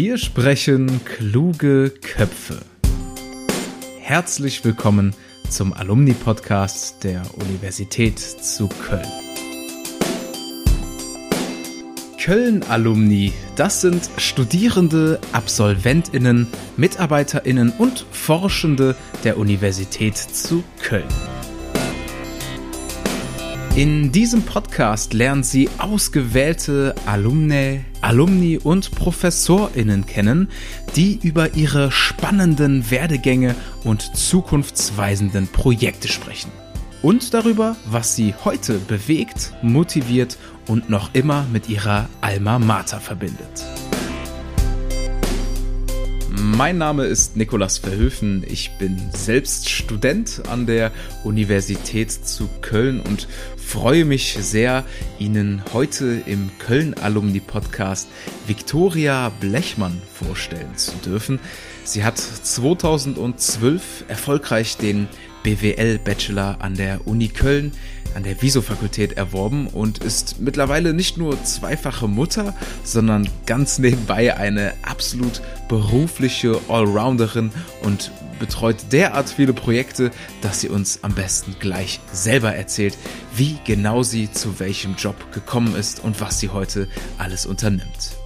Hier 0.00 0.16
sprechen 0.16 1.00
kluge 1.04 1.90
Köpfe. 1.90 2.60
Herzlich 3.98 4.64
willkommen 4.64 5.12
zum 5.50 5.72
Alumni-Podcast 5.72 7.02
der 7.02 7.22
Universität 7.34 8.16
zu 8.20 8.68
Köln. 8.68 9.02
Köln-Alumni, 12.22 13.32
das 13.56 13.80
sind 13.80 14.08
Studierende, 14.18 15.18
Absolventinnen, 15.32 16.46
Mitarbeiterinnen 16.76 17.72
und 17.76 18.06
Forschende 18.12 18.94
der 19.24 19.36
Universität 19.36 20.16
zu 20.16 20.62
Köln. 20.80 21.08
In 23.78 24.10
diesem 24.10 24.42
Podcast 24.42 25.14
lernen 25.14 25.44
Sie 25.44 25.70
ausgewählte 25.78 26.96
Alumni, 27.06 27.84
Alumni 28.00 28.58
und 28.58 28.90
ProfessorInnen 28.90 30.04
kennen, 30.04 30.48
die 30.96 31.20
über 31.22 31.54
ihre 31.54 31.92
spannenden 31.92 32.90
Werdegänge 32.90 33.54
und 33.84 34.16
zukunftsweisenden 34.16 35.46
Projekte 35.46 36.08
sprechen. 36.08 36.50
Und 37.02 37.32
darüber, 37.34 37.76
was 37.86 38.16
sie 38.16 38.34
heute 38.44 38.80
bewegt, 38.80 39.52
motiviert 39.62 40.38
und 40.66 40.90
noch 40.90 41.14
immer 41.14 41.46
mit 41.52 41.68
ihrer 41.68 42.08
Alma 42.20 42.58
Mater 42.58 42.98
verbindet. 42.98 43.64
Mein 46.58 46.78
Name 46.78 47.04
ist 47.04 47.36
Nikolas 47.36 47.78
Verhöfen. 47.78 48.44
Ich 48.48 48.70
bin 48.78 48.98
selbst 49.12 49.68
Student 49.68 50.42
an 50.48 50.66
der 50.66 50.92
Universität 51.22 52.10
zu 52.10 52.48
Köln 52.62 53.00
und 53.00 53.28
freue 53.68 54.06
mich 54.06 54.38
sehr, 54.40 54.82
Ihnen 55.18 55.62
heute 55.74 56.22
im 56.24 56.50
Köln 56.58 56.94
Alumni 56.94 57.38
Podcast 57.38 58.08
Viktoria 58.46 59.30
Blechmann 59.40 60.00
vorstellen 60.14 60.74
zu 60.76 60.92
dürfen. 61.04 61.38
Sie 61.84 62.02
hat 62.02 62.16
2012 62.16 64.06
erfolgreich 64.08 64.78
den 64.78 65.06
BWL 65.42 65.98
Bachelor 65.98 66.56
an 66.60 66.76
der 66.76 67.06
Uni 67.06 67.28
Köln 67.28 67.72
an 68.14 68.22
der 68.22 68.40
Viso-Fakultät 68.40 69.12
erworben 69.18 69.66
und 69.66 69.98
ist 69.98 70.40
mittlerweile 70.40 70.94
nicht 70.94 71.18
nur 71.18 71.44
zweifache 71.44 72.08
Mutter, 72.08 72.54
sondern 72.84 73.28
ganz 73.44 73.78
nebenbei 73.78 74.34
eine 74.34 74.72
absolut 74.80 75.42
berufliche 75.68 76.58
Allrounderin 76.70 77.50
und 77.82 78.12
betreut 78.38 78.76
derart 78.92 79.28
viele 79.28 79.52
Projekte, 79.52 80.10
dass 80.42 80.60
sie 80.60 80.68
uns 80.68 81.00
am 81.02 81.14
besten 81.14 81.56
gleich 81.58 82.00
selber 82.12 82.54
erzählt, 82.54 82.96
wie 83.34 83.58
genau 83.64 84.02
sie 84.02 84.30
zu 84.30 84.58
welchem 84.60 84.94
Job 84.96 85.32
gekommen 85.32 85.74
ist 85.74 86.02
und 86.02 86.20
was 86.20 86.40
sie 86.40 86.50
heute 86.50 86.88
alles 87.18 87.46
unternimmt. 87.46 88.16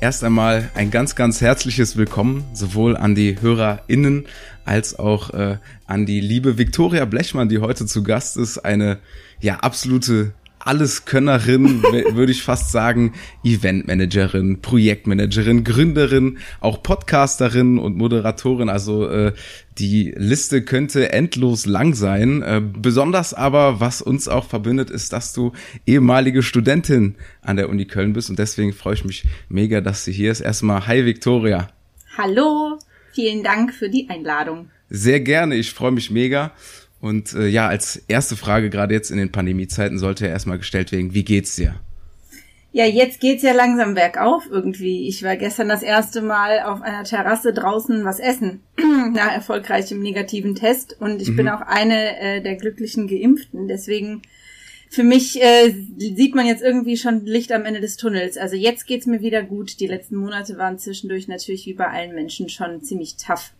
Erst 0.00 0.24
einmal 0.24 0.70
ein 0.74 0.90
ganz, 0.90 1.14
ganz 1.14 1.40
herzliches 1.40 1.96
Willkommen 1.96 2.44
sowohl 2.52 2.96
an 2.96 3.14
die 3.14 3.40
HörerInnen 3.40 4.26
als 4.66 4.98
auch 4.98 5.30
äh, 5.30 5.56
an 5.86 6.04
die 6.04 6.20
liebe 6.20 6.58
Viktoria 6.58 7.06
Blechmann, 7.06 7.48
die 7.48 7.58
heute 7.58 7.86
zu 7.86 8.02
Gast 8.02 8.36
ist. 8.36 8.58
Eine 8.58 8.98
ja 9.40 9.56
absolute 9.60 10.32
Alleskönnerin, 10.66 11.82
würde 12.12 12.32
ich 12.32 12.42
fast 12.42 12.72
sagen, 12.72 13.12
Eventmanagerin, 13.44 14.60
Projektmanagerin, 14.60 15.64
Gründerin, 15.64 16.38
auch 16.60 16.82
Podcasterin 16.82 17.78
und 17.78 17.96
Moderatorin. 17.96 18.68
Also 18.68 19.08
äh, 19.08 19.32
die 19.78 20.12
Liste 20.16 20.62
könnte 20.62 21.12
endlos 21.12 21.66
lang 21.66 21.94
sein. 21.94 22.42
Äh, 22.42 22.60
besonders 22.60 23.32
aber, 23.32 23.80
was 23.80 24.02
uns 24.02 24.28
auch 24.28 24.44
verbindet, 24.44 24.90
ist, 24.90 25.12
dass 25.12 25.32
du 25.32 25.52
ehemalige 25.86 26.42
Studentin 26.42 27.14
an 27.42 27.56
der 27.56 27.68
Uni 27.68 27.84
Köln 27.84 28.12
bist 28.12 28.30
und 28.30 28.38
deswegen 28.38 28.72
freue 28.72 28.94
ich 28.94 29.04
mich 29.04 29.24
mega, 29.48 29.80
dass 29.80 30.04
sie 30.04 30.12
hier 30.12 30.32
ist. 30.32 30.40
Erstmal, 30.40 30.86
hi 30.86 31.04
Viktoria. 31.04 31.68
Hallo, 32.18 32.78
vielen 33.12 33.42
Dank 33.42 33.72
für 33.72 33.88
die 33.88 34.08
Einladung. 34.08 34.70
Sehr 34.88 35.20
gerne, 35.20 35.56
ich 35.56 35.72
freue 35.72 35.92
mich 35.92 36.10
mega. 36.10 36.52
Und 37.00 37.34
äh, 37.34 37.46
ja, 37.46 37.68
als 37.68 37.96
erste 38.08 38.36
Frage, 38.36 38.70
gerade 38.70 38.94
jetzt 38.94 39.10
in 39.10 39.18
den 39.18 39.32
Pandemiezeiten, 39.32 39.98
sollte 39.98 40.26
ja 40.26 40.32
erstmal 40.32 40.58
gestellt 40.58 40.92
werden, 40.92 41.14
wie 41.14 41.24
geht's 41.24 41.56
dir? 41.56 41.76
Ja, 42.72 42.84
jetzt 42.84 43.20
geht's 43.20 43.42
ja 43.42 43.52
langsam 43.52 43.94
bergauf 43.94 44.48
irgendwie. 44.50 45.08
Ich 45.08 45.22
war 45.22 45.36
gestern 45.36 45.66
das 45.66 45.82
erste 45.82 46.20
Mal 46.20 46.60
auf 46.60 46.82
einer 46.82 47.04
Terrasse 47.04 47.54
draußen 47.54 48.04
was 48.04 48.18
essen, 48.18 48.60
nach 49.14 49.32
erfolgreichem 49.32 50.00
negativen 50.00 50.54
Test. 50.54 50.94
Und 51.00 51.22
ich 51.22 51.30
mhm. 51.30 51.36
bin 51.36 51.48
auch 51.48 51.62
eine 51.62 52.18
äh, 52.18 52.42
der 52.42 52.56
glücklichen 52.56 53.08
Geimpften. 53.08 53.66
Deswegen, 53.66 54.20
für 54.90 55.04
mich 55.04 55.40
äh, 55.42 55.74
sieht 55.96 56.34
man 56.34 56.44
jetzt 56.44 56.62
irgendwie 56.62 56.98
schon 56.98 57.24
Licht 57.24 57.50
am 57.50 57.64
Ende 57.64 57.80
des 57.80 57.96
Tunnels. 57.96 58.36
Also 58.36 58.56
jetzt 58.56 58.86
geht's 58.86 59.06
mir 59.06 59.22
wieder 59.22 59.42
gut. 59.42 59.80
Die 59.80 59.86
letzten 59.86 60.16
Monate 60.16 60.58
waren 60.58 60.78
zwischendurch 60.78 61.28
natürlich 61.28 61.64
wie 61.64 61.72
bei 61.72 61.86
allen 61.86 62.14
Menschen 62.14 62.50
schon 62.50 62.82
ziemlich 62.82 63.16
tough 63.16 63.52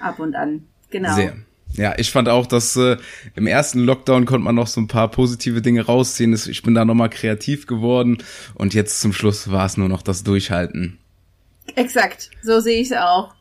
ab 0.00 0.18
und 0.18 0.34
an. 0.34 0.64
Genau. 0.90 1.14
Sehr. 1.14 1.36
Ja, 1.76 1.94
ich 1.98 2.12
fand 2.12 2.28
auch, 2.28 2.46
dass 2.46 2.76
äh, 2.76 2.96
im 3.34 3.46
ersten 3.46 3.80
Lockdown 3.80 4.26
konnte 4.26 4.44
man 4.44 4.54
noch 4.54 4.68
so 4.68 4.80
ein 4.80 4.86
paar 4.86 5.10
positive 5.10 5.60
Dinge 5.60 5.84
rausziehen. 5.84 6.32
Ich 6.32 6.62
bin 6.62 6.74
da 6.74 6.84
nochmal 6.84 7.10
kreativ 7.10 7.66
geworden 7.66 8.18
und 8.54 8.74
jetzt 8.74 9.00
zum 9.00 9.12
Schluss 9.12 9.50
war 9.50 9.66
es 9.66 9.76
nur 9.76 9.88
noch 9.88 10.02
das 10.02 10.22
Durchhalten. 10.22 10.98
Exakt, 11.74 12.30
so 12.42 12.60
sehe 12.60 12.80
ich 12.80 12.90
es 12.90 12.96
auch. 12.96 13.34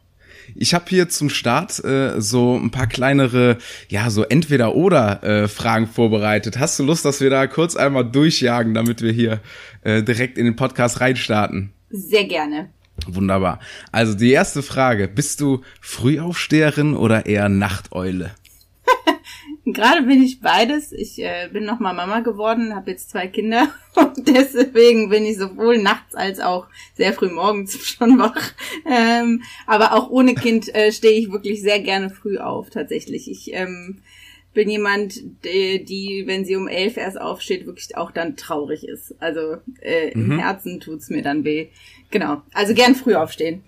Ich 0.55 0.73
habe 0.73 0.85
hier 0.89 1.09
zum 1.09 1.29
Start 1.29 1.83
äh, 1.83 2.19
so 2.19 2.57
ein 2.57 2.71
paar 2.71 2.87
kleinere, 2.87 3.57
ja, 3.87 4.09
so 4.09 4.23
Entweder-Oder-Fragen 4.23 5.85
äh, 5.85 5.87
vorbereitet. 5.87 6.59
Hast 6.59 6.79
du 6.79 6.83
Lust, 6.83 7.05
dass 7.05 7.21
wir 7.21 7.29
da 7.29 7.47
kurz 7.47 7.75
einmal 7.75 8.03
durchjagen, 8.03 8.73
damit 8.73 9.01
wir 9.01 9.11
hier 9.11 9.39
äh, 9.83 10.03
direkt 10.03 10.37
in 10.37 10.45
den 10.45 10.55
Podcast 10.55 10.99
reinstarten? 10.99 11.71
Sehr 11.89 12.25
gerne. 12.25 12.69
Wunderbar. 13.07 13.59
Also 13.91 14.13
die 14.13 14.31
erste 14.31 14.63
Frage, 14.63 15.07
bist 15.07 15.41
du 15.41 15.61
Frühaufsteherin 15.81 16.95
oder 16.95 17.25
eher 17.25 17.49
Nachteule? 17.49 18.31
Gerade 19.65 20.03
bin 20.03 20.21
ich 20.21 20.41
beides. 20.41 20.91
Ich 20.91 21.19
äh, 21.19 21.49
bin 21.51 21.65
noch 21.65 21.79
mal 21.79 21.93
Mama 21.93 22.19
geworden, 22.19 22.75
habe 22.75 22.91
jetzt 22.91 23.09
zwei 23.09 23.27
Kinder 23.27 23.69
und 23.95 24.27
deswegen 24.27 25.09
bin 25.09 25.25
ich 25.25 25.37
sowohl 25.37 25.79
nachts 25.79 26.15
als 26.15 26.39
auch 26.39 26.67
sehr 26.95 27.13
früh 27.13 27.29
morgens 27.29 27.77
schon 27.85 28.19
wach. 28.19 28.53
Ähm, 28.85 29.43
aber 29.65 29.93
auch 29.93 30.09
ohne 30.09 30.35
Kind 30.35 30.73
äh, 30.73 30.91
stehe 30.91 31.19
ich 31.19 31.31
wirklich 31.31 31.61
sehr 31.61 31.79
gerne 31.79 32.09
früh 32.09 32.37
auf, 32.37 32.69
tatsächlich. 32.69 33.29
Ich 33.29 33.53
ähm, 33.53 34.01
bin 34.53 34.69
jemand, 34.69 35.15
die, 35.43 35.83
die, 35.83 36.23
wenn 36.25 36.45
sie 36.45 36.55
um 36.55 36.67
elf 36.67 36.97
erst 36.97 37.19
aufsteht, 37.19 37.65
wirklich 37.65 37.97
auch 37.97 38.11
dann 38.11 38.35
traurig 38.35 38.87
ist. 38.87 39.15
Also 39.19 39.57
äh, 39.81 40.15
mhm. 40.15 40.31
im 40.31 40.39
Herzen 40.39 40.79
tut's 40.79 41.09
mir 41.09 41.21
dann 41.21 41.43
weh. 41.43 41.67
Genau. 42.11 42.41
Also 42.53 42.73
gern 42.73 42.95
früh 42.95 43.15
aufstehen. 43.15 43.63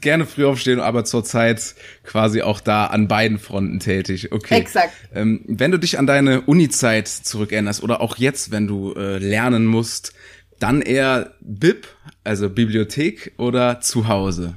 Gerne 0.00 0.26
früh 0.26 0.44
aufstehen, 0.44 0.80
aber 0.80 1.04
zurzeit 1.04 1.74
quasi 2.02 2.42
auch 2.42 2.60
da 2.60 2.86
an 2.86 3.06
beiden 3.06 3.38
Fronten 3.38 3.78
tätig. 3.78 4.32
Okay. 4.32 4.56
Exakt. 4.56 4.92
Ähm, 5.14 5.44
wenn 5.46 5.70
du 5.70 5.78
dich 5.78 5.98
an 5.98 6.06
deine 6.06 6.40
Uni-Zeit 6.40 7.06
zurückerinnerst 7.06 7.82
oder 7.82 8.00
auch 8.00 8.16
jetzt, 8.16 8.50
wenn 8.50 8.66
du 8.66 8.94
äh, 8.94 9.18
lernen 9.18 9.66
musst, 9.66 10.14
dann 10.58 10.82
eher 10.82 11.34
Bib, 11.40 11.86
also 12.24 12.50
Bibliothek 12.50 13.34
oder 13.38 13.80
zu 13.80 14.08
Hause? 14.08 14.56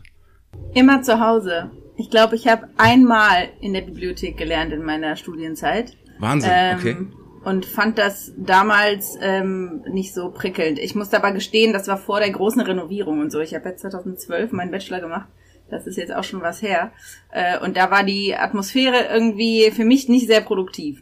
Immer 0.73 1.03
zu 1.03 1.19
Hause. 1.19 1.69
Ich 1.97 2.09
glaube, 2.09 2.35
ich 2.35 2.47
habe 2.47 2.67
einmal 2.77 3.49
in 3.59 3.73
der 3.73 3.81
Bibliothek 3.81 4.37
gelernt 4.37 4.73
in 4.73 4.83
meiner 4.83 5.15
Studienzeit. 5.15 5.95
Wahnsinn, 6.19 6.51
ähm, 6.53 6.77
okay. 6.77 6.97
Und 7.43 7.65
fand 7.65 7.97
das 7.97 8.31
damals 8.37 9.17
ähm, 9.19 9.83
nicht 9.89 10.13
so 10.13 10.29
prickelnd. 10.29 10.77
Ich 10.77 10.93
musste 10.93 11.17
aber 11.17 11.31
gestehen, 11.31 11.73
das 11.73 11.87
war 11.87 11.97
vor 11.97 12.19
der 12.19 12.29
großen 12.29 12.61
Renovierung 12.61 13.19
und 13.19 13.31
so. 13.31 13.39
Ich 13.39 13.55
habe 13.55 13.69
jetzt 13.69 13.81
2012 13.81 14.51
meinen 14.51 14.71
Bachelor 14.71 14.99
gemacht. 14.99 15.27
Das 15.69 15.87
ist 15.87 15.97
jetzt 15.97 16.13
auch 16.13 16.23
schon 16.23 16.41
was 16.41 16.61
her. 16.61 16.91
Äh, 17.31 17.57
und 17.59 17.77
da 17.77 17.89
war 17.89 18.03
die 18.03 18.35
Atmosphäre 18.35 19.07
irgendwie 19.11 19.71
für 19.71 19.85
mich 19.85 20.07
nicht 20.07 20.27
sehr 20.27 20.41
produktiv. 20.41 21.01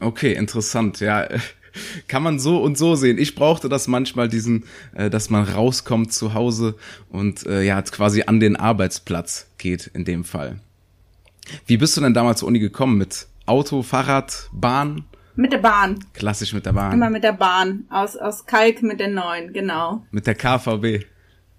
Okay, 0.00 0.34
interessant. 0.34 1.00
Ja, 1.00 1.26
kann 2.08 2.22
man 2.22 2.38
so 2.38 2.60
und 2.60 2.76
so 2.76 2.94
sehen. 2.94 3.18
Ich 3.18 3.34
brauchte 3.34 3.68
das 3.68 3.88
manchmal, 3.88 4.28
diesen, 4.28 4.64
äh, 4.94 5.08
dass 5.08 5.30
man 5.30 5.44
rauskommt 5.44 6.12
zu 6.12 6.34
Hause 6.34 6.74
und 7.08 7.46
äh, 7.46 7.62
ja, 7.62 7.80
quasi 7.82 8.24
an 8.26 8.40
den 8.40 8.56
Arbeitsplatz 8.56 9.48
geht 9.66 9.90
in 9.94 10.04
dem 10.04 10.22
Fall. 10.22 10.60
Wie 11.66 11.76
bist 11.76 11.96
du 11.96 12.00
denn 12.00 12.14
damals 12.14 12.38
zur 12.40 12.48
Uni 12.48 12.60
gekommen? 12.60 12.98
Mit 12.98 13.26
Auto, 13.46 13.82
Fahrrad, 13.82 14.48
Bahn? 14.52 15.04
Mit 15.34 15.52
der 15.52 15.58
Bahn. 15.58 16.04
Klassisch 16.14 16.52
mit 16.54 16.66
der 16.66 16.72
Bahn. 16.72 16.92
Immer 16.92 17.10
mit 17.10 17.24
der 17.24 17.32
Bahn. 17.32 17.84
Aus, 17.90 18.16
aus 18.16 18.46
Kalk 18.46 18.82
mit 18.82 19.00
der 19.00 19.08
neuen, 19.08 19.52
genau. 19.52 20.06
Mit 20.12 20.28
der 20.28 20.36
KVB. 20.36 21.04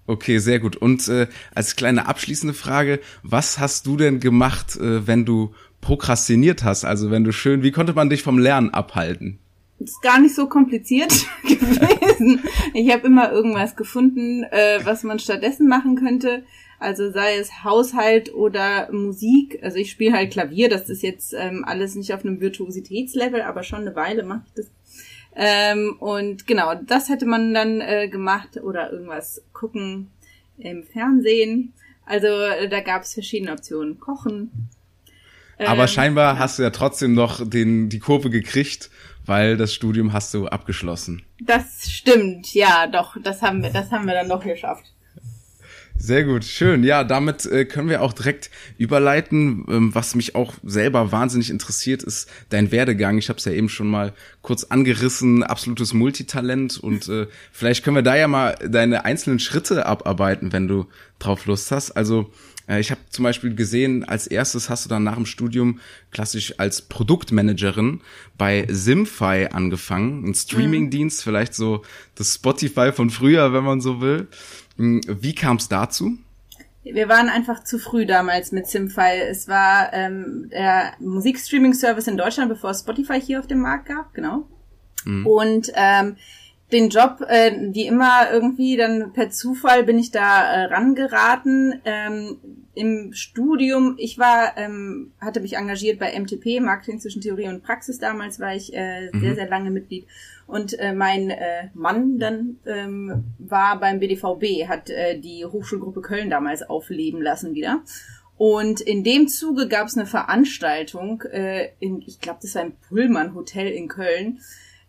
Okay, 0.06 0.38
sehr 0.38 0.58
gut. 0.58 0.76
Und 0.76 1.06
äh, 1.08 1.26
als 1.54 1.76
kleine 1.76 2.06
abschließende 2.06 2.54
Frage, 2.54 3.00
was 3.22 3.58
hast 3.58 3.86
du 3.86 3.98
denn 3.98 4.20
gemacht, 4.20 4.76
äh, 4.76 5.06
wenn 5.06 5.26
du 5.26 5.54
prokrastiniert 5.82 6.64
hast? 6.64 6.86
Also 6.86 7.10
wenn 7.10 7.24
du 7.24 7.32
schön, 7.32 7.62
wie 7.62 7.72
konnte 7.72 7.92
man 7.92 8.08
dich 8.08 8.22
vom 8.22 8.38
Lernen 8.38 8.70
abhalten? 8.70 9.38
ist 9.80 10.02
gar 10.02 10.20
nicht 10.20 10.34
so 10.34 10.48
kompliziert 10.48 11.12
gewesen. 11.42 12.42
Ich 12.74 12.90
habe 12.92 13.06
immer 13.06 13.30
irgendwas 13.30 13.76
gefunden, 13.76 14.42
äh, 14.44 14.80
was 14.84 15.04
man 15.04 15.18
stattdessen 15.18 15.68
machen 15.68 15.96
könnte. 15.96 16.42
Also 16.78 17.10
sei 17.10 17.36
es 17.38 17.64
Haushalt 17.64 18.32
oder 18.34 18.90
Musik. 18.92 19.58
Also 19.62 19.78
ich 19.78 19.90
spiele 19.90 20.14
halt 20.14 20.30
Klavier. 20.30 20.68
Das 20.68 20.88
ist 20.88 21.02
jetzt 21.02 21.34
ähm, 21.34 21.64
alles 21.66 21.94
nicht 21.94 22.12
auf 22.14 22.24
einem 22.24 22.40
Virtuositätslevel, 22.40 23.42
aber 23.42 23.62
schon 23.62 23.80
eine 23.80 23.96
Weile 23.96 24.22
mache 24.22 24.42
ich 24.46 24.52
das. 24.54 24.70
Ähm, 25.34 25.96
und 26.00 26.46
genau, 26.46 26.74
das 26.74 27.08
hätte 27.08 27.26
man 27.26 27.54
dann 27.54 27.80
äh, 27.80 28.08
gemacht 28.08 28.56
oder 28.62 28.92
irgendwas 28.92 29.42
gucken 29.52 30.10
im 30.56 30.84
Fernsehen. 30.84 31.72
Also 32.04 32.26
äh, 32.26 32.68
da 32.68 32.80
gab 32.80 33.02
es 33.02 33.14
verschiedene 33.14 33.52
Optionen. 33.52 34.00
Kochen. 34.00 34.68
Aber 35.58 35.82
ähm, 35.82 35.88
scheinbar 35.88 36.34
ja. 36.34 36.38
hast 36.38 36.58
du 36.58 36.62
ja 36.62 36.70
trotzdem 36.70 37.14
noch 37.14 37.48
den, 37.48 37.88
die 37.88 37.98
Kurve 37.98 38.30
gekriegt, 38.30 38.90
weil 39.26 39.56
das 39.56 39.74
Studium 39.74 40.12
hast 40.12 40.32
du 40.34 40.46
abgeschlossen. 40.46 41.22
Das 41.40 41.90
stimmt, 41.90 42.54
ja, 42.54 42.86
doch, 42.86 43.16
das 43.22 43.42
haben 43.42 43.62
wir, 43.62 43.70
das 43.70 43.90
haben 43.90 44.06
wir 44.06 44.14
dann 44.14 44.28
doch 44.28 44.42
geschafft. 44.42 44.92
Sehr 46.00 46.22
gut, 46.22 46.44
schön. 46.44 46.84
Ja, 46.84 47.02
damit 47.02 47.44
äh, 47.44 47.64
können 47.64 47.88
wir 47.88 48.02
auch 48.02 48.12
direkt 48.12 48.50
überleiten. 48.78 49.66
Ähm, 49.68 49.94
was 49.94 50.14
mich 50.14 50.36
auch 50.36 50.54
selber 50.62 51.10
wahnsinnig 51.10 51.50
interessiert, 51.50 52.04
ist 52.04 52.30
dein 52.50 52.70
Werdegang. 52.70 53.18
Ich 53.18 53.28
habe 53.28 53.38
es 53.38 53.44
ja 53.44 53.52
eben 53.52 53.68
schon 53.68 53.88
mal 53.88 54.14
kurz 54.40 54.64
angerissen, 54.64 55.42
absolutes 55.42 55.94
Multitalent. 55.94 56.78
Und 56.78 57.08
äh, 57.08 57.26
vielleicht 57.50 57.84
können 57.84 57.96
wir 57.96 58.02
da 58.02 58.16
ja 58.16 58.28
mal 58.28 58.54
deine 58.64 59.04
einzelnen 59.04 59.40
Schritte 59.40 59.86
abarbeiten, 59.86 60.52
wenn 60.52 60.68
du 60.68 60.86
drauf 61.18 61.46
Lust 61.46 61.72
hast. 61.72 61.90
Also 61.90 62.30
ich 62.76 62.90
habe 62.90 63.00
zum 63.08 63.22
Beispiel 63.22 63.54
gesehen, 63.54 64.04
als 64.04 64.26
erstes 64.26 64.68
hast 64.68 64.84
du 64.84 64.88
dann 64.88 65.02
nach 65.02 65.14
dem 65.14 65.26
Studium 65.26 65.80
klassisch 66.10 66.58
als 66.58 66.82
Produktmanagerin 66.82 68.00
bei 68.36 68.66
Simfy 68.68 69.48
angefangen, 69.50 70.24
ein 70.28 70.34
Streamingdienst, 70.34 71.22
vielleicht 71.22 71.54
so 71.54 71.82
das 72.14 72.34
Spotify 72.34 72.92
von 72.92 73.08
früher, 73.10 73.52
wenn 73.52 73.64
man 73.64 73.80
so 73.80 74.00
will. 74.00 74.28
Hm, 74.76 75.00
wie 75.06 75.34
kam 75.34 75.56
es 75.56 75.68
dazu? 75.68 76.18
Wir 76.84 77.08
waren 77.08 77.28
einfach 77.28 77.64
zu 77.64 77.78
früh 77.78 78.06
damals 78.06 78.52
mit 78.52 78.66
Simfy. 78.66 79.20
Es 79.28 79.48
war 79.48 79.92
ähm, 79.92 80.48
der 80.50 80.92
Musikstreaming-Service 81.00 82.06
in 82.06 82.16
Deutschland, 82.16 82.48
bevor 82.48 82.70
es 82.70 82.80
Spotify 82.80 83.20
hier 83.20 83.40
auf 83.40 83.46
dem 83.46 83.60
Markt 83.60 83.88
gab, 83.88 84.14
genau. 84.14 84.46
Mhm. 85.04 85.26
Und 85.26 85.72
ähm, 85.74 86.16
den 86.72 86.90
Job, 86.90 87.24
äh, 87.26 87.52
wie 87.72 87.86
immer 87.86 88.30
irgendwie 88.30 88.76
dann 88.76 89.12
per 89.12 89.30
Zufall 89.30 89.84
bin 89.84 89.98
ich 89.98 90.10
da 90.10 90.52
äh, 90.52 90.64
rangeraten. 90.66 91.80
Ähm, 91.84 92.36
Im 92.74 93.12
Studium, 93.12 93.94
ich 93.98 94.18
war, 94.18 94.56
ähm, 94.56 95.12
hatte 95.20 95.40
mich 95.40 95.56
engagiert 95.56 95.98
bei 95.98 96.18
MTP, 96.18 96.60
Marketing 96.60 97.00
zwischen 97.00 97.22
Theorie 97.22 97.48
und 97.48 97.62
Praxis. 97.62 97.98
Damals 97.98 98.38
war 98.38 98.54
ich 98.54 98.74
äh, 98.74 99.10
mhm. 99.10 99.20
sehr, 99.20 99.34
sehr 99.34 99.48
lange 99.48 99.70
Mitglied. 99.70 100.06
Und 100.46 100.78
äh, 100.78 100.92
mein 100.92 101.30
äh, 101.30 101.68
Mann 101.74 102.18
dann 102.18 102.58
ähm, 102.66 103.24
war 103.38 103.80
beim 103.80 103.98
BDVB, 104.00 104.68
hat 104.68 104.90
äh, 104.90 105.18
die 105.18 105.44
Hochschulgruppe 105.44 106.02
Köln 106.02 106.30
damals 106.30 106.62
aufleben 106.62 107.22
lassen 107.22 107.54
wieder. 107.54 107.82
Und 108.36 108.80
in 108.80 109.02
dem 109.02 109.26
Zuge 109.26 109.68
gab 109.68 109.88
es 109.88 109.96
eine 109.96 110.06
Veranstaltung, 110.06 111.22
äh, 111.22 111.70
in, 111.80 112.02
ich 112.06 112.20
glaube, 112.20 112.38
das 112.40 112.54
war 112.54 112.62
ein 112.62 112.76
Pullman 112.88 113.34
Hotel 113.34 113.68
in 113.68 113.88
Köln, 113.88 114.38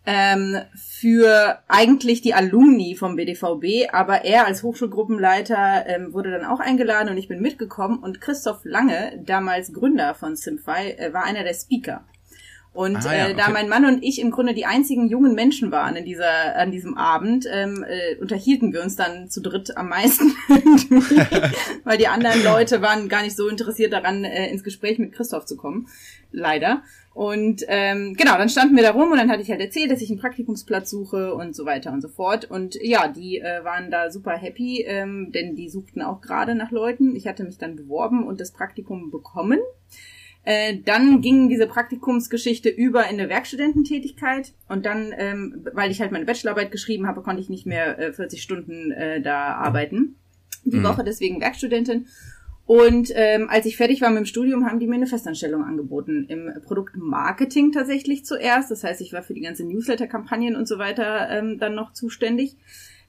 ähm, 0.05 0.57
für 0.75 1.59
eigentlich 1.67 2.21
die 2.21 2.33
Alumni 2.33 2.95
vom 2.95 3.15
BDVB, 3.15 3.93
aber 3.93 4.25
er 4.25 4.45
als 4.45 4.63
Hochschulgruppenleiter 4.63 5.85
ähm, 5.87 6.13
wurde 6.13 6.31
dann 6.31 6.45
auch 6.45 6.59
eingeladen 6.59 7.09
und 7.09 7.17
ich 7.17 7.27
bin 7.27 7.41
mitgekommen 7.41 7.99
und 7.99 8.21
Christoph 8.21 8.61
Lange, 8.63 9.21
damals 9.23 9.73
Gründer 9.73 10.15
von 10.15 10.35
Simfy, 10.35 10.91
äh, 10.97 11.13
war 11.13 11.23
einer 11.23 11.43
der 11.43 11.53
Speaker. 11.53 12.05
Und 12.71 12.97
ah, 12.97 13.15
ja, 13.15 13.27
äh, 13.29 13.35
da 13.35 13.49
mein 13.49 13.67
Mann 13.67 13.83
und 13.85 14.03
ich 14.03 14.21
im 14.21 14.29
Grunde 14.29 14.53
die 14.53 14.65
einzigen 14.65 15.09
jungen 15.09 15.33
Menschen 15.33 15.71
waren 15.71 15.95
in 15.95 16.05
dieser, 16.05 16.55
an 16.55 16.71
diesem 16.71 16.95
Abend, 16.97 17.45
ähm, 17.51 17.83
äh, 17.87 18.15
unterhielten 18.21 18.71
wir 18.73 18.83
uns 18.83 18.95
dann 18.95 19.29
zu 19.29 19.41
dritt 19.41 19.75
am 19.75 19.89
meisten, 19.89 20.35
weil 21.83 21.97
die 21.97 22.07
anderen 22.07 22.43
Leute 22.43 22.81
waren 22.81 23.09
gar 23.09 23.23
nicht 23.23 23.35
so 23.35 23.47
interessiert 23.47 23.91
daran, 23.91 24.23
äh, 24.23 24.49
ins 24.51 24.63
Gespräch 24.63 24.99
mit 24.99 25.13
Christoph 25.13 25.45
zu 25.45 25.57
kommen. 25.57 25.87
Leider. 26.31 26.83
Und 27.15 27.65
ähm, 27.67 28.13
genau, 28.15 28.37
dann 28.37 28.49
standen 28.49 28.75
wir 28.75 28.83
da 28.83 28.91
rum 28.91 29.11
und 29.11 29.17
dann 29.17 29.31
hatte 29.31 29.41
ich 29.41 29.49
halt 29.49 29.59
erzählt, 29.59 29.91
dass 29.91 30.01
ich 30.01 30.09
einen 30.09 30.19
Praktikumsplatz 30.19 30.91
suche 30.91 31.33
und 31.33 31.55
so 31.55 31.65
weiter 31.65 31.91
und 31.91 32.01
so 32.01 32.07
fort. 32.07 32.49
Und 32.49 32.75
ja, 32.81 33.07
die 33.07 33.39
äh, 33.39 33.63
waren 33.63 33.89
da 33.89 34.11
super 34.11 34.37
happy, 34.37 34.85
ähm, 34.87 35.31
denn 35.33 35.55
die 35.55 35.69
suchten 35.69 36.01
auch 36.01 36.21
gerade 36.21 36.53
nach 36.53 36.71
Leuten. 36.71 37.15
Ich 37.15 37.27
hatte 37.27 37.43
mich 37.43 37.57
dann 37.57 37.75
beworben 37.75 38.25
und 38.25 38.39
das 38.39 38.51
Praktikum 38.51 39.09
bekommen. 39.09 39.59
Äh, 40.49 40.79
dann 40.83 41.21
ging 41.21 41.47
diese 41.47 41.67
Praktikumsgeschichte 41.67 42.69
über 42.69 43.03
in 43.03 43.19
eine 43.19 43.29
Werkstudententätigkeit 43.29 44.53
und 44.67 44.83
dann, 44.83 45.13
ähm, 45.15 45.67
weil 45.73 45.91
ich 45.91 46.01
halt 46.01 46.11
meine 46.11 46.25
Bachelorarbeit 46.25 46.71
geschrieben 46.71 47.05
habe, 47.05 47.21
konnte 47.21 47.39
ich 47.39 47.49
nicht 47.49 47.67
mehr 47.67 47.99
äh, 47.99 48.13
40 48.13 48.41
Stunden 48.41 48.89
äh, 48.89 49.21
da 49.21 49.53
arbeiten. 49.53 50.15
Die 50.65 50.77
mhm. 50.77 50.85
Woche 50.85 51.03
deswegen 51.03 51.39
Werkstudentin. 51.39 52.07
Und 52.65 53.11
ähm, 53.13 53.47
als 53.47 53.67
ich 53.67 53.77
fertig 53.77 54.01
war 54.01 54.09
mit 54.09 54.17
dem 54.17 54.25
Studium, 54.25 54.65
haben 54.65 54.79
die 54.79 54.87
mir 54.87 54.95
eine 54.95 55.05
Festanstellung 55.05 55.63
angeboten. 55.63 56.25
Im 56.29 56.51
Produktmarketing 56.65 57.71
tatsächlich 57.71 58.25
zuerst. 58.25 58.71
Das 58.71 58.83
heißt, 58.83 59.01
ich 59.01 59.13
war 59.13 59.21
für 59.21 59.35
die 59.35 59.41
ganze 59.41 59.63
Newsletter-Kampagnen 59.65 60.55
und 60.55 60.67
so 60.67 60.79
weiter 60.79 61.29
ähm, 61.29 61.59
dann 61.59 61.75
noch 61.75 61.93
zuständig. 61.93 62.57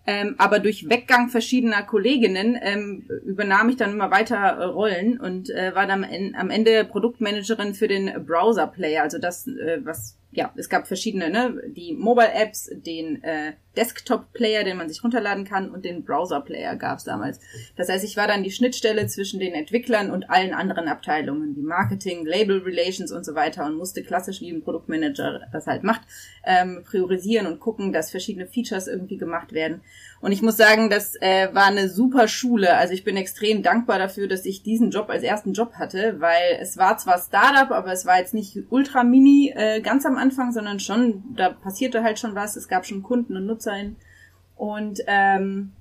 Ähm, 0.06 0.35
aber 0.38 0.58
durch 0.58 0.88
Weggang 0.88 1.29
verschiedener 1.29 1.82
Kolleginnen 1.82 2.58
ähm, 2.61 3.08
übernahm 3.25 3.69
ich 3.69 3.76
dann 3.76 3.93
immer 3.93 4.11
weiter 4.11 4.37
äh, 4.37 4.64
Rollen 4.64 5.20
und 5.20 5.50
äh, 5.50 5.75
war 5.75 5.87
dann 5.87 6.05
am 6.35 6.50
Ende 6.50 6.85
Produktmanagerin 6.85 7.75
für 7.75 7.87
den 7.87 8.25
Browser 8.25 8.67
Player, 8.67 9.02
also 9.02 9.19
das, 9.19 9.47
äh, 9.47 9.81
was 9.85 10.17
ja, 10.32 10.53
es 10.56 10.69
gab 10.69 10.87
verschiedene, 10.87 11.29
ne, 11.29 11.61
die 11.67 11.93
Mobile 11.93 12.32
Apps, 12.32 12.71
den 12.73 13.23
äh, 13.25 13.55
Desktop 13.77 14.32
Player, 14.32 14.62
den 14.62 14.77
man 14.77 14.88
sich 14.88 15.03
runterladen 15.03 15.44
kann 15.44 15.71
und 15.71 15.85
den 15.85 16.05
Browser 16.05 16.41
Player 16.41 16.77
gab's 16.77 17.05
damals. 17.05 17.41
Das 17.77 17.88
heißt, 17.88 18.05
ich 18.05 18.17
war 18.17 18.29
dann 18.29 18.44
die 18.44 18.50
Schnittstelle 18.50 19.06
zwischen 19.09 19.41
den 19.41 19.55
Entwicklern 19.55 20.11
und 20.11 20.31
allen 20.31 20.55
anderen 20.55 20.87
Abteilungen, 20.87 21.55
die 21.55 21.62
Marketing, 21.62 22.25
Label 22.27 22.59
Relations 22.59 23.11
und 23.11 23.25
so 23.25 23.35
weiter 23.35 23.67
und 23.67 23.77
musste 23.77 24.03
klassisch 24.05 24.41
wie 24.41 24.50
ein 24.50 24.62
Produktmanager 24.62 25.49
das 25.53 25.67
halt 25.67 25.82
macht, 25.82 26.03
ähm, 26.44 26.85
priorisieren 26.85 27.47
und 27.47 27.59
gucken, 27.59 27.93
dass 27.93 28.11
verschiedene 28.11 28.47
Features 28.47 28.87
irgendwie 28.87 29.19
gemacht 29.19 29.53
werden. 29.53 29.83
Und 30.21 30.33
ich 30.33 30.43
muss 30.43 30.59
sagen, 30.59 30.91
das 30.91 31.17
äh, 31.23 31.49
war 31.55 31.65
eine 31.65 31.89
super 31.89 32.29
Schule. 32.29 32.77
Also 32.77 32.93
ich 32.93 33.05
bin 33.05 33.17
extrem 33.17 33.63
dankbar 33.63 33.99
dafür, 33.99 34.29
dass 34.29 34.45
ich 34.45 34.63
diesen 34.63 34.91
Job 34.91 35.09
als 35.09 35.23
ersten 35.23 35.55
Job 35.55 35.75
hatte, 35.75 36.17
weil 36.19 36.59
es 36.61 36.77
war 36.77 36.99
zwar 36.99 37.19
Startup, 37.19 37.71
aber 37.71 37.93
es 37.93 38.05
war 38.05 38.19
jetzt 38.19 38.35
nicht 38.35 38.59
ultra 38.69 39.03
mini 39.03 39.53
äh, 39.57 39.81
ganz 39.81 40.05
am 40.05 40.19
Anfang, 40.19 40.53
sondern 40.53 40.79
schon, 40.79 41.23
da 41.37 41.49
passierte 41.49 42.03
halt 42.03 42.19
schon 42.19 42.35
was. 42.35 42.57
Es 42.57 42.69
gab 42.69 42.85
schon 42.85 43.03
Kunden 43.03 43.35
und 43.35 43.47
Nutzer 43.47 43.77
in. 43.79 43.97
Und 44.57 45.01
ähm, 45.07 45.73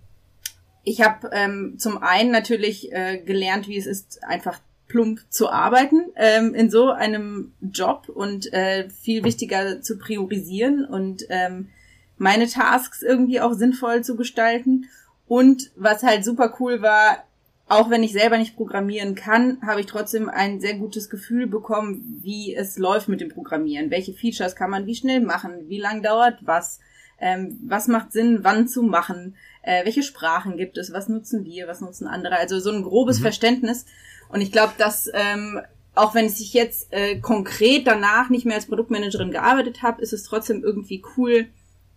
ich 0.86 1.02
habe 1.02 1.30
ähm, 1.34 1.76
zum 1.78 2.02
einen 2.02 2.32
natürlich 2.32 2.94
äh, 2.94 3.18
gelernt, 3.18 3.68
wie 3.68 3.78
es 3.78 3.86
ist, 3.86 4.24
einfach 4.24 4.62
plump 4.88 5.20
zu 5.30 5.50
arbeiten 5.50 6.12
ähm, 6.16 6.56
in 6.56 6.72
so 6.72 6.92
einem 6.92 7.52
Job 7.62 8.10
und 8.10 8.52
äh, 8.54 8.90
viel 8.90 9.24
wichtiger 9.24 9.82
zu 9.82 9.98
priorisieren 9.98 10.86
und 10.86 11.26
ähm, 11.30 11.70
meine 12.20 12.48
Tasks 12.48 13.02
irgendwie 13.02 13.42
auch 13.42 13.54
sinnvoll 13.54 14.04
zu 14.04 14.16
gestalten. 14.16 14.86
Und 15.28 15.72
was 15.76 16.04
halt 16.04 16.24
super 16.24 16.56
cool 16.60 16.82
war, 16.82 17.24
auch 17.68 17.90
wenn 17.92 18.02
ich 18.02 18.14
selber 18.14 18.38
nicht 18.38 18.56
programmieren 18.56 19.14
kann, 19.14 19.60
habe 19.66 19.80
ich 19.80 19.86
trotzdem 19.86 20.28
ein 20.28 20.60
sehr 20.60 20.76
gutes 20.76 21.10
Gefühl 21.10 21.46
bekommen, 21.46 22.20
wie 22.24 22.56
es 22.56 22.78
läuft 22.78 23.08
mit 23.08 23.22
dem 23.22 23.30
Programmieren. 23.30 23.92
Welche 23.92 24.14
Features 24.14 24.56
kann 24.56 24.72
man 24.72 24.88
wie 24.88 24.96
schnell 24.96 25.22
machen? 25.22 25.70
Wie 25.70 25.80
lang 25.80 26.02
dauert 26.02 26.40
was? 26.42 26.80
Ähm, 27.20 27.60
was 27.64 27.88
macht 27.88 28.12
Sinn, 28.12 28.40
wann 28.42 28.68
zu 28.68 28.82
machen? 28.82 29.36
Äh, 29.62 29.86
welche 29.86 30.04
Sprachen 30.04 30.58
gibt 30.58 30.78
es? 30.78 30.92
Was 30.94 31.10
nutzen 31.10 31.46
wir? 31.46 31.68
Was 31.68 31.82
nutzen 31.82 32.08
andere? 32.08 32.38
Also 32.38 32.60
so 32.60 32.72
ein 32.72 32.82
grobes 32.82 33.20
mhm. 33.20 33.24
Verständnis. 33.24 33.86
Und 34.30 34.42
ich 34.42 34.52
glaube, 34.52 34.74
dass 34.78 35.10
ähm, 35.14 35.62
auch 35.94 36.16
wenn 36.16 36.26
ich 36.26 36.54
jetzt 36.54 36.92
äh, 36.92 37.20
konkret 37.20 37.86
danach 37.86 38.30
nicht 38.30 38.46
mehr 38.46 38.56
als 38.56 38.66
Produktmanagerin 38.66 39.32
gearbeitet 39.32 39.84
habe, 39.84 40.02
ist 40.02 40.14
es 40.14 40.24
trotzdem 40.24 40.64
irgendwie 40.64 41.04
cool, 41.18 41.48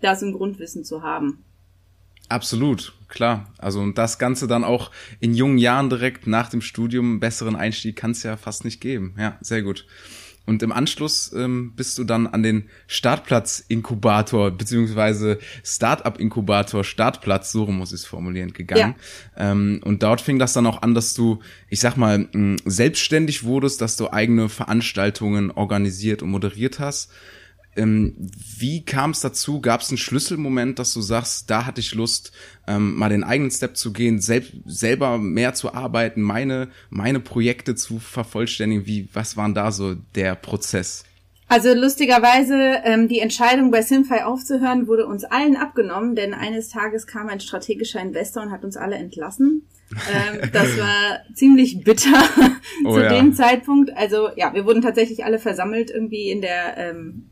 da 0.02 0.16
so 0.16 0.26
ein 0.26 0.32
Grundwissen 0.32 0.84
zu 0.84 1.02
haben. 1.02 1.44
Absolut, 2.28 2.94
klar. 3.08 3.52
Also 3.58 3.80
und 3.80 3.98
das 3.98 4.18
Ganze 4.18 4.46
dann 4.46 4.64
auch 4.64 4.90
in 5.20 5.34
jungen 5.34 5.58
Jahren 5.58 5.90
direkt 5.90 6.26
nach 6.26 6.48
dem 6.48 6.62
Studium, 6.62 7.10
einen 7.10 7.20
besseren 7.20 7.56
Einstieg 7.56 7.96
kann 7.96 8.12
es 8.12 8.22
ja 8.22 8.36
fast 8.36 8.64
nicht 8.64 8.80
geben. 8.80 9.14
Ja, 9.18 9.36
sehr 9.40 9.62
gut. 9.62 9.86
Und 10.44 10.62
im 10.62 10.72
Anschluss 10.72 11.32
ähm, 11.34 11.72
bist 11.76 11.98
du 11.98 12.04
dann 12.04 12.26
an 12.26 12.42
den 12.42 12.68
Startplatz-Inkubator 12.88 14.50
beziehungsweise 14.50 15.38
Startup-Inkubator, 15.62 16.82
Startplatz, 16.82 17.52
so 17.52 17.66
muss 17.66 17.92
ich 17.92 18.00
es 18.00 18.06
formulieren, 18.06 18.52
gegangen. 18.52 18.96
Ja. 19.36 19.52
Ähm, 19.52 19.80
und 19.84 20.02
dort 20.02 20.20
fing 20.20 20.40
das 20.40 20.52
dann 20.52 20.66
auch 20.66 20.82
an, 20.82 20.94
dass 20.94 21.14
du, 21.14 21.40
ich 21.68 21.78
sag 21.78 21.96
mal, 21.96 22.28
mh, 22.32 22.56
selbstständig 22.64 23.44
wurdest, 23.44 23.80
dass 23.80 23.96
du 23.96 24.10
eigene 24.10 24.48
Veranstaltungen 24.48 25.52
organisiert 25.52 26.22
und 26.22 26.30
moderiert 26.30 26.80
hast. 26.80 27.12
Ähm, 27.74 28.14
wie 28.58 28.84
kam 28.84 29.12
es 29.12 29.20
dazu? 29.20 29.60
Gab 29.60 29.80
es 29.80 29.88
einen 29.88 29.98
Schlüsselmoment, 29.98 30.78
dass 30.78 30.92
du 30.92 31.00
sagst, 31.00 31.48
da 31.50 31.64
hatte 31.64 31.80
ich 31.80 31.94
Lust, 31.94 32.32
ähm, 32.66 32.96
mal 32.96 33.08
den 33.08 33.24
eigenen 33.24 33.50
Step 33.50 33.76
zu 33.76 33.92
gehen, 33.92 34.20
sel 34.20 34.44
selber 34.66 35.18
mehr 35.18 35.54
zu 35.54 35.72
arbeiten, 35.72 36.20
meine, 36.20 36.68
meine 36.90 37.20
Projekte 37.20 37.74
zu 37.74 37.98
vervollständigen? 37.98 38.86
Wie, 38.86 39.08
was 39.12 39.36
war 39.36 39.48
da 39.50 39.72
so 39.72 39.94
der 40.14 40.34
Prozess? 40.34 41.04
Also 41.48 41.74
lustigerweise, 41.74 42.80
ähm, 42.84 43.08
die 43.08 43.20
Entscheidung 43.20 43.70
bei 43.70 43.82
Simfy 43.82 44.22
aufzuhören 44.22 44.86
wurde 44.86 45.06
uns 45.06 45.24
allen 45.24 45.56
abgenommen, 45.56 46.14
denn 46.14 46.32
eines 46.32 46.70
Tages 46.70 47.06
kam 47.06 47.28
ein 47.28 47.40
strategischer 47.40 48.00
Investor 48.00 48.42
und 48.42 48.52
hat 48.52 48.64
uns 48.64 48.78
alle 48.78 48.96
entlassen. 48.96 49.68
Ähm, 49.90 50.48
das 50.52 50.78
war 50.78 51.20
ziemlich 51.34 51.84
bitter 51.84 52.22
oh, 52.84 52.94
zu 52.94 53.00
ja. 53.02 53.08
dem 53.10 53.34
Zeitpunkt. 53.34 53.94
Also 53.94 54.30
ja, 54.36 54.54
wir 54.54 54.64
wurden 54.64 54.80
tatsächlich 54.80 55.26
alle 55.26 55.38
versammelt 55.38 55.90
irgendwie 55.90 56.30
in 56.30 56.40
der 56.40 56.78
ähm, 56.78 57.28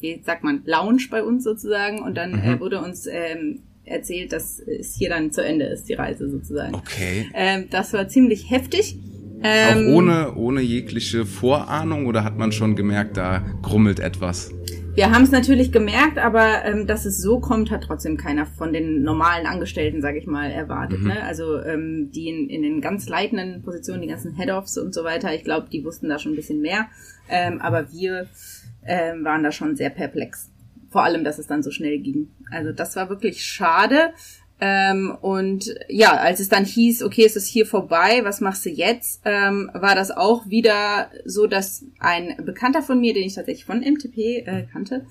wie 0.00 0.22
sagt 0.24 0.44
man, 0.44 0.62
Lounge 0.64 1.04
bei 1.10 1.22
uns 1.22 1.44
sozusagen. 1.44 2.00
Und 2.00 2.16
dann 2.16 2.32
mhm. 2.32 2.54
äh, 2.54 2.60
wurde 2.60 2.80
uns 2.80 3.06
ähm, 3.06 3.62
erzählt, 3.84 4.32
dass 4.32 4.58
es 4.60 4.94
hier 4.94 5.08
dann 5.08 5.32
zu 5.32 5.44
Ende 5.44 5.66
ist, 5.66 5.88
die 5.88 5.94
Reise 5.94 6.28
sozusagen. 6.28 6.74
Okay. 6.74 7.30
Ähm, 7.34 7.66
das 7.70 7.92
war 7.92 8.08
ziemlich 8.08 8.50
heftig. 8.50 8.98
Ähm, 9.42 9.88
Auch 9.88 9.94
ohne, 9.94 10.34
ohne 10.34 10.60
jegliche 10.60 11.26
Vorahnung 11.26 12.06
oder 12.06 12.24
hat 12.24 12.38
man 12.38 12.52
schon 12.52 12.74
gemerkt, 12.74 13.16
da 13.16 13.44
grummelt 13.62 14.00
etwas? 14.00 14.50
Wir 14.94 15.10
haben 15.10 15.24
es 15.24 15.30
natürlich 15.30 15.72
gemerkt, 15.72 16.16
aber 16.16 16.64
ähm, 16.64 16.86
dass 16.86 17.04
es 17.04 17.20
so 17.20 17.38
kommt, 17.38 17.70
hat 17.70 17.84
trotzdem 17.84 18.16
keiner 18.16 18.46
von 18.46 18.72
den 18.72 19.02
normalen 19.02 19.46
Angestellten, 19.46 20.00
sage 20.00 20.18
ich 20.18 20.26
mal, 20.26 20.50
erwartet. 20.50 21.00
Mhm. 21.00 21.08
Ne? 21.08 21.22
Also 21.22 21.60
ähm, 21.60 22.10
die 22.14 22.30
in, 22.30 22.48
in 22.48 22.62
den 22.62 22.80
ganz 22.80 23.06
leitenden 23.06 23.62
Positionen, 23.62 24.00
die 24.00 24.08
ganzen 24.08 24.34
Head-Offs 24.34 24.78
und 24.78 24.94
so 24.94 25.04
weiter, 25.04 25.34
ich 25.34 25.44
glaube, 25.44 25.68
die 25.70 25.84
wussten 25.84 26.08
da 26.08 26.18
schon 26.18 26.32
ein 26.32 26.36
bisschen 26.36 26.62
mehr. 26.62 26.86
Ähm, 27.28 27.60
aber 27.60 27.92
wir 27.92 28.26
ähm, 28.86 29.24
waren 29.24 29.42
da 29.42 29.52
schon 29.52 29.76
sehr 29.76 29.90
perplex. 29.90 30.50
Vor 30.90 31.02
allem, 31.02 31.24
dass 31.24 31.38
es 31.38 31.46
dann 31.46 31.62
so 31.62 31.70
schnell 31.70 31.98
ging. 31.98 32.28
Also 32.50 32.72
das 32.72 32.96
war 32.96 33.08
wirklich 33.08 33.44
schade. 33.44 34.12
Ähm, 34.58 35.16
und 35.20 35.74
ja, 35.88 36.16
als 36.16 36.40
es 36.40 36.48
dann 36.48 36.64
hieß, 36.64 37.02
okay, 37.02 37.26
es 37.26 37.36
ist 37.36 37.46
hier 37.46 37.66
vorbei, 37.66 38.20
was 38.22 38.40
machst 38.40 38.64
du 38.64 38.70
jetzt, 38.70 39.20
ähm, 39.26 39.70
war 39.74 39.94
das 39.94 40.10
auch 40.10 40.48
wieder 40.48 41.10
so, 41.26 41.46
dass 41.46 41.84
ein 41.98 42.36
Bekannter 42.42 42.80
von 42.80 42.98
mir, 42.98 43.12
den 43.12 43.24
ich 43.24 43.34
tatsächlich 43.34 43.66
von 43.66 43.80
MTP 43.80 44.46
äh, 44.46 44.66
kannte, 44.72 45.04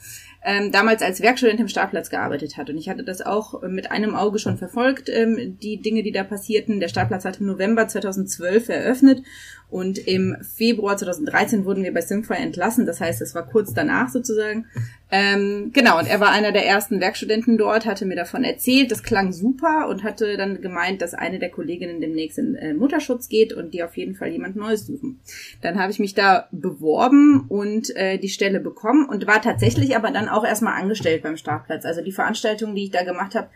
ähm, 0.45 0.71
damals 0.71 1.01
als 1.01 1.21
Werkstudent 1.21 1.59
im 1.59 1.67
Startplatz 1.67 2.11
gearbeitet 2.11 2.55
hat. 2.55 2.69
Und 2.69 2.77
ich 2.77 2.87
hatte 2.87 3.03
das 3.03 3.21
auch 3.21 3.63
mit 3.63 3.91
einem 3.91 4.13
Auge 4.13 4.37
schon 4.37 4.57
verfolgt, 4.57 5.09
ähm, 5.09 5.57
die 5.61 5.81
Dinge, 5.81 6.03
die 6.03 6.11
da 6.11 6.23
passierten. 6.23 6.79
Der 6.79 6.87
Startplatz 6.87 7.25
hat 7.25 7.39
im 7.39 7.47
November 7.47 7.87
2012 7.87 8.69
eröffnet 8.69 9.23
und 9.69 9.97
im 9.97 10.37
Februar 10.41 10.95
2013 10.95 11.65
wurden 11.65 11.83
wir 11.83 11.93
bei 11.93 12.01
Simfy 12.01 12.35
entlassen. 12.35 12.85
Das 12.85 13.01
heißt, 13.01 13.21
es 13.21 13.33
war 13.33 13.47
kurz 13.47 13.73
danach 13.73 14.09
sozusagen. 14.09 14.67
Ähm, 15.11 15.71
genau, 15.73 15.99
und 15.99 16.07
er 16.07 16.19
war 16.19 16.31
einer 16.31 16.51
der 16.51 16.65
ersten 16.65 16.99
Werkstudenten 16.99 17.57
dort, 17.57 17.85
hatte 17.85 18.05
mir 18.05 18.15
davon 18.15 18.43
erzählt. 18.43 18.91
Das 18.91 19.03
klang 19.03 19.33
super 19.33 19.87
und 19.89 20.03
hatte 20.03 20.37
dann 20.37 20.61
gemeint, 20.61 21.01
dass 21.01 21.13
eine 21.13 21.39
der 21.39 21.49
Kolleginnen 21.49 22.01
demnächst 22.01 22.37
in 22.37 22.55
äh, 22.55 22.73
Mutterschutz 22.73 23.27
geht 23.27 23.53
und 23.53 23.73
die 23.73 23.83
auf 23.83 23.97
jeden 23.97 24.15
Fall 24.15 24.29
jemand 24.29 24.55
Neues 24.55 24.85
suchen. 24.85 25.19
Dann 25.61 25.79
habe 25.79 25.91
ich 25.91 25.99
mich 25.99 26.13
da 26.13 26.47
beworben 26.51 27.45
und 27.49 27.95
äh, 27.95 28.17
die 28.17 28.29
Stelle 28.29 28.59
bekommen 28.59 29.07
und 29.07 29.27
war 29.27 29.41
tatsächlich 29.41 29.95
aber 29.95 30.11
dann 30.11 30.27
erstmal 30.43 30.79
angestellt 30.79 31.23
beim 31.23 31.37
Startplatz. 31.37 31.85
Also 31.85 32.01
die 32.01 32.11
Veranstaltung, 32.11 32.75
die 32.75 32.85
ich 32.85 32.91
da 32.91 33.03
gemacht 33.03 33.35
habe, 33.35 33.49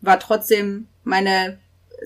war 0.00 0.18
trotzdem 0.18 0.86
meine 1.04 1.58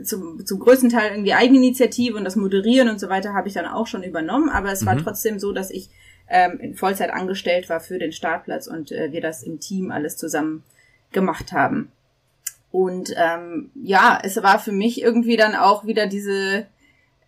zum, 0.04 0.44
zum 0.44 0.58
größten 0.58 0.90
Teil 0.90 1.12
irgendwie 1.12 1.34
Eigeninitiative 1.34 2.16
und 2.16 2.24
das 2.24 2.36
Moderieren 2.36 2.88
und 2.88 3.00
so 3.00 3.08
weiter 3.08 3.34
habe 3.34 3.48
ich 3.48 3.54
dann 3.54 3.66
auch 3.66 3.86
schon 3.86 4.02
übernommen, 4.02 4.50
aber 4.50 4.72
es 4.72 4.82
mhm. 4.82 4.86
war 4.86 4.98
trotzdem 4.98 5.38
so, 5.38 5.52
dass 5.52 5.70
ich 5.70 5.88
ähm, 6.28 6.58
in 6.60 6.74
Vollzeit 6.74 7.10
angestellt 7.10 7.68
war 7.68 7.80
für 7.80 7.98
den 7.98 8.12
Startplatz 8.12 8.66
und 8.66 8.92
äh, 8.92 9.12
wir 9.12 9.20
das 9.20 9.42
im 9.42 9.60
Team 9.60 9.90
alles 9.90 10.16
zusammen 10.16 10.64
gemacht 11.12 11.52
haben. 11.52 11.90
Und 12.72 13.14
ähm, 13.16 13.70
ja, 13.74 14.18
es 14.22 14.42
war 14.42 14.58
für 14.58 14.72
mich 14.72 15.00
irgendwie 15.00 15.36
dann 15.36 15.54
auch 15.54 15.86
wieder 15.86 16.06
diese 16.06 16.66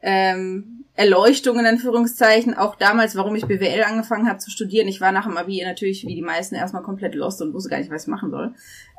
ähm, 0.02 0.77
Erleuchtung 0.98 1.60
in 1.60 1.66
Anführungszeichen, 1.66 2.54
auch 2.54 2.74
damals, 2.74 3.14
warum 3.14 3.36
ich 3.36 3.46
BWL 3.46 3.84
angefangen 3.84 4.28
habe 4.28 4.40
zu 4.40 4.50
studieren. 4.50 4.88
Ich 4.88 5.00
war 5.00 5.12
nach 5.12 5.26
dem 5.26 5.36
Abi 5.36 5.62
natürlich 5.64 6.04
wie 6.04 6.16
die 6.16 6.22
meisten 6.22 6.56
erstmal 6.56 6.82
komplett 6.82 7.14
lost 7.14 7.40
und 7.40 7.54
wusste 7.54 7.70
gar 7.70 7.78
nicht, 7.78 7.92
was 7.92 8.02
ich 8.02 8.08
machen 8.08 8.32
soll. 8.32 8.52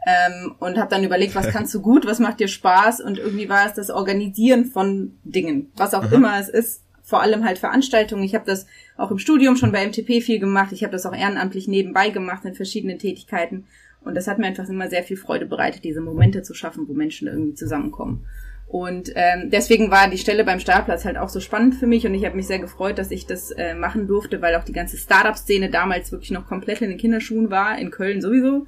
Ähm, 0.07 0.55
und 0.59 0.77
habe 0.77 0.89
dann 0.89 1.03
überlegt, 1.03 1.35
was 1.35 1.47
kannst 1.51 1.73
du 1.73 1.81
gut, 1.81 2.05
was 2.05 2.19
macht 2.19 2.39
dir 2.39 2.47
Spaß 2.47 3.01
und 3.01 3.17
irgendwie 3.17 3.49
war 3.49 3.67
es 3.67 3.73
das 3.73 3.89
Organisieren 3.89 4.63
von 4.63 5.17
Dingen, 5.25 5.73
was 5.75 5.93
auch 5.93 6.07
mhm. 6.07 6.13
immer 6.13 6.39
es 6.39 6.47
ist, 6.47 6.83
vor 7.03 7.21
allem 7.21 7.43
halt 7.43 7.57
Veranstaltungen. 7.57 8.23
Ich 8.23 8.33
habe 8.33 8.45
das 8.45 8.65
auch 8.95 9.11
im 9.11 9.19
Studium 9.19 9.57
schon 9.57 9.73
bei 9.73 9.85
MTP 9.85 10.21
viel 10.21 10.39
gemacht. 10.39 10.71
Ich 10.71 10.83
habe 10.83 10.93
das 10.93 11.05
auch 11.05 11.13
ehrenamtlich 11.13 11.67
nebenbei 11.67 12.11
gemacht 12.11 12.45
in 12.45 12.53
verschiedenen 12.53 12.97
Tätigkeiten. 12.97 13.65
Und 14.05 14.15
das 14.15 14.29
hat 14.29 14.37
mir 14.37 14.47
einfach 14.47 14.69
immer 14.69 14.87
sehr 14.87 15.03
viel 15.03 15.17
Freude 15.17 15.45
bereitet, 15.45 15.83
diese 15.83 15.99
Momente 15.99 16.43
zu 16.43 16.53
schaffen, 16.53 16.87
wo 16.87 16.93
Menschen 16.93 17.27
irgendwie 17.27 17.55
zusammenkommen. 17.55 18.25
Und 18.69 19.11
ähm, 19.15 19.49
deswegen 19.49 19.89
war 19.89 20.07
die 20.11 20.19
Stelle 20.19 20.43
beim 20.43 20.59
Startplatz 20.59 21.03
halt 21.03 21.17
auch 21.17 21.29
so 21.29 21.39
spannend 21.39 21.73
für 21.73 21.87
mich 21.87 22.05
und 22.05 22.13
ich 22.13 22.23
habe 22.23 22.35
mich 22.35 22.45
sehr 22.45 22.59
gefreut, 22.59 22.99
dass 22.99 23.09
ich 23.09 23.25
das 23.25 23.49
äh, 23.49 23.73
machen 23.73 24.07
durfte, 24.07 24.43
weil 24.43 24.55
auch 24.55 24.63
die 24.63 24.73
ganze 24.73 24.95
Startup-Szene 24.95 25.71
damals 25.71 26.11
wirklich 26.11 26.29
noch 26.29 26.45
komplett 26.45 26.79
in 26.83 26.89
den 26.89 26.99
Kinderschuhen 26.99 27.49
war, 27.49 27.79
in 27.79 27.89
Köln 27.89 28.21
sowieso. 28.21 28.67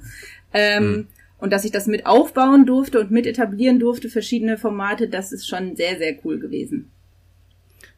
Ähm, 0.52 0.84
mhm. 0.84 1.06
Und 1.38 1.52
dass 1.52 1.64
ich 1.64 1.70
das 1.70 1.86
mit 1.86 2.04
aufbauen 2.04 2.66
durfte 2.66 2.98
und 2.98 3.12
mit 3.12 3.28
etablieren 3.28 3.78
durfte, 3.78 4.08
verschiedene 4.08 4.58
Formate, 4.58 5.06
das 5.06 5.30
ist 5.30 5.48
schon 5.48 5.76
sehr, 5.76 5.96
sehr 5.98 6.16
cool 6.24 6.40
gewesen. 6.40 6.90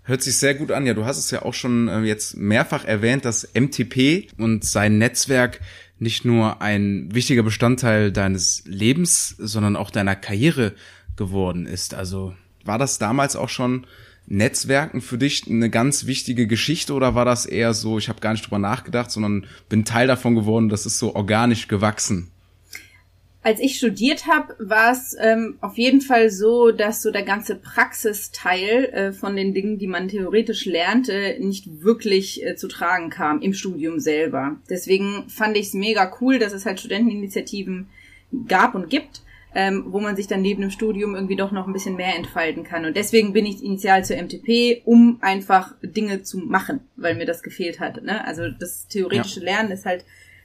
Hört 0.03 0.21
sich 0.21 0.37
sehr 0.37 0.55
gut 0.55 0.73
an. 0.73 0.85
Ja, 0.85 0.93
du 0.93 1.07
hast 1.07 1.17
es 1.17 1.31
ja 1.31 1.41
auch 1.41 1.55
schon 1.55 1.89
äh, 1.89 2.01
jetzt 2.01 2.37
mehrfach 2.37 2.85
erwähnt, 2.85 3.25
dass 3.25 3.49
MTP 3.55 4.29
und 4.37 4.63
sein 4.63 4.99
Netzwerk 4.99 5.61
nicht 5.99 6.27
nur 6.27 6.61
ein 6.61 7.09
wichtiger 7.15 7.43
Bestandteil 7.43 8.13
deines 8.13 8.63
Lebens, 8.67 9.35
sondern 9.39 9.75
auch 9.75 9.91
deiner 9.91 10.17
Karriere 10.17 10.75
geworden 11.17 11.67
ist. 11.67 11.95
Also 11.95 12.35
war 12.65 12.79
das 12.79 12.99
damals 12.99 13.37
auch 13.37 13.49
schon 13.49 13.87
Netzwerken 14.27 15.01
für 15.01 15.19
dich 15.19 15.47
eine 15.49 15.69
ganz 15.69 16.07
wichtige 16.07 16.47
Geschichte 16.47 16.95
oder 16.95 17.15
war 17.15 17.25
das 17.25 17.45
eher 17.45 17.75
so, 17.75 17.99
ich 17.99 18.09
habe 18.09 18.21
gar 18.21 18.33
nicht 18.33 18.47
drüber 18.47 18.59
nachgedacht, 18.59 19.11
sondern 19.11 19.47
bin 19.69 19.85
Teil 19.85 20.07
davon 20.07 20.35
geworden, 20.35 20.69
das 20.69 20.87
ist 20.87 20.99
so 20.99 21.15
organisch 21.15 21.69
gewachsen? 21.69 22.31
Als 23.43 23.61
ich 23.61 23.77
studiert 23.77 24.27
habe, 24.27 24.57
war 24.59 24.91
es 24.91 25.15
ähm, 25.21 25.59
auf 25.61 25.77
jeden 25.77 26.01
Fall 26.01 26.31
so, 26.31 26.71
dass 26.71 27.03
so 27.03 27.11
der 27.11 27.25
ganze 27.25 27.57
Praxisteil 27.57 28.85
äh, 28.87 29.13
von 29.13 29.37
den 29.37 29.53
Dingen, 29.53 29.77
die 29.77 29.87
man 29.87 30.09
theoretisch 30.09 30.65
lernte, 30.65 31.37
nicht 31.41 31.83
wirklich 31.83 32.43
äh, 32.43 32.57
zu 32.57 32.69
tragen 32.69 33.11
kam 33.11 33.43
im 33.43 33.53
Studium 33.53 34.01
selber. 34.01 34.57
Deswegen 34.71 35.29
fand 35.29 35.59
ich 35.59 35.67
es 35.67 35.75
mega 35.75 36.11
cool, 36.23 36.39
dass 36.39 36.55
es 36.55 36.65
halt 36.65 36.81
Studenteninitiativen 36.81 37.89
gab 38.49 38.75
und 38.75 38.89
gibt 38.89 39.21
ähm, 39.55 39.85
wo 39.89 40.01
man 40.01 40.17
sich 40.17 40.27
dann 40.27 40.43
neben 40.43 40.63
dem 40.63 40.71
Studium 40.71 41.15
irgendwie 41.15 41.37
doch 41.37 41.53
noch 41.53 41.67
ein 41.67 41.73
bisschen 41.73 41.97
mehr 41.97 42.17
entfalten 42.17 42.65
kann. 42.65 42.85
Und 42.85 42.97
deswegen 42.97 43.33
bin 43.33 43.47
ich 43.47 43.63
initial 43.63 44.05
zur 44.05 44.17
MTP, 44.17 44.83
um 44.85 45.19
einfach 45.21 45.75
Dinge 45.83 46.23
zu 46.23 46.39
machen, 46.39 46.81
weil 46.97 47.15
mir 47.15 47.27
das 47.27 47.43
gefehlt 47.43 47.79
hat. 47.79 48.03
Ne? 48.03 48.27
Also 48.27 48.49
das 48.49 48.89
theoretische 48.89 49.41
ja. 49.41 49.47
Lernen 49.47 49.71
ist 49.71 49.87
halt 49.87 50.05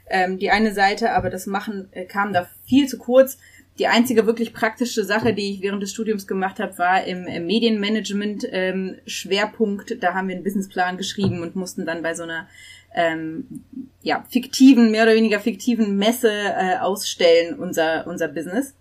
ähm, 0.09 0.37
die 0.37 0.51
eine 0.51 0.73
Seite, 0.73 1.11
aber 1.11 1.29
das 1.29 1.47
Machen 1.47 1.87
äh, 1.91 2.05
kam 2.05 2.33
da 2.33 2.47
viel 2.65 2.87
zu 2.87 2.97
kurz. 2.97 3.39
Die 3.79 3.87
einzige 3.87 4.25
wirklich 4.25 4.53
praktische 4.53 5.03
Sache, 5.03 5.33
die 5.33 5.53
ich 5.53 5.61
während 5.61 5.81
des 5.81 5.91
Studiums 5.91 6.27
gemacht 6.27 6.59
habe, 6.59 6.77
war 6.77 7.03
im 7.05 7.25
äh, 7.25 7.39
Medienmanagement 7.39 8.45
ähm, 8.51 8.97
Schwerpunkt. 9.07 10.03
Da 10.03 10.13
haben 10.13 10.27
wir 10.27 10.35
einen 10.35 10.43
Businessplan 10.43 10.97
geschrieben 10.97 11.41
und 11.41 11.55
mussten 11.55 11.85
dann 11.85 12.03
bei 12.03 12.13
so 12.13 12.23
einer 12.23 12.47
ähm, 12.93 13.63
ja, 14.01 14.23
fiktiven, 14.29 14.91
mehr 14.91 15.03
oder 15.03 15.15
weniger 15.15 15.39
fiktiven 15.39 15.97
Messe 15.97 16.31
äh, 16.31 16.77
ausstellen, 16.77 17.57
unser, 17.57 18.05
unser 18.07 18.27
Business. 18.27 18.75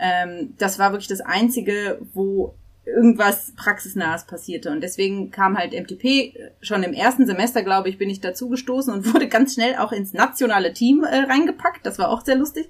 Ähm, 0.00 0.54
das 0.58 0.78
war 0.78 0.92
wirklich 0.92 1.08
das 1.08 1.20
Einzige, 1.20 2.00
wo 2.14 2.54
irgendwas 2.86 3.52
praxisnahes 3.56 4.24
passierte. 4.24 4.70
Und 4.70 4.80
deswegen 4.80 5.30
kam 5.30 5.56
halt 5.56 5.72
MTP 5.72 6.34
schon 6.60 6.82
im 6.82 6.92
ersten 6.92 7.26
Semester, 7.26 7.62
glaube 7.62 7.88
ich, 7.88 7.98
bin 7.98 8.10
ich 8.10 8.20
dazu 8.20 8.48
gestoßen 8.48 8.92
und 8.92 9.04
wurde 9.14 9.28
ganz 9.28 9.54
schnell 9.54 9.76
auch 9.76 9.92
ins 9.92 10.12
nationale 10.12 10.72
Team 10.72 11.04
äh, 11.04 11.18
reingepackt. 11.18 11.84
Das 11.84 11.98
war 11.98 12.08
auch 12.08 12.24
sehr 12.24 12.36
lustig, 12.36 12.68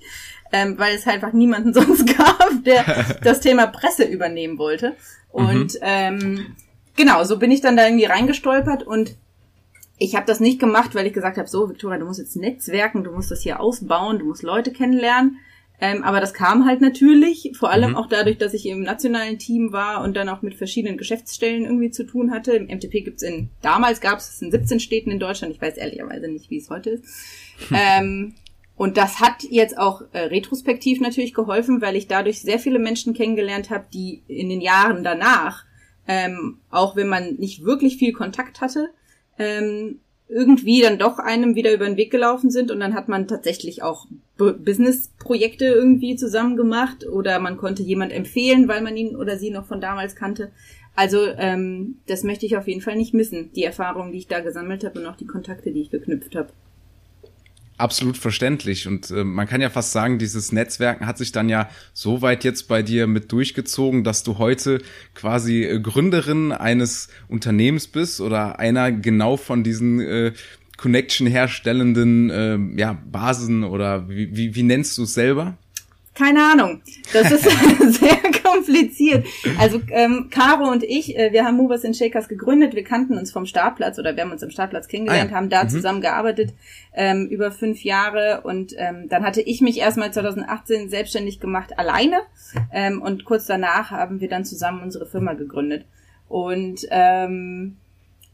ähm, 0.53 0.79
weil 0.79 0.95
es 0.95 1.07
halt 1.07 1.17
einfach 1.17 1.33
niemanden 1.33 1.73
sonst 1.75 2.07
gab, 2.17 2.65
der 2.65 2.85
das 3.23 3.41
Thema 3.41 3.67
Presse 3.67 4.05
übernehmen 4.05 4.59
wollte. 4.59 4.97
Und 5.31 5.75
mhm. 5.75 5.81
ähm, 5.83 6.57
genau, 6.97 7.25
so 7.25 7.39
bin 7.39 7.51
ich 7.51 7.61
dann 7.61 7.77
da 7.77 7.87
irgendwie 7.87 8.07
reingestolpert 8.07 8.83
und 8.83 9.17
ich 10.03 10.17
habe 10.17 10.25
das 10.27 10.41
nicht 10.41 10.59
gemacht, 10.59 10.95
weil 10.95 11.07
ich 11.07 11.13
gesagt 11.13 11.37
habe, 11.37 11.47
so, 11.47 11.69
Victoria, 11.69 11.99
du 11.99 12.07
musst 12.07 12.19
jetzt 12.19 12.35
netzwerken, 12.35 13.05
du 13.05 13.13
musst 13.13 13.31
das 13.31 13.43
hier 13.43 13.61
ausbauen, 13.61 14.19
du 14.19 14.25
musst 14.25 14.43
Leute 14.43 14.73
kennenlernen, 14.73 15.37
ähm, 15.81 16.03
aber 16.03 16.21
das 16.21 16.35
kam 16.35 16.67
halt 16.67 16.81
natürlich, 16.81 17.53
vor 17.59 17.71
allem 17.71 17.91
mhm. 17.91 17.97
auch 17.97 18.07
dadurch, 18.07 18.37
dass 18.39 18.53
ich 18.53 18.67
im 18.67 18.83
nationalen 18.83 19.39
Team 19.39 19.73
war 19.73 20.03
und 20.03 20.17
dann 20.17 20.29
auch 20.29 20.43
mit 20.43 20.55
verschiedenen 20.55 20.99
Geschäftsstellen 20.99 21.65
irgendwie 21.65 21.91
zu 21.91 22.05
tun 22.05 22.31
hatte. 22.31 22.53
Im 22.53 22.67
MTP 22.67 23.03
gibt's 23.03 23.23
in, 23.23 23.49
damals 23.63 24.01
gab 24.01 24.19
es 24.19 24.43
in 24.43 24.51
17 24.51 24.81
Städten 24.81 25.11
in 25.11 25.19
Deutschland, 25.19 25.55
ich 25.55 25.61
weiß 25.61 25.77
ehrlicherweise 25.79 26.29
nicht, 26.29 26.51
wie 26.51 26.59
es 26.59 26.69
heute 26.69 26.91
ist. 26.91 27.05
Hm. 27.69 27.77
Ähm, 27.79 28.35
und 28.77 28.97
das 28.97 29.21
hat 29.21 29.43
jetzt 29.43 29.77
auch 29.77 30.03
äh, 30.13 30.21
retrospektiv 30.21 31.01
natürlich 31.01 31.35
geholfen, 31.35 31.83
weil 31.83 31.97
ich 31.97 32.09
dadurch 32.09 32.41
sehr 32.41 32.59
viele 32.59 32.79
Menschen 32.79 33.13
kennengelernt 33.13 33.69
habe, 33.71 33.85
die 33.93 34.23
in 34.27 34.49
den 34.49 34.61
Jahren 34.61 35.05
danach, 35.05 35.65
ähm, 36.09 36.59
auch 36.71 36.97
wenn 36.97 37.09
man 37.09 37.35
nicht 37.35 37.65
wirklich 37.65 37.99
viel 37.99 38.13
Kontakt 38.13 38.61
hatte, 38.61 38.89
ähm, 39.39 40.01
irgendwie 40.31 40.81
dann 40.81 40.99
doch 40.99 41.19
einem 41.19 41.55
wieder 41.57 41.73
über 41.73 41.87
den 41.87 41.97
Weg 41.97 42.11
gelaufen 42.11 42.51
sind 42.51 42.71
und 42.71 42.81
dann 42.81 42.95
hat 42.95 43.09
man 43.09 43.27
tatsächlich 43.27 43.83
auch 43.83 44.07
Business-Projekte 44.37 45.67
irgendwie 45.67 46.17
zusammen 46.17 46.57
gemacht 46.57 47.07
oder 47.07 47.41
man 47.41 47.57
konnte 47.57 47.83
jemand 47.83 48.13
empfehlen, 48.13 48.69
weil 48.69 48.81
man 48.81 48.97
ihn 48.97 49.17
oder 49.17 49.37
sie 49.39 49.51
noch 49.51 49.67
von 49.67 49.81
damals 49.81 50.15
kannte. 50.15 50.53
Also 50.95 51.27
ähm, 51.27 51.97
das 52.07 52.23
möchte 52.23 52.47
ich 52.47 52.57
auf 52.57 52.69
jeden 52.69 52.81
Fall 52.81 52.97
nicht 52.97 53.15
missen, 53.15 53.51
die 53.55 53.65
Erfahrungen, 53.65 54.13
die 54.13 54.19
ich 54.19 54.29
da 54.29 54.41
gesammelt 54.41 54.85
habe 54.85 55.01
und 55.01 55.07
auch 55.07 55.17
die 55.17 55.27
Kontakte, 55.27 55.73
die 55.73 55.83
ich 55.83 55.91
geknüpft 55.91 56.37
habe 56.37 56.53
absolut 57.81 58.17
verständlich. 58.17 58.87
Und 58.87 59.11
äh, 59.11 59.25
man 59.25 59.47
kann 59.47 59.61
ja 59.61 59.71
fast 59.71 59.93
sagen, 59.93 60.19
dieses 60.19 60.53
Netzwerken 60.53 61.07
hat 61.07 61.19
sich 61.19 61.33
dann 61.33 61.49
ja 61.49 61.69
so 61.93 62.23
weit 62.23 62.45
jetzt 62.45 62.69
bei 62.69 62.83
dir 62.83 63.07
mit 63.07 63.33
durchgezogen, 63.33 64.05
dass 64.05 64.23
du 64.23 64.39
heute 64.39 64.81
quasi 65.15 65.65
äh, 65.65 65.81
Gründerin 65.81 66.53
eines 66.53 67.09
Unternehmens 67.29 67.87
bist 67.87 68.21
oder 68.21 68.59
einer 68.59 68.93
genau 68.93 69.37
von 69.37 69.65
diesen 69.65 70.01
äh, 70.01 70.33
Connection 70.77 71.27
herstellenden 71.27 72.31
äh, 72.31 72.59
ja, 72.81 72.99
Basen 73.11 73.65
oder 73.65 74.09
wie, 74.09 74.35
wie, 74.35 74.55
wie 74.55 74.63
nennst 74.63 74.97
du 74.97 75.03
es 75.03 75.15
selber? 75.15 75.59
Keine 76.21 76.53
Ahnung. 76.53 76.83
Das 77.15 77.31
ist 77.31 77.45
sehr 77.99 78.19
kompliziert. 78.45 79.27
Also 79.59 79.81
ähm, 79.91 80.29
Caro 80.31 80.71
und 80.71 80.83
ich, 80.83 81.17
äh, 81.17 81.33
wir 81.33 81.47
haben 81.47 81.57
Movers 81.57 81.83
and 81.87 81.97
Shakers 81.97 82.29
gegründet. 82.29 82.75
Wir 82.75 82.85
kannten 82.85 83.17
uns 83.17 83.33
vom 83.33 83.47
Startplatz 83.47 83.99
oder 83.99 84.15
wir 84.15 84.25
haben 84.25 84.31
uns 84.31 84.43
am 84.43 84.51
Startplatz 84.51 84.87
kennengelernt, 84.87 85.31
ah, 85.31 85.33
ja. 85.33 85.37
haben 85.37 85.49
da 85.49 85.65
mhm. 85.65 85.69
zusammen 85.71 86.01
gearbeitet 86.03 86.53
ähm, 86.95 87.27
über 87.29 87.51
fünf 87.51 87.85
Jahre 87.85 88.43
und 88.43 88.75
ähm, 88.77 89.09
dann 89.09 89.25
hatte 89.25 89.41
ich 89.41 89.63
mich 89.63 89.79
erstmal 89.79 90.13
2018 90.13 90.91
selbstständig 90.91 91.41
gemacht 91.41 91.79
alleine 91.79 92.19
ähm, 92.71 93.01
und 93.01 93.25
kurz 93.25 93.47
danach 93.47 93.91
haben 93.91 94.21
wir 94.21 94.29
dann 94.29 94.45
zusammen 94.45 94.83
unsere 94.83 95.07
Firma 95.07 95.33
gegründet. 95.33 95.87
Und 96.29 96.87
ähm, 96.91 97.79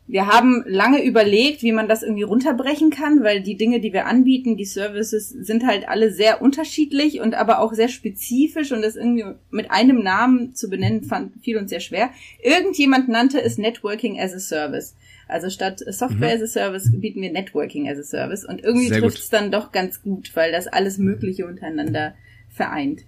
wir 0.08 0.28
haben 0.28 0.62
lange 0.66 1.02
überlegt, 1.04 1.62
wie 1.62 1.72
man 1.72 1.88
das 1.88 2.02
irgendwie 2.02 2.22
runterbrechen 2.22 2.90
kann, 2.90 3.24
weil 3.24 3.42
die 3.42 3.56
Dinge, 3.56 3.80
die 3.80 3.92
wir 3.92 4.06
anbieten, 4.06 4.56
die 4.56 4.64
Services 4.64 5.30
sind 5.30 5.66
halt 5.66 5.88
alle 5.88 6.12
sehr 6.12 6.40
unterschiedlich 6.40 7.20
und 7.20 7.34
aber 7.34 7.58
auch 7.58 7.72
sehr 7.72 7.88
spezifisch 7.88 8.70
und 8.70 8.82
das 8.82 8.94
irgendwie 8.94 9.24
mit 9.50 9.70
einem 9.72 10.02
Namen 10.02 10.54
zu 10.54 10.70
benennen, 10.70 11.02
fand, 11.02 11.32
fiel 11.42 11.56
uns 11.56 11.70
sehr 11.70 11.80
schwer. 11.80 12.10
Irgendjemand 12.40 13.08
nannte 13.08 13.42
es 13.42 13.58
Networking 13.58 14.20
as 14.20 14.32
a 14.32 14.38
Service. 14.38 14.94
Also 15.26 15.50
statt 15.50 15.80
Software 15.80 16.36
mhm. 16.36 16.42
as 16.42 16.42
a 16.42 16.46
Service 16.46 16.90
bieten 16.92 17.20
wir 17.20 17.32
Networking 17.32 17.88
as 17.88 17.98
a 17.98 18.04
Service 18.04 18.44
und 18.44 18.62
irgendwie 18.62 18.88
trifft 18.88 19.18
es 19.18 19.28
dann 19.28 19.50
doch 19.50 19.72
ganz 19.72 20.02
gut, 20.02 20.30
weil 20.34 20.52
das 20.52 20.68
alles 20.68 20.98
Mögliche 20.98 21.46
untereinander 21.46 22.14
vereint. 22.48 23.04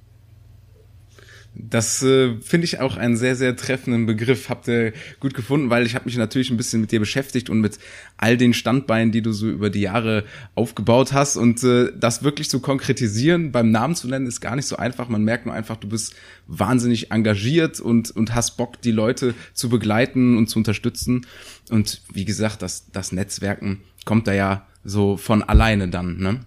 Das 1.55 2.03
äh, 2.03 2.37
finde 2.41 2.67
ich 2.67 2.81
auch 2.81 2.97
einen 2.97 3.17
sehr, 3.17 3.35
sehr 3.35 3.57
treffenden 3.57 4.07
Begriff. 4.07 4.49
Habt 4.49 4.69
ihr 4.69 4.93
gut 5.19 5.35
gefunden, 5.35 5.71
weil 5.71 5.87
ich 5.87 5.95
habe 5.95 6.05
mich 6.05 6.17
natürlich 6.17 6.51
ein 6.51 6.57
bisschen 6.57 6.81
mit 6.81 6.93
dir 6.93 7.01
beschäftigt 7.01 7.51
und 7.51 7.61
mit 7.61 7.79
all 8.17 8.37
den 8.37 8.55
Standbeinen, 8.55 9.11
die 9.11 9.23
du 9.23 9.33
so 9.33 9.49
über 9.49 9.69
die 9.69 9.81
Jahre 9.81 10.25
aufgebaut 10.55 11.13
hast. 11.13 11.37
Und 11.37 11.65
äh, 11.65 11.91
das 11.99 12.23
wirklich 12.23 12.49
zu 12.49 12.61
konkretisieren, 12.61 13.51
beim 13.51 13.71
Namen 13.71 13.97
zu 13.97 14.09
nennen, 14.09 14.27
ist 14.27 14.41
gar 14.41 14.57
nicht 14.57 14.67
so 14.67 14.77
einfach. 14.77 15.09
Man 15.09 15.25
merkt 15.25 15.47
nur 15.47 15.55
einfach, 15.55 15.77
du 15.77 15.89
bist 15.89 16.15
wahnsinnig 16.47 17.11
engagiert 17.11 17.81
und, 17.81 18.11
und 18.11 18.35
hast 18.35 18.57
Bock, 18.57 18.81
die 18.83 18.93
Leute 18.93 19.35
zu 19.53 19.69
begleiten 19.69 20.37
und 20.37 20.49
zu 20.49 20.59
unterstützen. 20.59 21.27
Und 21.71 22.03
wie 22.13 22.25
gesagt, 22.25 22.63
das, 22.63 22.91
das 22.93 23.11
Netzwerken 23.11 23.81
kommt 24.05 24.27
da 24.27 24.33
ja 24.33 24.67
so 24.85 25.17
von 25.17 25.43
alleine 25.43 25.89
dann, 25.89 26.19
ne? 26.19 26.41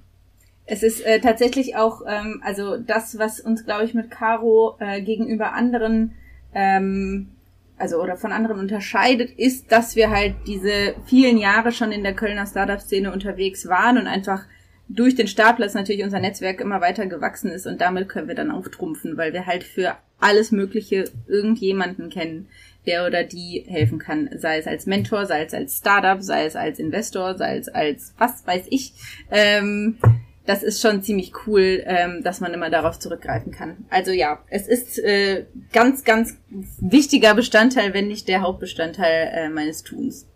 Es 0.66 0.84
ist 0.84 1.02
äh, 1.02 1.20
tatsächlich 1.20 1.76
auch, 1.76 2.02
ähm, 2.08 2.42
also 2.46 2.78
das, 2.78 3.18
was 3.18 3.40
uns, 3.40 3.66
glaube 3.66 3.86
ich, 3.86 3.94
mit 3.94 4.12
Caro 4.12 4.78
äh, 4.80 5.02
gegenüber 5.02 5.54
anderen, 5.54 6.14
ähm, 6.54 7.30
also 7.78 8.02
oder 8.02 8.16
von 8.16 8.32
anderen 8.32 8.60
unterscheidet, 8.60 9.32
ist, 9.32 9.72
dass 9.72 9.96
wir 9.96 10.12
halt 10.12 10.36
diese 10.48 10.96
vielen 11.06 11.38
Jahre 11.38 11.72
schon 11.72 11.92
in 11.92 12.04
der 12.04 12.14
Kölner 12.14 12.46
Startup-Szene 12.46 13.12
unterwegs 13.12 13.68
waren 13.68 13.98
und 13.98 14.08
einfach 14.08 14.44
durch 14.88 15.16
den 15.16 15.28
Startplatz 15.28 15.74
natürlich 15.74 16.04
unser 16.04 16.20
Netzwerk 16.20 16.60
immer 16.62 16.82
weiter 16.82 17.08
gewachsen 17.08 17.50
ist 17.50 17.66
und 17.66 17.82
damit 17.82 18.10
können 18.10 18.28
wir 18.28 18.36
dann 18.36 18.52
auftrumpfen, 18.52 19.18
weil 19.18 19.34
wir 19.34 19.46
halt 19.46 19.64
für 19.64 19.96
alles 20.20 20.52
Mögliche 20.52 21.06
irgendjemanden 21.28 22.10
kennen, 22.10 22.48
der 22.86 23.06
oder 23.06 23.24
die 23.24 23.66
helfen 23.68 24.00
kann, 24.00 24.30
sei 24.38 24.58
es 24.58 24.68
als 24.68 24.86
Mentor, 24.86 25.26
sei 25.26 25.44
es 25.44 25.54
als 25.54 25.78
Startup, 25.78 26.22
sei 26.22 26.46
es 26.46 26.56
als 26.56 26.80
Investor, 26.80 27.38
sei 27.38 27.58
es 27.58 27.70
als 27.70 28.14
was 28.18 28.46
weiß 28.46 28.66
ich. 28.70 28.94
Ähm, 29.32 29.98
das 30.46 30.64
ist 30.64 30.82
schon 30.82 31.04
ziemlich 31.04 31.34
cool, 31.46 31.84
ähm, 31.86 32.24
dass 32.24 32.40
man 32.40 32.54
immer 32.54 32.70
darauf 32.70 32.98
zurückgreifen 33.00 33.52
kann. 33.52 33.86
Also 33.90 34.12
ja, 34.12 34.44
es 34.50 34.68
ist 34.68 34.98
äh, 35.00 35.46
ganz, 35.72 36.04
ganz 36.04 36.38
wichtiger 36.80 37.36
Bestandteil, 37.36 37.94
wenn 37.94 38.08
nicht 38.08 38.28
der 38.28 38.42
Hauptbestandteil 38.42 39.32
äh, 39.34 39.50
meines 39.50 39.84
Tuns. 39.84 40.28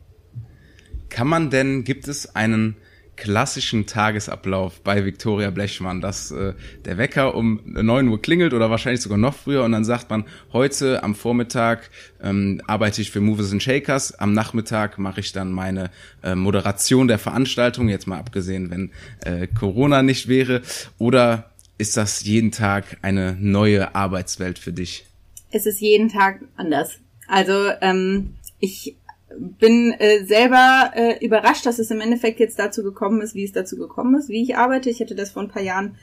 Kann 1.09 1.27
man 1.27 1.49
denn, 1.49 1.83
gibt 1.83 2.07
es 2.07 2.35
einen 2.35 2.75
klassischen 3.15 3.85
Tagesablauf 3.85 4.81
bei 4.81 5.05
Viktoria 5.05 5.49
Blechmann, 5.49 6.01
dass 6.01 6.31
äh, 6.31 6.53
der 6.85 6.97
Wecker 6.97 7.35
um 7.35 7.61
neun 7.65 8.07
Uhr 8.07 8.21
klingelt 8.21 8.53
oder 8.53 8.69
wahrscheinlich 8.69 9.01
sogar 9.01 9.17
noch 9.17 9.35
früher 9.35 9.63
und 9.63 9.71
dann 9.71 9.85
sagt 9.85 10.09
man, 10.09 10.25
heute 10.53 11.03
am 11.03 11.15
Vormittag 11.15 11.89
ähm, 12.21 12.61
arbeite 12.67 13.01
ich 13.01 13.11
für 13.11 13.21
Movers 13.21 13.51
and 13.51 13.63
Shakers, 13.63 14.15
am 14.19 14.33
Nachmittag 14.33 14.97
mache 14.97 15.19
ich 15.19 15.31
dann 15.31 15.51
meine 15.51 15.91
äh, 16.23 16.35
Moderation 16.35 17.07
der 17.07 17.19
Veranstaltung, 17.19 17.89
jetzt 17.89 18.07
mal 18.07 18.19
abgesehen, 18.19 18.69
wenn 18.69 18.91
äh, 19.21 19.47
Corona 19.47 20.01
nicht 20.03 20.27
wäre, 20.27 20.61
oder 20.97 21.51
ist 21.77 21.97
das 21.97 22.23
jeden 22.23 22.51
Tag 22.51 22.97
eine 23.01 23.35
neue 23.39 23.95
Arbeitswelt 23.95 24.59
für 24.59 24.71
dich? 24.71 25.05
Es 25.51 25.65
ist 25.65 25.81
jeden 25.81 26.09
Tag 26.09 26.41
anders. 26.55 26.99
Also 27.27 27.69
ähm, 27.81 28.35
ich 28.59 28.95
bin 29.37 29.93
äh, 29.93 30.23
selber 30.25 30.91
äh, 30.95 31.23
überrascht, 31.25 31.65
dass 31.65 31.79
es 31.79 31.91
im 31.91 32.01
Endeffekt 32.01 32.39
jetzt 32.39 32.59
dazu 32.59 32.83
gekommen 32.83 33.21
ist, 33.21 33.35
wie 33.35 33.43
es 33.43 33.51
dazu 33.51 33.77
gekommen 33.77 34.15
ist, 34.15 34.29
wie 34.29 34.41
ich 34.41 34.57
arbeite. 34.57 34.89
Ich 34.89 34.99
hätte 34.99 35.15
das 35.15 35.31
vor 35.31 35.43
ein 35.43 35.49
paar 35.49 35.63
Jahren 35.63 35.95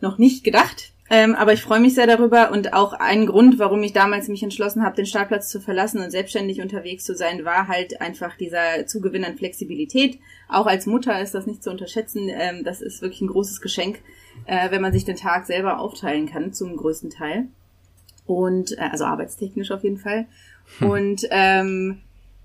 noch 0.00 0.18
nicht 0.18 0.44
gedacht. 0.44 0.92
Ähm, 1.12 1.34
aber 1.34 1.52
ich 1.52 1.62
freue 1.62 1.80
mich 1.80 1.96
sehr 1.96 2.06
darüber 2.06 2.52
und 2.52 2.72
auch 2.72 2.92
ein 2.92 3.26
Grund, 3.26 3.58
warum 3.58 3.82
ich 3.82 3.92
damals 3.92 4.28
mich 4.28 4.44
entschlossen 4.44 4.84
habe, 4.84 4.94
den 4.94 5.06
Startplatz 5.06 5.48
zu 5.48 5.60
verlassen 5.60 6.00
und 6.00 6.12
selbstständig 6.12 6.60
unterwegs 6.60 7.04
zu 7.04 7.16
sein, 7.16 7.44
war 7.44 7.66
halt 7.66 8.00
einfach 8.00 8.36
dieser 8.36 8.86
Zugewinn 8.86 9.24
an 9.24 9.36
Flexibilität. 9.36 10.20
Auch 10.48 10.66
als 10.66 10.86
Mutter 10.86 11.20
ist 11.20 11.34
das 11.34 11.48
nicht 11.48 11.64
zu 11.64 11.70
unterschätzen. 11.70 12.28
Ähm, 12.28 12.62
das 12.62 12.80
ist 12.80 13.02
wirklich 13.02 13.22
ein 13.22 13.26
großes 13.26 13.60
Geschenk, 13.60 13.98
äh, 14.46 14.70
wenn 14.70 14.82
man 14.82 14.92
sich 14.92 15.04
den 15.04 15.16
Tag 15.16 15.46
selber 15.46 15.80
aufteilen 15.80 16.26
kann, 16.26 16.52
zum 16.52 16.76
größten 16.76 17.10
Teil. 17.10 17.48
Und 18.24 18.78
äh, 18.78 18.88
also 18.92 19.04
arbeitstechnisch 19.04 19.72
auf 19.72 19.82
jeden 19.82 19.98
Fall. 19.98 20.26
Hm. 20.78 20.90
Und 20.90 21.22
ähm, 21.32 22.02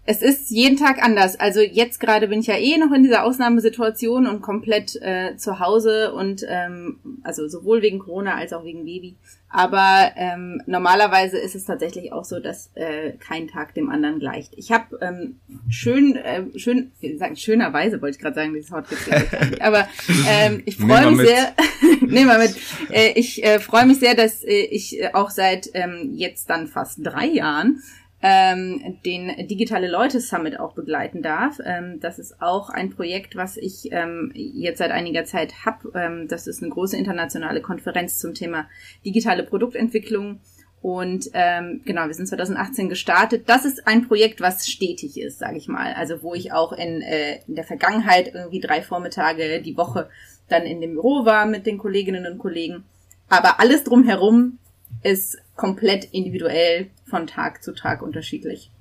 es 0.07 0.21
ist 0.21 0.51
jeden 0.51 0.77
Tag 0.77 1.03
anders. 1.03 1.39
Also 1.39 1.61
jetzt 1.61 1.99
gerade 1.99 2.27
bin 2.27 2.39
ich 2.39 2.47
ja 2.47 2.57
eh 2.57 2.77
noch 2.77 2.91
in 2.91 3.03
dieser 3.03 3.23
Ausnahmesituation 3.23 4.27
und 4.27 4.41
komplett 4.41 4.95
äh, 5.01 5.35
zu 5.35 5.59
Hause 5.59 6.13
und 6.13 6.45
ähm, 6.47 6.99
also 7.23 7.47
sowohl 7.47 7.81
wegen 7.81 7.99
Corona 7.99 8.35
als 8.35 8.53
auch 8.53 8.63
wegen 8.63 8.85
Baby. 8.85 9.15
Aber 9.49 10.11
ähm, 10.15 10.61
normalerweise 10.67 11.37
ist 11.37 11.55
es 11.55 11.65
tatsächlich 11.65 12.11
auch 12.11 12.25
so, 12.25 12.39
dass 12.39 12.71
äh, 12.75 13.13
kein 13.13 13.47
Tag 13.47 13.73
dem 13.73 13.89
anderen 13.89 14.19
gleicht. 14.19 14.53
Ich 14.57 14.71
habe 14.71 14.99
ähm, 15.01 15.39
schön, 15.69 16.17
äh, 16.17 16.43
schön, 16.57 16.91
wie 16.99 17.17
sagen, 17.17 17.35
schönerweise 17.35 18.01
wollte 18.01 18.17
ich 18.17 18.21
gerade 18.21 18.35
sagen, 18.35 18.53
dieses 18.53 18.71
Wort 18.71 18.89
gibt's 18.89 19.07
nicht. 19.07 19.61
Aber 19.61 19.87
ähm, 20.29 20.61
ich 20.65 20.77
freue 20.77 21.07
mich 21.07 21.17
mit. 21.17 21.27
sehr. 21.27 21.53
nehmen 22.01 22.27
wir 22.27 22.37
mit. 22.37 22.55
Äh, 22.91 23.13
ich 23.15 23.43
äh, 23.43 23.59
freue 23.59 23.85
mich 23.85 23.99
sehr, 23.99 24.13
dass 24.13 24.43
äh, 24.43 24.65
ich 24.65 24.99
auch 25.13 25.29
seit 25.29 25.69
ähm, 25.73 26.11
jetzt 26.13 26.49
dann 26.49 26.67
fast 26.67 26.99
drei 27.01 27.25
Jahren 27.25 27.81
ähm, 28.27 28.97
den 29.05 29.47
Digitale 29.47 29.87
Leute 29.87 30.19
Summit 30.19 30.59
auch 30.59 30.73
begleiten 30.73 31.21
darf. 31.21 31.59
Ähm, 31.63 31.99
das 31.99 32.17
ist 32.17 32.41
auch 32.41 32.71
ein 32.71 32.89
Projekt, 32.89 33.35
was 33.35 33.55
ich 33.55 33.89
ähm, 33.91 34.31
jetzt 34.33 34.79
seit 34.79 34.89
einiger 34.89 35.25
Zeit 35.25 35.63
habe. 35.63 35.91
Ähm, 35.93 36.27
das 36.27 36.47
ist 36.47 36.63
eine 36.63 36.71
große 36.71 36.97
internationale 36.97 37.61
Konferenz 37.61 38.17
zum 38.17 38.33
Thema 38.33 38.67
digitale 39.05 39.43
Produktentwicklung. 39.43 40.39
Und 40.81 41.29
ähm, 41.33 41.81
genau, 41.85 42.07
wir 42.07 42.15
sind 42.15 42.27
2018 42.27 42.89
gestartet. 42.89 43.47
Das 43.47 43.63
ist 43.63 43.85
ein 43.85 44.07
Projekt, 44.07 44.41
was 44.41 44.67
stetig 44.67 45.19
ist, 45.19 45.37
sage 45.37 45.57
ich 45.57 45.67
mal. 45.67 45.93
Also 45.93 46.23
wo 46.23 46.33
ich 46.33 46.51
auch 46.51 46.73
in, 46.73 47.03
äh, 47.03 47.41
in 47.47 47.53
der 47.53 47.63
Vergangenheit 47.63 48.33
irgendwie 48.33 48.59
drei 48.59 48.81
Vormittage 48.81 49.61
die 49.61 49.77
Woche 49.77 50.09
dann 50.49 50.63
in 50.63 50.81
dem 50.81 50.93
Büro 50.93 51.25
war 51.25 51.45
mit 51.45 51.67
den 51.67 51.77
Kolleginnen 51.77 52.25
und 52.25 52.39
Kollegen. 52.39 52.85
Aber 53.29 53.59
alles 53.59 53.83
drumherum 53.83 54.57
ist 55.03 55.37
komplett 55.55 56.05
individuell 56.11 56.89
von 57.15 57.27
Tag 57.27 57.63
zu 57.63 57.73
Tag 57.73 58.01
unterschiedlich. 58.01 58.71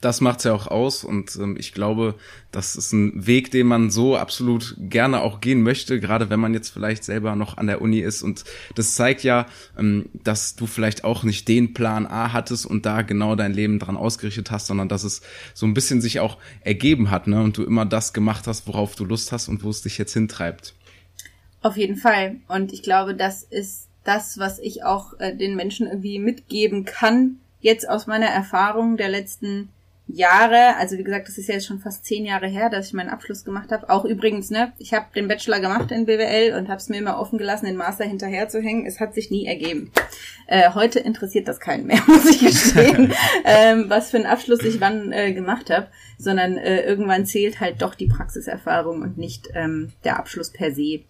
Das 0.00 0.20
macht's 0.20 0.42
ja 0.42 0.52
auch 0.52 0.66
aus 0.66 1.04
und 1.04 1.36
ähm, 1.36 1.56
ich 1.56 1.72
glaube, 1.72 2.16
das 2.50 2.74
ist 2.74 2.92
ein 2.92 3.24
Weg, 3.24 3.52
den 3.52 3.68
man 3.68 3.90
so 3.90 4.16
absolut 4.16 4.74
gerne 4.78 5.20
auch 5.20 5.40
gehen 5.40 5.62
möchte, 5.62 6.00
gerade 6.00 6.28
wenn 6.28 6.40
man 6.40 6.54
jetzt 6.54 6.70
vielleicht 6.70 7.04
selber 7.04 7.36
noch 7.36 7.56
an 7.56 7.68
der 7.68 7.82
Uni 7.82 8.00
ist 8.00 8.24
und 8.24 8.42
das 8.74 8.96
zeigt 8.96 9.22
ja, 9.22 9.46
ähm, 9.78 10.08
dass 10.24 10.56
du 10.56 10.66
vielleicht 10.66 11.04
auch 11.04 11.22
nicht 11.22 11.46
den 11.46 11.72
Plan 11.72 12.04
A 12.08 12.32
hattest 12.32 12.66
und 12.66 12.84
da 12.84 13.02
genau 13.02 13.36
dein 13.36 13.52
Leben 13.52 13.78
dran 13.78 13.96
ausgerichtet 13.96 14.50
hast, 14.50 14.66
sondern 14.66 14.88
dass 14.88 15.04
es 15.04 15.20
so 15.54 15.66
ein 15.66 15.74
bisschen 15.74 16.00
sich 16.00 16.18
auch 16.18 16.36
ergeben 16.62 17.12
hat, 17.12 17.28
ne, 17.28 17.40
und 17.40 17.56
du 17.58 17.62
immer 17.62 17.86
das 17.86 18.12
gemacht 18.12 18.48
hast, 18.48 18.66
worauf 18.66 18.96
du 18.96 19.04
Lust 19.04 19.30
hast 19.30 19.46
und 19.46 19.62
wo 19.62 19.70
es 19.70 19.82
dich 19.82 19.98
jetzt 19.98 20.14
hintreibt. 20.14 20.74
Auf 21.62 21.76
jeden 21.76 21.96
Fall 21.96 22.40
und 22.48 22.72
ich 22.72 22.82
glaube, 22.82 23.14
das 23.14 23.44
ist 23.44 23.89
das, 24.04 24.38
was 24.38 24.58
ich 24.58 24.84
auch 24.84 25.18
äh, 25.18 25.34
den 25.34 25.56
Menschen 25.56 25.86
irgendwie 25.86 26.18
mitgeben 26.18 26.84
kann, 26.84 27.40
jetzt 27.60 27.88
aus 27.88 28.06
meiner 28.06 28.26
Erfahrung 28.26 28.96
der 28.96 29.08
letzten 29.08 29.68
Jahre, 30.14 30.76
also 30.76 30.98
wie 30.98 31.04
gesagt, 31.04 31.28
das 31.28 31.38
ist 31.38 31.48
ja 31.48 31.54
jetzt 31.54 31.66
schon 31.66 31.78
fast 31.78 32.04
zehn 32.04 32.24
Jahre 32.24 32.46
her, 32.46 32.68
dass 32.68 32.88
ich 32.88 32.92
meinen 32.92 33.10
Abschluss 33.10 33.44
gemacht 33.44 33.70
habe. 33.70 33.88
Auch 33.90 34.04
übrigens, 34.04 34.50
ne, 34.50 34.72
ich 34.78 34.92
habe 34.92 35.06
den 35.14 35.28
Bachelor 35.28 35.60
gemacht 35.60 35.90
in 35.90 36.06
BWL 36.06 36.58
und 36.58 36.68
habe 36.68 36.78
es 36.78 36.88
mir 36.88 36.98
immer 36.98 37.18
offen 37.18 37.38
gelassen, 37.38 37.66
den 37.66 37.76
Master 37.76 38.04
hinterher 38.04 38.48
zu 38.48 38.60
hängen. 38.60 38.86
Es 38.86 39.00
hat 39.00 39.14
sich 39.14 39.30
nie 39.30 39.46
ergeben. 39.46 39.90
Äh, 40.46 40.70
heute 40.74 40.98
interessiert 40.98 41.48
das 41.48 41.60
keinen 41.60 41.86
mehr, 41.86 42.02
muss 42.06 42.26
ich 42.26 42.40
gestehen, 42.40 43.12
ähm, 43.44 43.84
was 43.88 44.10
für 44.10 44.16
einen 44.16 44.26
Abschluss 44.26 44.64
ich 44.64 44.80
wann 44.80 45.12
äh, 45.12 45.32
gemacht 45.32 45.70
habe, 45.70 45.88
sondern 46.18 46.56
äh, 46.56 46.82
irgendwann 46.82 47.26
zählt 47.26 47.60
halt 47.60 47.82
doch 47.82 47.94
die 47.94 48.08
Praxiserfahrung 48.08 49.02
und 49.02 49.18
nicht 49.18 49.48
ähm, 49.54 49.92
der 50.04 50.18
Abschluss 50.18 50.50
per 50.50 50.72
se. 50.72 51.00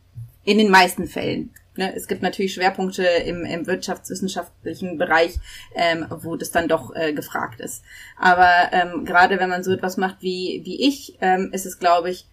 In 0.44 0.58
den 0.58 0.70
meisten 0.70 1.06
Fällen. 1.06 1.50
Ne, 1.76 1.94
es 1.94 2.08
gibt 2.08 2.22
natürlich 2.22 2.54
Schwerpunkte 2.54 3.04
im, 3.04 3.44
im 3.44 3.66
wirtschaftswissenschaftlichen 3.66 4.98
Bereich, 4.98 5.38
ähm, 5.76 6.06
wo 6.10 6.34
das 6.34 6.50
dann 6.50 6.66
doch 6.66 6.94
äh, 6.96 7.12
gefragt 7.12 7.60
ist. 7.60 7.84
Aber 8.18 8.50
ähm, 8.72 9.04
gerade 9.04 9.38
wenn 9.38 9.48
man 9.48 9.62
so 9.62 9.72
etwas 9.72 9.96
macht 9.96 10.16
wie, 10.20 10.62
wie 10.64 10.86
ich, 10.88 11.16
ähm, 11.20 11.50
ist 11.52 11.66
es, 11.66 11.78
glaube 11.78 12.10
ich, 12.10 12.26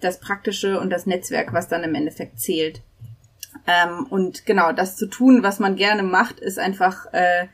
das 0.00 0.20
Praktische 0.20 0.78
und 0.78 0.90
das 0.90 1.06
Netzwerk, 1.06 1.52
was 1.52 1.68
dann 1.68 1.82
im 1.82 1.96
Endeffekt 1.96 2.38
zählt. 2.38 2.82
Ähm, 3.66 4.06
und 4.10 4.46
genau, 4.46 4.72
das 4.72 4.96
zu 4.96 5.06
tun, 5.06 5.42
was 5.42 5.58
man 5.58 5.74
gerne 5.74 6.02
macht, 6.02 6.38
ist 6.38 6.58
einfach 6.58 7.12
äh, 7.12 7.46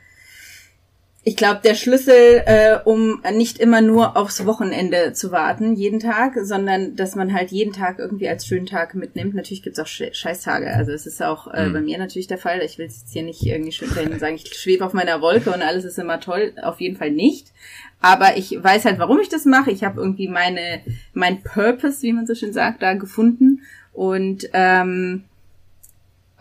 ich 1.23 1.35
glaube, 1.35 1.61
der 1.63 1.75
Schlüssel, 1.75 2.41
äh, 2.45 2.79
um 2.83 3.21
nicht 3.33 3.59
immer 3.59 3.81
nur 3.81 4.17
aufs 4.17 4.43
Wochenende 4.47 5.13
zu 5.13 5.31
warten, 5.31 5.75
jeden 5.75 5.99
Tag, 5.99 6.33
sondern 6.41 6.95
dass 6.95 7.15
man 7.15 7.31
halt 7.31 7.51
jeden 7.51 7.73
Tag 7.73 7.99
irgendwie 7.99 8.27
als 8.27 8.47
schönen 8.47 8.65
Tag 8.65 8.95
mitnimmt. 8.95 9.35
Natürlich 9.35 9.61
gibt's 9.61 9.77
auch 9.79 9.85
Scheißtage. 9.85 10.73
Also 10.73 10.91
es 10.91 11.05
ist 11.05 11.21
auch 11.21 11.45
äh, 11.53 11.67
mhm. 11.67 11.73
bei 11.73 11.81
mir 11.81 11.99
natürlich 11.99 12.25
der 12.25 12.39
Fall. 12.39 12.61
Ich 12.63 12.79
will 12.79 12.87
jetzt 12.87 13.09
hier 13.13 13.21
nicht 13.21 13.45
irgendwie 13.45 13.71
schön 13.71 13.89
und 14.11 14.19
sagen, 14.19 14.35
ich 14.35 14.51
schwebe 14.51 14.83
auf 14.83 14.93
meiner 14.93 15.21
Wolke 15.21 15.51
und 15.51 15.61
alles 15.61 15.85
ist 15.85 15.99
immer 15.99 16.19
toll. 16.19 16.53
Auf 16.63 16.81
jeden 16.81 16.97
Fall 16.97 17.11
nicht. 17.11 17.51
Aber 18.01 18.35
ich 18.35 18.57
weiß 18.59 18.85
halt, 18.85 18.97
warum 18.97 19.19
ich 19.19 19.29
das 19.29 19.45
mache. 19.45 19.69
Ich 19.69 19.83
habe 19.83 20.01
irgendwie 20.01 20.27
meine, 20.27 20.81
mein 21.13 21.43
Purpose, 21.43 22.01
wie 22.01 22.13
man 22.13 22.25
so 22.25 22.33
schön 22.33 22.51
sagt, 22.51 22.81
da 22.81 22.95
gefunden. 22.95 23.61
Und 23.93 24.49
ähm, 24.53 25.25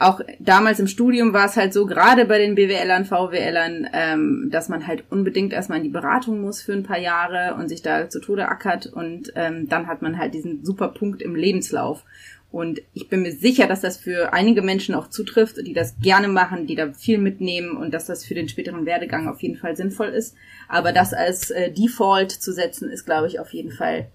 auch 0.00 0.22
damals 0.38 0.80
im 0.80 0.86
Studium 0.86 1.34
war 1.34 1.44
es 1.44 1.56
halt 1.56 1.74
so, 1.74 1.84
gerade 1.84 2.24
bei 2.24 2.38
den 2.38 2.54
BWLern, 2.54 3.04
VWLern, 3.04 3.86
ähm, 3.92 4.48
dass 4.50 4.70
man 4.70 4.86
halt 4.86 5.04
unbedingt 5.10 5.52
erstmal 5.52 5.78
in 5.78 5.84
die 5.84 5.90
Beratung 5.90 6.40
muss 6.40 6.62
für 6.62 6.72
ein 6.72 6.84
paar 6.84 6.98
Jahre 6.98 7.54
und 7.54 7.68
sich 7.68 7.82
da 7.82 8.08
zu 8.08 8.20
Tode 8.20 8.48
ackert 8.48 8.86
und 8.86 9.30
ähm, 9.36 9.68
dann 9.68 9.86
hat 9.86 10.00
man 10.00 10.16
halt 10.16 10.32
diesen 10.32 10.64
super 10.64 10.88
Punkt 10.88 11.20
im 11.20 11.36
Lebenslauf. 11.36 12.04
Und 12.50 12.80
ich 12.94 13.08
bin 13.08 13.22
mir 13.22 13.30
sicher, 13.30 13.68
dass 13.68 13.82
das 13.82 13.98
für 13.98 14.32
einige 14.32 14.62
Menschen 14.62 14.94
auch 14.94 15.08
zutrifft, 15.08 15.58
die 15.64 15.74
das 15.74 16.00
gerne 16.00 16.28
machen, 16.28 16.66
die 16.66 16.74
da 16.74 16.92
viel 16.92 17.18
mitnehmen 17.18 17.76
und 17.76 17.92
dass 17.94 18.06
das 18.06 18.24
für 18.24 18.34
den 18.34 18.48
späteren 18.48 18.86
Werdegang 18.86 19.28
auf 19.28 19.40
jeden 19.42 19.56
Fall 19.56 19.76
sinnvoll 19.76 20.08
ist. 20.08 20.34
Aber 20.66 20.92
das 20.92 21.12
als 21.12 21.50
äh, 21.50 21.70
Default 21.70 22.32
zu 22.32 22.52
setzen, 22.52 22.90
ist, 22.90 23.04
glaube 23.04 23.28
ich, 23.28 23.38
auf 23.38 23.52
jeden 23.52 23.70
Fall 23.70 24.08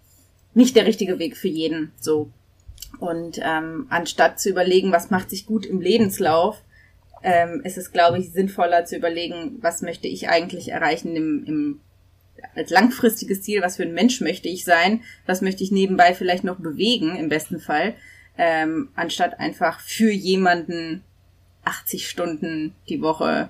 nicht 0.55 0.75
der 0.75 0.85
richtige 0.85 1.19
Weg 1.19 1.37
für 1.37 1.47
jeden. 1.47 1.91
So 1.99 2.31
und 2.99 3.39
ähm, 3.41 3.87
anstatt 3.89 4.39
zu 4.39 4.49
überlegen, 4.49 4.91
was 4.91 5.09
macht 5.09 5.29
sich 5.29 5.45
gut 5.45 5.65
im 5.65 5.81
Lebenslauf, 5.81 6.61
ähm, 7.23 7.61
ist 7.63 7.77
es, 7.77 7.91
glaube 7.91 8.19
ich, 8.19 8.31
sinnvoller 8.31 8.85
zu 8.85 8.95
überlegen, 8.95 9.57
was 9.61 9.81
möchte 9.81 10.07
ich 10.07 10.29
eigentlich 10.29 10.69
erreichen 10.69 11.15
im, 11.15 11.43
im 11.45 11.79
als 12.53 12.69
langfristiges 12.69 13.41
Ziel, 13.41 13.61
was 13.61 13.77
für 13.77 13.83
ein 13.83 13.93
Mensch 13.93 14.21
möchte 14.21 14.47
ich 14.47 14.65
sein, 14.65 15.01
was 15.25 15.41
möchte 15.41 15.63
ich 15.63 15.71
nebenbei 15.71 16.13
vielleicht 16.13 16.43
noch 16.43 16.57
bewegen, 16.57 17.15
im 17.15 17.29
besten 17.29 17.59
Fall, 17.59 17.95
ähm, 18.37 18.89
anstatt 18.95 19.39
einfach 19.39 19.79
für 19.79 20.11
jemanden 20.11 21.03
80 21.63 22.07
Stunden 22.07 22.75
die 22.87 23.01
Woche 23.01 23.49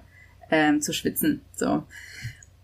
ähm, 0.49 0.81
zu 0.81 0.93
schwitzen. 0.93 1.41
So 1.55 1.84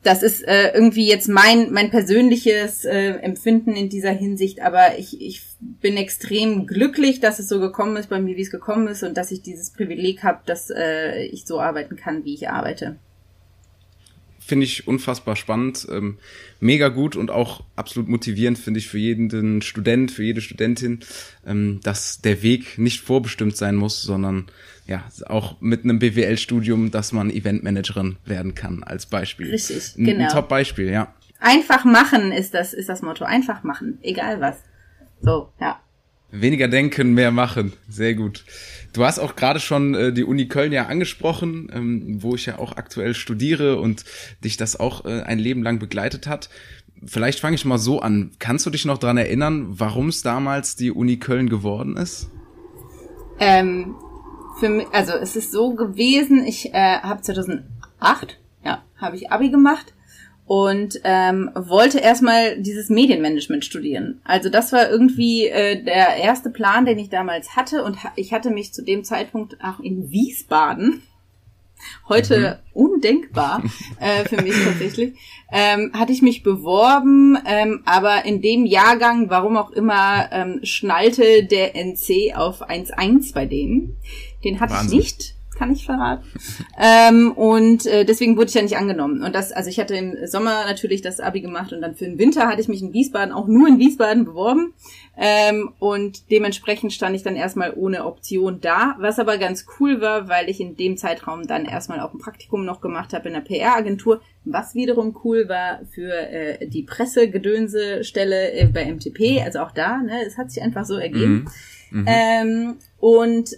das 0.04 0.24
ist 0.24 0.48
äh, 0.48 0.74
irgendwie 0.74 1.08
jetzt 1.08 1.28
mein, 1.28 1.72
mein 1.72 1.92
persönliches 1.92 2.86
äh, 2.86 3.14
Empfinden 3.20 3.76
in 3.76 3.90
dieser 3.90 4.12
Hinsicht, 4.12 4.62
aber 4.62 4.98
ich, 4.98 5.22
ich 5.22 5.44
bin 5.60 5.96
extrem 5.96 6.66
glücklich, 6.66 7.20
dass 7.20 7.40
es 7.40 7.48
so 7.48 7.60
gekommen 7.60 7.98
ist 7.98 8.10
bei 8.10 8.20
mir, 8.20 8.36
wie 8.36 8.42
es 8.42 8.52
gekommen 8.52 8.88
ist 8.88 9.04
und 9.04 9.16
dass 9.16 9.32
ich 9.32 9.42
dieses 9.42 9.72
Privileg 9.72 10.24
habe, 10.24 10.40
dass 10.46 10.72
äh, 10.72 11.24
ich 11.26 11.46
so 11.46 11.60
arbeiten 11.60 11.96
kann, 11.96 12.26
wie 12.26 12.34
ich 12.34 12.50
arbeite 12.50 12.98
finde 14.52 14.66
ich 14.66 14.86
unfassbar 14.86 15.38
spannend, 15.38 15.88
ähm, 15.90 16.18
mega 16.60 16.90
gut 16.90 17.16
und 17.16 17.32
auch 17.32 17.64
absolut 17.78 18.10
motivierend 18.10 18.60
finde 18.60 18.82
ich 18.82 18.90
für 18.90 18.98
jeden 18.98 19.62
Student, 19.62 20.12
für 20.12 20.24
jede 20.24 20.42
Studentin, 20.42 21.00
ähm, 21.48 21.80
dass 21.84 22.20
der 22.20 22.44
Weg 22.44 22.78
nicht 22.78 23.00
vorbestimmt 23.00 23.56
sein 23.56 23.78
muss, 23.78 24.02
sondern 24.02 24.48
ja 24.88 25.06
auch 25.28 25.62
mit 25.62 25.86
einem 25.86 26.00
BWL-Studium, 26.00 26.92
dass 26.92 27.14
man 27.14 27.30
Eventmanagerin 27.30 28.18
werden 28.26 28.56
kann 28.56 28.84
als 28.84 29.06
Beispiel. 29.06 29.52
Richtig, 29.52 29.94
genau. 29.96 30.26
Ein 30.26 30.30
Top-Beispiel, 30.34 30.90
ja. 30.90 31.14
Einfach 31.40 31.86
machen 31.86 32.34
ist 32.34 32.54
das 32.54 32.74
ist 32.74 32.90
das 32.90 33.02
Motto. 33.02 33.24
Einfach 33.24 33.64
machen, 33.64 34.00
egal 34.02 34.42
was. 34.42 34.58
So, 35.22 35.54
ja. 35.62 35.80
Weniger 36.32 36.68
denken, 36.68 37.14
mehr 37.14 37.32
machen. 37.32 37.74
Sehr 37.90 38.14
gut. 38.16 38.46
Du 38.94 39.06
hast 39.06 39.20
auch 39.20 39.36
gerade 39.36 39.60
schon 39.60 39.96
äh, 39.96 40.14
die 40.14 40.24
Uni 40.24 40.48
Köln 40.48 40.72
ja 40.72 40.88
angesprochen, 40.88 41.70
ähm, 41.74 42.22
wo 42.22 42.36
ich 42.36 42.46
ja 42.46 42.60
auch 42.60 42.76
aktuell 42.76 43.14
studiere 43.14 43.80
und 43.80 44.04
dich 44.44 44.58
das 44.58 44.80
auch 44.80 45.06
äh, 45.06 45.22
ein 45.22 45.40
Leben 45.40 45.64
lang 45.64 45.80
begleitet 45.80 46.28
hat. 46.28 46.50
Vielleicht 47.06 47.40
fange 47.40 47.56
ich 47.56 47.66
mal 47.66 47.78
so 47.78 48.00
an. 48.00 48.32
Kannst 48.40 48.66
du 48.66 48.70
dich 48.70 48.86
noch 48.86 48.98
dran 48.98 49.18
erinnern, 49.18 49.68
warum 49.70 50.10
es 50.10 50.22
damals 50.22 50.76
die 50.76 50.92
Uni 50.92 51.18
Köln 51.18 51.50
geworden 51.50 51.98
ist? 51.98 52.30
Ähm, 53.40 53.96
für 54.60 54.70
mich, 54.70 54.88
also 54.92 55.14
es 55.14 55.36
ist 55.36 55.52
so 55.52 55.74
gewesen, 55.74 56.46
ich 56.46 56.74
äh, 56.74 57.00
habe 57.00 57.22
2008, 57.22 58.40
ja, 58.64 58.84
habe 58.98 59.16
ich 59.16 59.32
Abi 59.32 59.50
gemacht 59.50 59.94
und 60.46 61.00
ähm, 61.04 61.50
wollte 61.56 62.00
erstmal 62.00 62.58
dieses 62.58 62.90
Medienmanagement 62.90 63.64
studieren. 63.64 64.22
Also 64.24 64.50
das 64.50 64.74
war 64.74 64.90
irgendwie 64.90 65.48
äh, 65.48 65.82
der 65.84 66.18
erste 66.18 66.50
Plan, 66.50 66.86
den 66.86 67.00
ich 67.00 67.10
damals 67.10 67.56
hatte 67.56 67.84
und 67.84 68.04
ha 68.04 68.12
ich 68.16 68.34
hatte 68.34 68.50
mich 68.50 68.74
zu 68.74 68.84
dem 68.84 69.04
Zeitpunkt 69.04 69.58
auch 69.64 69.80
in 69.80 70.12
Wiesbaden 70.12 71.04
heute 72.10 72.60
mhm. 72.74 72.82
undenkbar 72.84 73.64
äh, 74.00 74.26
für 74.26 74.42
mich 74.42 74.56
tatsächlich, 74.66 75.14
ähm, 75.52 75.92
hatte 75.94 76.12
ich 76.12 76.22
mich 76.22 76.44
beworben, 76.44 77.38
ähm, 77.46 77.82
aber 77.86 78.26
in 78.26 78.42
dem 78.42 78.66
Jahrgang, 78.66 79.30
warum 79.30 79.58
auch 79.58 79.72
immer, 79.72 80.30
ähm, 80.32 80.60
schnallte 80.64 81.46
der 81.46 81.76
NC 81.76 82.36
auf 82.36 82.68
1.1 82.68 83.34
bei 83.34 83.46
denen. 83.46 83.98
Den 84.44 84.60
hatte 84.60 84.74
Wahnsinn. 84.74 85.00
ich 85.00 85.06
nicht 85.06 85.36
kann 85.62 85.72
ich 85.74 85.86
verraten. 85.86 86.26
ähm, 86.80 87.32
und 87.34 87.86
äh, 87.86 88.04
deswegen 88.04 88.36
wurde 88.36 88.48
ich 88.48 88.56
ja 88.56 88.64
nicht 88.64 88.78
angenommen. 88.78 89.22
Und 89.22 89.36
das, 89.36 89.52
also 89.52 89.70
ich 89.70 89.80
hatte 89.80 89.96
im 89.96 90.26
Sommer 90.26 90.66
natürlich 90.66 91.04
das 91.04 91.20
Abi 91.20 91.42
gemacht 91.42 91.72
und 91.72 91.82
dann 91.82 91.94
für 91.94 92.06
den 92.06 92.18
Winter 92.18 92.48
hatte 92.48 92.62
ich 92.62 92.68
mich 92.68 92.82
in 92.82 92.94
Wiesbaden 92.94 93.32
auch 93.32 93.46
nur 93.46 93.68
in 93.68 93.78
Wiesbaden 93.78 94.26
beworben. 94.26 94.74
Ähm, 95.16 95.72
und 95.78 96.32
dementsprechend 96.32 96.94
stand 96.94 97.16
ich 97.16 97.22
dann 97.22 97.36
erstmal 97.36 97.74
ohne 97.76 98.06
Option 98.06 98.60
da, 98.60 98.96
was 98.98 99.20
aber 99.20 99.38
ganz 99.38 99.68
cool 99.80 100.02
war, 100.02 100.28
weil 100.28 100.50
ich 100.50 100.60
in 100.60 100.78
dem 100.78 100.98
Zeitraum 100.98 101.46
dann 101.46 101.66
erstmal 101.66 102.00
auch 102.00 102.16
ein 102.16 102.20
Praktikum 102.20 102.66
noch 102.66 102.82
gemacht 102.82 103.14
habe 103.14 103.28
in 103.28 103.36
der 103.36 103.42
PR-Agentur, 103.42 104.22
was 104.46 104.74
wiederum 104.74 105.16
cool 105.24 105.48
war 105.48 105.82
für 105.92 106.12
äh, 106.12 106.68
die 106.68 106.82
Pressegedönse-Stelle 106.82 108.54
äh, 108.54 108.66
bei 108.66 108.92
MTP, 108.92 109.44
also 109.46 109.60
auch 109.60 109.72
da, 109.72 109.98
ne, 109.98 110.26
es 110.26 110.40
hat 110.40 110.50
sich 110.50 110.64
einfach 110.64 110.86
so 110.86 110.96
ergeben. 110.96 111.46
Mhm. 111.92 112.00
Mhm. 112.00 112.06
Ähm, 112.08 112.76
und 113.00 113.52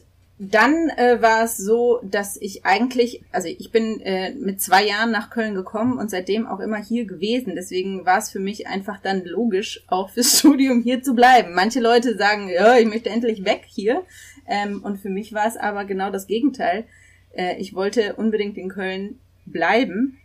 dann 0.52 0.90
äh, 0.90 1.22
war 1.22 1.44
es 1.44 1.58
so, 1.58 2.00
dass 2.04 2.38
ich 2.38 2.66
eigentlich, 2.66 3.22
also 3.32 3.48
ich 3.48 3.72
bin 3.72 4.02
äh, 4.02 4.34
mit 4.34 4.62
zwei 4.62 4.86
Jahren 4.86 5.12
nach 5.12 5.30
Köln 5.30 5.56
gekommen 5.56 5.98
und 5.98 6.10
seitdem 6.10 6.48
auch 6.48 6.60
immer 6.60 6.78
hier 6.78 7.06
gewesen. 7.06 7.54
Deswegen 7.56 8.06
war 8.06 8.18
es 8.18 8.30
für 8.32 8.40
mich 8.40 8.68
einfach 8.68 9.00
dann 9.02 9.24
logisch, 9.24 9.84
auch 9.88 10.10
fürs 10.10 10.40
Studium 10.40 10.82
hier 10.82 11.04
zu 11.04 11.14
bleiben. 11.14 11.54
Manche 11.54 11.80
Leute 11.80 12.18
sagen, 12.18 12.50
ja, 12.50 12.78
ich 12.78 12.88
möchte 12.88 13.10
endlich 13.10 13.46
weg 13.46 13.64
hier. 13.68 14.04
Ähm, 14.48 14.82
und 14.84 15.00
für 15.00 15.10
mich 15.10 15.34
war 15.34 15.48
es 15.48 15.56
aber 15.58 15.86
genau 15.86 16.12
das 16.12 16.28
Gegenteil. 16.28 16.86
Äh, 17.34 17.58
ich 17.58 17.74
wollte 17.74 18.16
unbedingt 18.16 18.58
in 18.58 18.70
Köln 18.70 19.20
bleiben. 19.46 20.20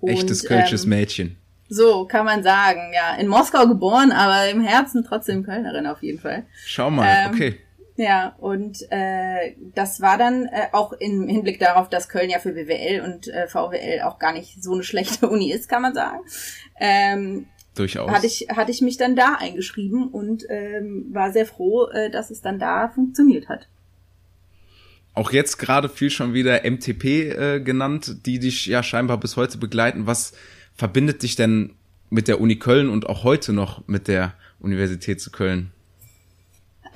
Und, 0.00 0.10
Echtes 0.10 0.44
kölsches 0.44 0.84
ähm, 0.84 0.90
Mädchen. 0.90 1.36
So 1.68 2.04
kann 2.04 2.24
man 2.24 2.42
sagen, 2.42 2.92
ja. 2.94 3.16
In 3.16 3.28
Moskau 3.28 3.66
geboren, 3.66 4.12
aber 4.12 4.50
im 4.50 4.60
Herzen 4.60 5.04
trotzdem 5.04 5.44
Kölnerin 5.44 5.86
auf 5.86 6.02
jeden 6.02 6.20
Fall. 6.20 6.44
Schau 6.64 6.90
mal, 6.90 7.26
ähm, 7.26 7.34
okay. 7.34 7.58
Ja, 7.96 8.36
und 8.38 8.82
äh, 8.90 9.54
das 9.74 10.02
war 10.02 10.18
dann 10.18 10.46
äh, 10.46 10.66
auch 10.72 10.92
im 10.92 11.28
Hinblick 11.28 11.58
darauf, 11.58 11.88
dass 11.88 12.08
Köln 12.10 12.28
ja 12.28 12.38
für 12.38 12.52
BWL 12.52 13.00
und 13.00 13.28
äh, 13.28 13.48
VWL 13.48 14.02
auch 14.02 14.18
gar 14.18 14.32
nicht 14.32 14.62
so 14.62 14.74
eine 14.74 14.82
schlechte 14.82 15.28
Uni 15.30 15.50
ist, 15.50 15.68
kann 15.68 15.82
man 15.82 15.94
sagen. 15.94 16.20
Ähm, 16.78 17.46
Durchaus. 17.74 18.10
Hatte 18.10 18.26
ich, 18.26 18.48
hatte 18.50 18.70
ich 18.70 18.80
mich 18.80 18.96
dann 18.96 19.16
da 19.16 19.36
eingeschrieben 19.38 20.08
und 20.08 20.44
ähm, 20.48 21.06
war 21.12 21.32
sehr 21.32 21.46
froh, 21.46 21.86
äh, 21.88 22.10
dass 22.10 22.30
es 22.30 22.40
dann 22.40 22.58
da 22.58 22.88
funktioniert 22.88 23.48
hat. 23.48 23.68
Auch 25.14 25.32
jetzt 25.32 25.58
gerade 25.58 25.88
viel 25.88 26.10
schon 26.10 26.34
wieder 26.34 26.60
MTP 26.70 27.04
äh, 27.04 27.60
genannt, 27.60 28.26
die 28.26 28.38
dich 28.38 28.66
ja 28.66 28.82
scheinbar 28.82 29.18
bis 29.18 29.36
heute 29.36 29.56
begleiten. 29.56 30.06
Was 30.06 30.34
verbindet 30.74 31.22
dich 31.22 31.36
denn 31.36 31.74
mit 32.10 32.28
der 32.28 32.40
Uni 32.40 32.56
Köln 32.56 32.90
und 32.90 33.06
auch 33.06 33.24
heute 33.24 33.54
noch 33.54 33.86
mit 33.88 34.08
der 34.08 34.34
Universität 34.60 35.20
zu 35.20 35.30
Köln? 35.30 35.70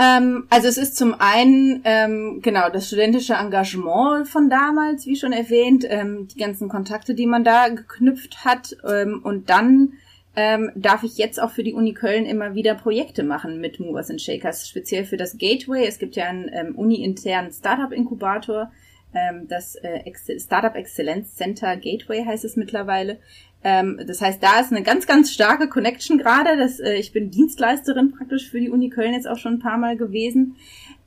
Ähm, 0.01 0.47
also 0.49 0.67
es 0.67 0.79
ist 0.79 0.97
zum 0.97 1.15
einen 1.19 1.83
ähm, 1.85 2.41
genau 2.41 2.71
das 2.71 2.87
studentische 2.87 3.35
Engagement 3.35 4.27
von 4.27 4.49
damals, 4.49 5.05
wie 5.05 5.17
schon 5.17 5.33
erwähnt, 5.33 5.85
ähm, 5.87 6.27
die 6.27 6.39
ganzen 6.39 6.71
Kontakte, 6.71 7.15
die 7.15 7.27
man 7.27 7.45
da 7.45 7.69
geknüpft 7.69 8.45
hat 8.45 8.77
ähm, 8.89 9.21
und 9.23 9.51
dann 9.51 9.93
ähm, 10.37 10.73
darf 10.75 11.03
ich 11.03 11.19
jetzt 11.19 11.43
auch 11.43 11.51
für 11.51 11.65
die 11.65 11.75
Uni 11.75 11.93
Köln 11.93 12.25
immer 12.25 12.55
wieder 12.55 12.75
Projekte 12.75 13.23
machen 13.25 13.61
mit 13.61 13.79
Movers 13.79 14.09
and 14.09 14.23
Shakers, 14.23 14.67
speziell 14.67 15.05
für 15.05 15.19
das 15.19 15.37
Gateway. 15.37 15.85
Es 15.87 15.99
gibt 15.99 16.17
ja 16.17 16.29
einen 16.29 16.49
ähm, 16.51 16.77
uni-internen 16.77 17.53
Startup-Inkubator, 17.53 18.71
das 19.49 19.75
äh, 19.75 20.05
Startup 20.39 20.77
Exzellenz 20.77 21.35
Center 21.35 21.77
Gateway 21.77 22.25
heißt 22.25 22.45
es 22.45 22.55
mittlerweile. 22.55 23.19
Ähm, 23.63 24.01
das 24.07 24.21
heißt, 24.21 24.43
da 24.43 24.61
ist 24.61 24.73
eine 24.73 24.83
ganz, 24.83 25.07
ganz 25.07 25.33
starke 25.33 25.69
Connection 25.69 26.19
gerade. 26.19 26.57
Das, 26.57 26.81
äh, 26.81 26.95
ich 26.95 27.13
bin 27.13 27.31
Dienstleisterin 27.31 28.13
praktisch 28.13 28.51
für 28.51 28.61
die 28.61 28.71
Uni 28.71 28.89
Köln 28.89 29.13
jetzt 29.13 29.29
auch 29.29 29.39
schon 29.39 29.55
ein 29.55 29.61
paar 29.61 29.79
Mal 29.79 29.97
gewesen. 29.97 30.57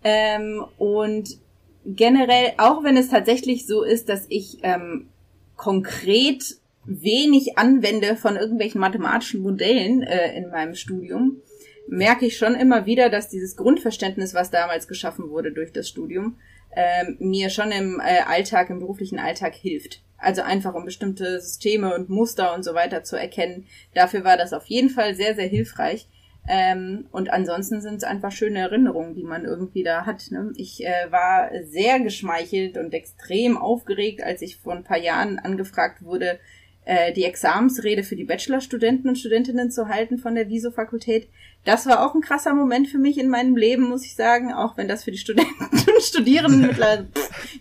Ähm, 0.03 0.63
und 0.77 1.37
generell, 1.85 2.53
auch 2.57 2.83
wenn 2.83 2.97
es 2.97 3.09
tatsächlich 3.09 3.65
so 3.65 3.83
ist, 3.83 4.09
dass 4.09 4.25
ich 4.29 4.59
ähm, 4.63 5.09
konkret 5.55 6.57
wenig 6.85 7.57
anwende 7.57 8.15
von 8.15 8.35
irgendwelchen 8.35 8.81
mathematischen 8.81 9.41
Modellen 9.41 10.03
äh, 10.03 10.35
in 10.37 10.49
meinem 10.49 10.75
Studium, 10.75 11.41
merke 11.87 12.25
ich 12.25 12.37
schon 12.37 12.55
immer 12.55 12.85
wieder, 12.85 13.09
dass 13.09 13.29
dieses 13.29 13.55
Grundverständnis, 13.55 14.33
was 14.33 14.51
damals 14.51 14.87
geschaffen 14.87 15.29
wurde 15.29 15.51
durch 15.51 15.71
das 15.71 15.87
Studium, 15.87 16.37
ähm, 16.75 17.17
mir 17.19 17.49
schon 17.49 17.71
im 17.71 17.99
äh, 17.99 18.21
Alltag, 18.25 18.69
im 18.69 18.79
beruflichen 18.79 19.19
Alltag 19.19 19.53
hilft. 19.55 20.01
Also 20.23 20.41
einfach 20.41 20.73
um 20.73 20.85
bestimmte 20.85 21.39
Systeme 21.41 21.93
und 21.93 22.09
Muster 22.09 22.53
und 22.53 22.63
so 22.63 22.73
weiter 22.73 23.03
zu 23.03 23.15
erkennen. 23.15 23.67
Dafür 23.93 24.23
war 24.23 24.37
das 24.37 24.53
auf 24.53 24.65
jeden 24.65 24.89
Fall 24.89 25.15
sehr, 25.15 25.35
sehr 25.35 25.47
hilfreich. 25.47 26.07
Ähm, 26.47 27.05
und 27.11 27.31
ansonsten 27.31 27.81
sind 27.81 27.95
es 27.95 28.03
einfach 28.03 28.31
schöne 28.31 28.59
Erinnerungen, 28.59 29.15
die 29.15 29.23
man 29.23 29.45
irgendwie 29.45 29.83
da 29.83 30.05
hat. 30.05 30.29
Ne? 30.31 30.51
Ich 30.57 30.85
äh, 30.85 31.09
war 31.09 31.49
sehr 31.63 31.99
geschmeichelt 32.01 32.77
und 32.77 32.93
extrem 32.93 33.57
aufgeregt, 33.57 34.21
als 34.23 34.41
ich 34.41 34.57
vor 34.57 34.73
ein 34.73 34.83
paar 34.83 34.97
Jahren 34.97 35.39
angefragt 35.39 36.03
wurde, 36.03 36.39
äh, 36.85 37.13
die 37.13 37.23
Examensrede 37.23 38.03
für 38.03 38.15
die 38.15 38.25
Bachelorstudenten 38.25 39.09
und 39.09 39.17
Studentinnen 39.17 39.71
zu 39.71 39.87
halten 39.87 40.17
von 40.17 40.35
der 40.35 40.49
Viso-Fakultät. 40.49 41.29
Das 41.63 41.85
war 41.85 42.05
auch 42.05 42.13
ein 42.13 42.21
krasser 42.21 42.53
Moment 42.53 42.89
für 42.89 42.97
mich 42.97 43.17
in 43.17 43.29
meinem 43.29 43.55
Leben, 43.55 43.83
muss 43.83 44.03
ich 44.03 44.15
sagen, 44.15 44.51
auch 44.51 44.75
wenn 44.75 44.87
das 44.87 45.05
für 45.05 45.11
die 45.11 45.17
Studenten 45.17 45.63
und 45.71 46.01
Studierenden 46.01 46.61
mittlerweile, 46.61 47.07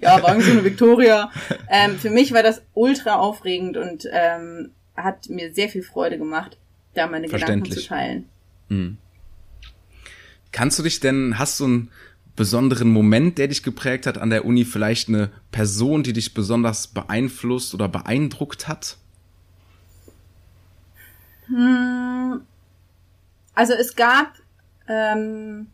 ja, 0.01 0.21
war 0.23 0.31
irgendwie 0.31 0.51
so 0.51 0.59
eine 0.59 0.65
Victoria. 0.65 1.31
Ähm, 1.69 1.99
für 1.99 2.11
mich 2.11 2.33
war 2.33 2.43
das 2.43 2.63
ultra 2.75 3.17
aufregend 3.17 3.77
und 3.77 4.09
ähm, 4.11 4.71
hat 4.97 5.29
mir 5.29 5.55
sehr 5.55 5.69
viel 5.69 5.83
Freude 5.83 6.19
gemacht, 6.19 6.59
da 6.95 7.07
meine 7.07 7.29
Gedanken 7.29 7.71
zu 7.71 7.85
teilen. 7.85 8.29
Hm. 8.69 8.99
Kannst 10.51 10.79
du 10.79 10.83
dich 10.83 11.01
denn, 11.01 11.39
hast 11.39 11.61
du 11.61 11.65
einen 11.65 11.91
besonderen 12.35 12.89
Moment, 12.91 13.39
der 13.39 13.49
dich 13.49 13.63
geprägt 13.63 14.07
hat 14.07 14.19
an 14.19 14.31
der 14.31 14.45
Uni, 14.45 14.65
vielleicht 14.65 15.09
eine 15.09 15.31
Person, 15.51 16.03
die 16.03 16.13
dich 16.13 16.35
besonders 16.35 16.89
beeinflusst 16.89 17.73
oder 17.73 17.89
beeindruckt 17.89 18.69
hat? 18.69 18.99
Hm, 21.53 22.47
also 23.55 23.75
es 23.75 23.95
gab, 23.95 24.33
ähm, 24.89 25.67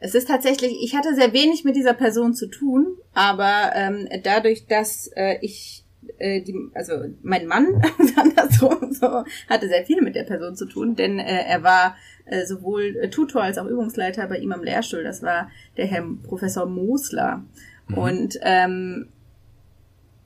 es 0.00 0.14
ist 0.14 0.28
tatsächlich, 0.28 0.72
ich 0.82 0.96
hatte 0.96 1.14
sehr 1.14 1.32
wenig 1.32 1.64
mit 1.64 1.76
dieser 1.76 1.94
Person 1.94 2.34
zu 2.34 2.46
tun, 2.46 2.96
aber 3.12 3.72
ähm, 3.74 4.08
dadurch, 4.22 4.66
dass 4.66 5.10
äh, 5.14 5.38
ich 5.42 5.84
äh, 6.18 6.40
die, 6.42 6.54
also 6.74 6.94
mein 7.22 7.46
Mann 7.46 7.82
andersrum 8.16 8.92
so 8.92 9.24
hatte 9.48 9.68
sehr 9.68 9.84
viel 9.84 10.02
mit 10.02 10.14
der 10.14 10.24
Person 10.24 10.56
zu 10.56 10.66
tun, 10.66 10.96
denn 10.96 11.18
äh, 11.18 11.44
er 11.46 11.62
war 11.62 11.96
äh, 12.24 12.46
sowohl 12.46 13.10
Tutor 13.10 13.42
als 13.42 13.58
auch 13.58 13.66
Übungsleiter 13.66 14.26
bei 14.26 14.38
ihm 14.38 14.52
am 14.52 14.62
Lehrstuhl. 14.62 15.04
Das 15.04 15.22
war 15.22 15.50
der 15.76 15.86
Herr 15.86 16.04
Professor 16.26 16.66
Mosler. 16.66 17.44
Mhm. 17.88 17.98
Und 17.98 18.38
ähm, 18.42 19.08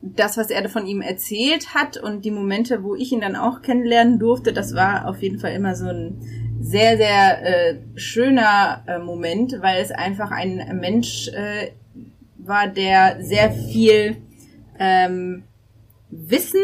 das, 0.01 0.37
was 0.37 0.51
er 0.51 0.69
von 0.69 0.87
ihm 0.87 1.01
erzählt 1.01 1.75
hat 1.75 1.97
und 1.97 2.25
die 2.25 2.31
Momente, 2.31 2.83
wo 2.85 2.95
ich 2.95 3.13
ihn 3.13 3.21
dann 3.21 3.37
auch 3.37 3.63
kennenlernen 3.63 4.19
durfte, 4.19 4.53
das 4.53 4.75
war 4.75 5.09
auf 5.09 5.21
jeden 5.23 5.39
Fall 5.39 5.53
immer 5.53 5.75
so 5.75 5.87
ein 5.87 6.21
sehr, 6.61 6.97
sehr 6.97 7.43
äh, 7.43 7.79
schöner 7.97 8.85
äh, 8.87 8.99
Moment, 8.99 9.57
weil 9.61 9.83
es 9.83 9.91
einfach 9.91 10.31
ein 10.31 10.79
Mensch 10.81 11.29
äh, 11.29 11.73
war, 12.37 12.69
der 12.69 13.23
sehr 13.23 13.51
viel 13.51 14.17
ähm, 14.79 15.45
Wissen 16.11 16.63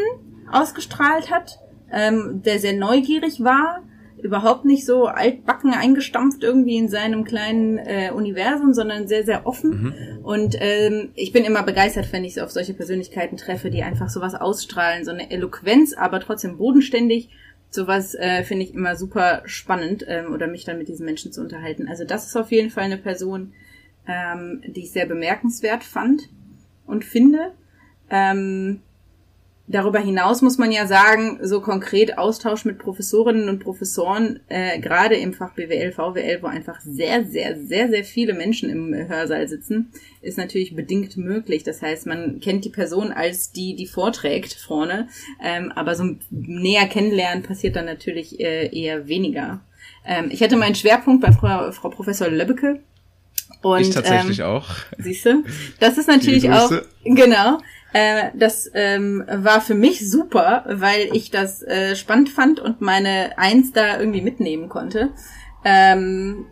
ausgestrahlt 0.51 1.31
hat, 1.31 1.59
ähm, 1.92 2.42
der 2.44 2.59
sehr 2.59 2.75
neugierig 2.75 3.42
war, 3.42 3.83
überhaupt 4.25 4.65
nicht 4.65 4.87
so 4.87 5.07
altbacken 5.07 5.75
eingestampft 5.75 6.43
irgendwie 6.43 6.79
in 6.79 6.89
seinem 6.89 7.25
kleinen 7.25 7.77
äh, 7.77 8.11
Universum, 8.11 8.73
sondern 8.73 9.07
sehr, 9.07 9.23
sehr 9.23 9.47
offen. 9.47 9.71
Mhm. 9.71 10.25
Und 10.25 10.57
ähm, 10.61 11.11
ich 11.15 11.31
bin 11.33 11.45
immer 11.45 11.63
begeistert, 11.63 12.11
wenn 12.11 12.25
ich 12.25 12.35
so 12.35 12.41
auf 12.41 12.51
solche 12.51 12.73
Persönlichkeiten 12.73 13.37
treffe, 13.37 13.71
die 13.71 13.83
einfach 13.83 14.09
sowas 14.09 14.35
ausstrahlen, 14.35 15.05
so 15.05 15.11
eine 15.11 15.31
Eloquenz, 15.31 15.93
aber 15.93 16.21
trotzdem 16.21 16.57
bodenständig. 16.57 17.29
Sowas 17.69 18.15
äh, 18.15 18.45
finde 18.45 18.65
ich 18.65 18.73
immer 18.73 18.97
super 18.97 19.43
spannend 19.45 20.07
ähm, 20.09 20.33
oder 20.33 20.47
mich 20.47 20.65
dann 20.65 20.79
mit 20.79 20.89
diesen 20.89 21.05
Menschen 21.05 21.31
zu 21.31 21.43
unterhalten. 21.43 21.87
Also 21.87 22.05
das 22.07 22.27
ist 22.27 22.37
auf 22.37 22.51
jeden 22.51 22.71
Fall 22.71 22.85
eine 22.85 22.97
Person, 22.97 23.53
ähm, 24.09 24.63
die 24.67 24.85
ich 24.85 24.93
sehr 24.93 25.05
bemerkenswert 25.05 25.85
fand 25.85 26.31
und 26.87 27.05
finde. 27.05 27.53
Ähm, 28.09 28.81
Darüber 29.66 29.98
hinaus 29.98 30.42
muss 30.42 30.59
man 30.59 30.70
ja 30.70 30.87
sagen, 30.87 31.38
so 31.42 31.62
konkret 31.62 32.18
Austausch 32.18 32.66
mit 32.66 32.79
Professorinnen 32.79 33.48
und 33.48 33.61
Professoren, 33.61 34.40
äh, 34.48 34.79
gerade 34.79 35.14
im 35.16 35.33
Fach 35.33 35.55
BWL, 35.55 35.90
VWL, 35.90 36.42
wo 36.42 36.48
einfach 36.48 36.83
sehr, 36.83 37.24
sehr, 37.24 37.57
sehr, 37.59 37.88
sehr 37.88 38.05
viele 38.05 38.35
Menschen 38.35 38.68
im 38.68 38.94
Hörsaal 38.94 39.48
sitzen, 39.48 39.90
ist 40.20 40.37
natürlich 40.37 40.77
bedingt 40.77 41.16
möglich. 41.16 41.62
Das 41.62 41.81
heißt, 41.81 42.07
man 42.07 42.40
kennt 42.40 42.66
die 42.66 42.70
Person 42.70 43.11
als 43.11 43.53
die, 43.53 43.74
die 43.74 43.87
vorträgt 43.87 44.53
vorne, 44.53 45.09
ähm, 45.42 45.72
aber 45.74 45.94
so 45.94 46.14
näher 46.31 46.87
kennenlernen 46.87 47.42
passiert 47.42 47.77
dann 47.77 47.87
natürlich 47.87 48.38
äh, 48.40 48.68
eher 48.68 49.09
weniger. 49.09 49.62
Ähm, 50.05 50.29
ich 50.31 50.42
hatte 50.42 50.57
meinen 50.57 50.74
Schwerpunkt 50.74 51.22
bei 51.22 51.33
Frau, 51.33 51.72
Frau 51.72 51.88
Professor 51.88 52.29
Löbbeke. 52.29 52.81
Und, 53.62 53.81
ich 53.81 53.90
tatsächlich 53.90 54.40
ähm, 54.40 54.44
auch. 54.44 54.68
Siehst 54.98 55.24
du? 55.24 55.42
Das 55.81 55.96
ist 55.96 56.07
natürlich 56.07 56.50
auch, 56.50 56.70
genau, 57.03 57.61
äh, 57.94 58.33
das 58.35 58.68
ähm, 58.74 59.24
war 59.28 59.61
für 59.61 59.76
mich 59.76 60.11
super, 60.11 60.64
weil 60.68 61.11
ich 61.12 61.30
das 61.30 61.62
äh, 61.62 61.94
spannend 61.94 62.28
fand 62.28 62.59
und 62.59 62.80
meine 62.80 63.38
Eins 63.38 63.72
da 63.72 64.00
irgendwie 64.00 64.20
mitnehmen 64.20 64.68
konnte. 64.68 65.11
Ähm, 65.64 66.46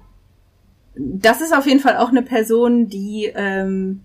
das 0.94 1.40
ist 1.40 1.52
auf 1.52 1.66
jeden 1.66 1.80
Fall 1.80 1.96
auch 1.96 2.10
eine 2.10 2.22
Person, 2.22 2.88
die 2.88 3.32
ähm, 3.34 4.04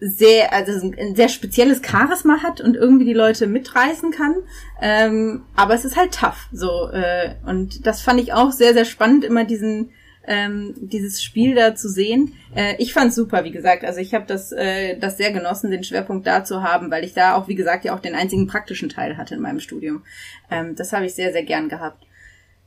sehr, 0.00 0.54
also 0.54 0.72
ein 0.72 1.14
sehr 1.14 1.28
spezielles 1.28 1.82
Charisma 1.84 2.42
hat 2.42 2.62
und 2.62 2.74
irgendwie 2.74 3.04
die 3.04 3.12
Leute 3.12 3.46
mitreißen 3.46 4.12
kann. 4.12 4.36
Ähm, 4.80 5.42
aber 5.56 5.74
es 5.74 5.84
ist 5.84 5.98
halt 5.98 6.14
tough. 6.14 6.48
So, 6.52 6.88
äh, 6.88 7.34
und 7.44 7.86
das 7.86 8.00
fand 8.00 8.18
ich 8.18 8.32
auch 8.32 8.50
sehr, 8.50 8.72
sehr 8.72 8.86
spannend, 8.86 9.24
immer 9.24 9.44
diesen 9.44 9.90
ähm, 10.26 10.74
dieses 10.76 11.22
Spiel 11.22 11.54
da 11.54 11.74
zu 11.74 11.88
sehen. 11.88 12.34
Äh, 12.54 12.76
ich 12.78 12.92
fand's 12.92 13.16
super, 13.16 13.44
wie 13.44 13.50
gesagt. 13.50 13.84
Also 13.84 14.00
ich 14.00 14.14
habe 14.14 14.24
das, 14.26 14.52
äh, 14.52 14.96
das 14.98 15.16
sehr 15.16 15.32
genossen, 15.32 15.70
den 15.70 15.84
Schwerpunkt 15.84 16.26
da 16.26 16.44
zu 16.44 16.62
haben, 16.62 16.90
weil 16.90 17.04
ich 17.04 17.14
da 17.14 17.34
auch, 17.34 17.48
wie 17.48 17.54
gesagt, 17.54 17.84
ja 17.84 17.94
auch 17.94 18.00
den 18.00 18.14
einzigen 18.14 18.46
praktischen 18.46 18.88
Teil 18.88 19.16
hatte 19.16 19.34
in 19.34 19.40
meinem 19.40 19.60
Studium. 19.60 20.02
Ähm, 20.50 20.76
das 20.76 20.92
habe 20.92 21.06
ich 21.06 21.14
sehr, 21.14 21.32
sehr 21.32 21.44
gern 21.44 21.68
gehabt. 21.68 22.06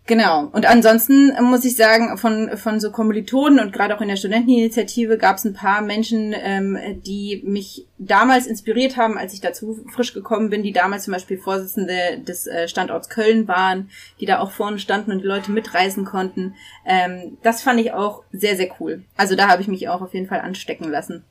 Genau. 0.08 0.50
Und 0.52 0.68
ansonsten 0.68 1.34
muss 1.42 1.66
ich 1.66 1.76
sagen, 1.76 2.18
von, 2.20 2.58
von 2.58 2.80
so 2.80 2.92
Kommilitonen 2.92 3.60
und 3.60 3.74
gerade 3.74 3.96
auch 3.96 4.02
in 4.02 4.08
der 4.08 4.18
Studenteninitiative 4.18 5.18
gab 5.18 5.38
es 5.38 5.46
ein 5.46 5.56
paar 5.56 5.82
Menschen, 5.82 6.36
ähm, 6.38 6.78
die 7.04 7.42
mich 7.44 7.88
damals 7.98 8.46
inspiriert 8.46 8.98
haben, 8.98 9.18
als 9.18 9.34
ich 9.34 9.42
dazu 9.42 9.84
frisch 9.92 10.14
gekommen 10.14 10.52
bin, 10.52 10.62
die 10.62 10.74
damals 10.74 11.06
zum 11.06 11.14
Beispiel 11.14 11.40
Vorsitzende 11.40 12.20
des 12.20 12.46
äh, 12.46 12.68
Standorts 12.68 13.10
Köln 13.10 13.48
waren, 13.48 13.90
die 14.20 14.28
da 14.28 14.40
auch 14.40 14.52
vorne 14.52 14.78
standen 14.78 15.12
und 15.12 15.24
die 15.24 15.28
Leute 15.28 15.52
mitreisen 15.52 16.06
konnten. 16.06 16.54
Ähm, 16.86 17.38
das 17.42 17.64
fand 17.64 17.80
ich 17.80 17.92
auch 17.92 18.22
sehr, 18.32 18.56
sehr 18.56 18.70
cool. 18.80 19.04
Also 19.18 19.36
da 19.36 19.48
habe 19.48 19.64
ich 19.64 19.68
mich 19.68 19.90
auch 19.90 20.02
auf 20.02 20.14
jeden 20.14 20.28
Fall 20.28 20.42
anstecken 20.42 20.88
lassen. 20.88 21.24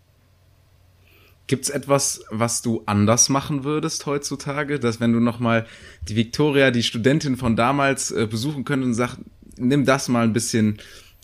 Gibt's 1.47 1.69
etwas, 1.69 2.25
was 2.31 2.63
du 2.63 2.83
anders 2.87 3.29
machen 3.29 3.65
würdest 3.65 4.07
heutzutage, 4.07 4.81
dass 4.81 5.01
wenn 5.01 5.13
du 5.13 5.21
nochmal 5.21 5.67
die 6.09 6.17
Victoria, 6.17 6.71
die 6.71 6.83
Studentin 6.83 7.37
von 7.37 7.55
damals 7.55 8.11
äh, 8.11 8.27
besuchen 8.27 8.65
könntest 8.65 8.89
und 8.89 8.95
sagst, 8.95 9.19
nimm 9.59 9.85
das 9.85 10.09
mal 10.09 10.25
ein 10.25 10.33
bisschen 10.33 10.79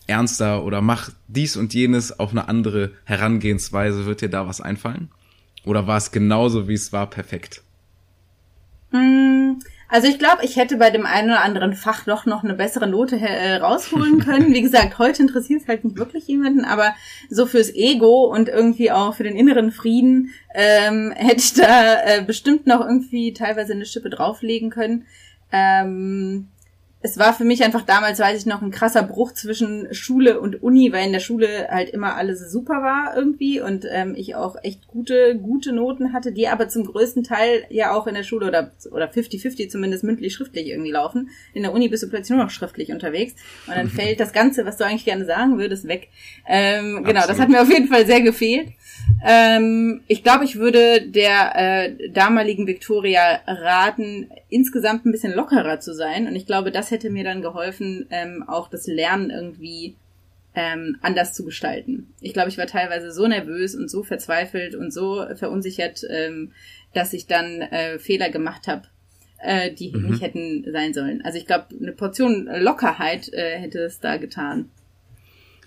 ernster 0.07 0.65
oder 0.65 0.83
mach 0.83 1.11
dies 1.29 1.57
und 1.57 1.73
jenes 1.73 2.19
auf 2.19 2.33
eine 2.33 2.49
andere 2.49 2.93
Herangehensweise, 3.05 4.07
wird 4.07 4.21
dir 4.21 4.29
da 4.29 4.47
was 4.47 4.61
einfallen? 4.61 5.11
Oder 5.65 5.87
war 5.87 5.97
es 5.97 6.11
genauso, 6.11 6.69
wie 6.69 6.75
es 6.75 6.93
war, 6.93 7.09
perfekt? 7.09 7.63
Mm, 8.93 9.61
also 9.91 10.07
ich 10.07 10.19
glaube, 10.19 10.45
ich 10.45 10.57
hätte 10.57 10.77
bei 10.77 10.91
dem 10.91 11.05
einen 11.05 11.31
oder 11.31 11.43
anderen 11.43 11.75
Fach 11.75 12.05
doch 12.05 12.25
noch 12.25 12.45
eine 12.45 12.55
bessere 12.55 12.87
Note 12.87 13.17
äh, 13.19 13.57
rausholen 13.57 14.21
können. 14.25 14.55
Wie 14.55 14.63
gesagt, 14.63 14.99
heute 14.99 15.23
interessiert 15.23 15.63
es 15.63 15.69
halt 15.69 15.85
nicht 15.85 15.97
wirklich 15.97 16.27
jemanden, 16.29 16.65
aber 16.65 16.95
so 17.29 17.47
fürs 17.47 17.75
Ego 17.75 18.25
und 18.25 18.49
irgendwie 18.49 18.93
auch 18.93 19.15
für 19.15 19.25
den 19.25 19.37
inneren 19.37 19.73
Frieden 19.73 20.33
ähm, 20.55 21.13
hätte 21.17 21.41
ich 21.41 21.55
da 21.55 22.03
äh, 22.05 22.23
bestimmt 22.23 22.67
noch 22.67 22.81
irgendwie 22.81 23.33
teilweise 23.33 23.73
eine 23.73 23.87
Schippe 23.87 24.11
drauflegen 24.11 24.71
können. 24.71 25.07
Ähm, 25.53 26.49
es 27.03 27.19
war 27.19 27.33
für 27.33 27.45
mich 27.45 27.65
einfach 27.65 27.83
damals, 27.83 28.19
weiß 28.19 28.39
ich 28.39 28.47
noch, 28.47 28.61
ein 28.61 28.71
krasser 28.71 29.03
Bruch 29.03 29.33
zwischen 29.33 29.93
Schule 29.95 30.39
und 30.39 30.63
Uni, 30.63 30.93
weil 30.93 31.07
in 31.07 31.13
der 31.13 31.21
Schule 31.21 31.69
halt 31.71 31.91
immer 31.91 32.17
alles 32.17 32.53
super 32.53 32.83
war 32.83 33.17
irgendwie 33.17 33.61
und 33.61 33.87
ähm, 33.91 34.15
ich 34.17 34.35
auch 34.35 34.57
echt 34.63 34.87
gute, 34.87 35.37
gute 35.37 35.73
Noten 35.73 36.13
hatte, 36.13 36.31
die 36.33 36.49
aber 36.49 36.69
zum 36.69 36.85
größten 36.85 37.25
Teil 37.25 37.65
ja 37.71 37.95
auch 37.95 38.07
in 38.07 38.15
der 38.15 38.23
Schule 38.23 38.47
oder 38.47 38.73
oder 38.91 39.11
50-50 39.11 39.71
zumindest 39.71 40.05
mündlich 40.05 40.35
schriftlich 40.35 40.69
irgendwie 40.69 40.91
laufen. 40.91 41.31
In 41.55 41.63
der 41.63 41.73
Uni 41.73 41.89
bist 41.89 42.03
du 42.03 42.09
plötzlich 42.09 42.37
nur 42.37 42.45
noch 42.45 42.51
schriftlich 42.51 42.93
unterwegs 42.93 43.35
und 43.67 43.77
dann 43.77 43.89
fällt 43.91 44.21
das 44.21 44.35
Ganze, 44.35 44.67
was 44.67 44.77
du 44.77 44.85
eigentlich 44.85 45.07
gerne 45.07 45.25
sagen 45.25 45.59
würdest, 45.59 45.89
weg. 45.89 46.09
Ähm, 46.47 47.03
genau, 47.05 47.27
das 47.27 47.41
hat 47.41 47.49
mir 47.49 47.63
auf 47.63 47.71
jeden 47.71 47.89
Fall 47.89 48.05
sehr 48.05 48.21
gefehlt. 48.21 48.69
Ähm, 49.25 50.03
ich 50.07 50.23
glaube, 50.23 50.45
ich 50.45 50.57
würde 50.57 51.03
der 51.03 51.53
äh, 51.55 52.11
damaligen 52.11 52.67
Victoria 52.67 53.41
raten, 53.47 54.31
insgesamt 54.49 55.05
ein 55.05 55.13
bisschen 55.13 55.35
lockerer 55.35 55.81
zu 55.81 55.95
sein. 55.95 56.27
Und 56.27 56.37
ich 56.37 56.47
glaube, 56.47 56.71
das 56.71 56.90
hätte 56.91 57.11
mir 57.11 57.25
dann 57.25 57.43
geholfen, 57.43 58.07
ähm, 58.11 58.45
auch 58.47 58.69
das 58.69 58.87
Lernen 58.87 59.31
irgendwie 59.31 59.97
ähm, 60.55 60.97
anders 61.01 61.35
zu 61.35 61.45
gestalten. 61.45 62.13
Ich 62.21 62.33
glaube, 62.33 62.49
ich 62.49 62.59
war 62.59 62.67
teilweise 62.67 63.13
so 63.13 63.27
nervös 63.27 63.75
und 63.75 63.91
so 63.91 64.03
verzweifelt 64.03 64.75
und 64.75 64.93
so 64.93 65.25
verunsichert, 65.37 66.03
ähm, 66.11 66.53
dass 66.93 67.13
ich 67.13 67.27
dann 67.27 67.61
äh, 67.61 67.99
Fehler 67.99 68.31
gemacht 68.31 68.67
habe. 68.67 68.83
äh, 69.43 69.73
die 69.73 69.93
mhm. 69.93 70.11
nicht 70.11 70.23
hätten 70.23 70.65
sein 70.71 70.95
sollen. 70.95 71.23
Also 71.25 71.39
ich 71.39 71.47
glaube, 71.47 71.67
eine 71.81 71.93
Portion 71.93 72.49
Lockerheit 72.59 73.33
äh, 73.33 73.59
hätte 73.59 73.81
es 73.81 74.01
da 74.01 74.17
getan. 74.17 74.71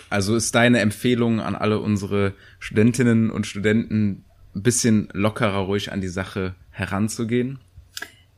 Also 0.10 0.36
ist 0.36 0.54
deine 0.54 0.80
Empfehlung 0.80 1.40
an 1.40 1.56
alle 1.56 1.80
unsere 1.80 2.34
Studentinnen 2.60 3.32
und 3.32 3.48
Studenten, 3.48 4.26
ein 4.56 4.62
bisschen 4.62 5.10
lockerer 5.14 5.66
ruhig 5.66 5.92
an 5.92 6.02
die 6.02 6.08
Sache 6.08 6.54
heranzugehen? 6.70 7.60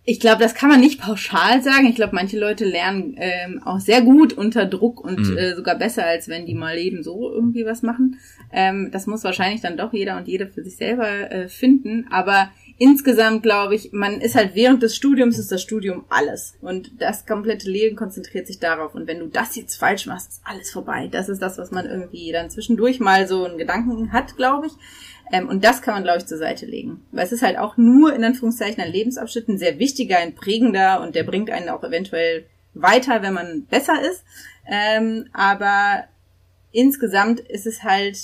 Ich 0.07 0.19
glaube, 0.19 0.43
das 0.43 0.53
kann 0.53 0.69
man 0.69 0.79
nicht 0.79 1.01
pauschal 1.01 1.63
sagen. 1.63 1.87
Ich 1.87 1.95
glaube, 1.95 2.13
manche 2.13 2.39
Leute 2.39 2.63
lernen 2.63 3.15
ähm, 3.17 3.63
auch 3.63 3.79
sehr 3.79 4.01
gut 4.01 4.33
unter 4.33 4.67
Druck 4.67 5.03
und 5.03 5.19
mhm. 5.19 5.37
äh, 5.37 5.55
sogar 5.55 5.75
besser, 5.79 6.05
als 6.05 6.27
wenn 6.27 6.45
die 6.45 6.53
mal 6.53 6.77
eben 6.77 7.01
so 7.01 7.31
irgendwie 7.31 7.65
was 7.65 7.81
machen. 7.81 8.19
Ähm, 8.53 8.91
das 8.91 9.07
muss 9.07 9.23
wahrscheinlich 9.23 9.61
dann 9.61 9.77
doch 9.77 9.93
jeder 9.93 10.17
und 10.17 10.27
jede 10.27 10.45
für 10.45 10.63
sich 10.63 10.77
selber 10.77 11.31
äh, 11.31 11.47
finden. 11.47 12.07
Aber 12.11 12.51
insgesamt 12.77 13.41
glaube 13.41 13.73
ich, 13.73 13.93
man 13.93 14.21
ist 14.21 14.35
halt 14.35 14.53
während 14.53 14.83
des 14.83 14.95
Studiums 14.95 15.39
ist 15.39 15.51
das 15.51 15.63
Studium 15.63 16.05
alles. 16.09 16.55
Und 16.61 16.91
das 16.99 17.25
komplette 17.25 17.67
Leben 17.67 17.95
konzentriert 17.95 18.45
sich 18.45 18.59
darauf. 18.59 18.93
Und 18.93 19.07
wenn 19.07 19.19
du 19.19 19.27
das 19.27 19.55
jetzt 19.55 19.75
falsch 19.75 20.05
machst, 20.05 20.29
ist 20.29 20.41
alles 20.43 20.69
vorbei. 20.69 21.09
Das 21.11 21.29
ist 21.29 21.41
das, 21.41 21.57
was 21.57 21.71
man 21.71 21.87
irgendwie 21.87 22.31
dann 22.31 22.51
zwischendurch 22.51 22.99
mal 22.99 23.27
so 23.27 23.43
einen 23.43 23.57
Gedanken 23.57 24.11
hat, 24.11 24.37
glaube 24.37 24.67
ich. 24.67 24.73
Ähm, 25.31 25.49
und 25.49 25.63
das 25.63 25.81
kann 25.81 25.93
man, 25.95 26.03
glaube 26.03 26.19
ich, 26.19 26.25
zur 26.25 26.37
Seite 26.37 26.65
legen. 26.65 27.05
Weil 27.11 27.25
es 27.25 27.31
ist 27.31 27.41
halt 27.41 27.57
auch 27.57 27.77
nur 27.77 28.13
in 28.13 28.23
Anführungszeichen 28.23 28.81
ein 28.81 28.91
Lebensabschnitt, 28.91 29.47
ein 29.47 29.57
sehr 29.57 29.79
wichtiger, 29.79 30.17
ein 30.17 30.35
prägender 30.35 31.01
und 31.01 31.15
der 31.15 31.23
bringt 31.23 31.49
einen 31.49 31.69
auch 31.69 31.83
eventuell 31.83 32.45
weiter, 32.73 33.21
wenn 33.21 33.33
man 33.33 33.65
besser 33.65 34.01
ist. 34.01 34.23
Ähm, 34.67 35.27
aber 35.33 36.05
insgesamt 36.71 37.39
ist 37.39 37.65
es 37.65 37.83
halt 37.83 38.17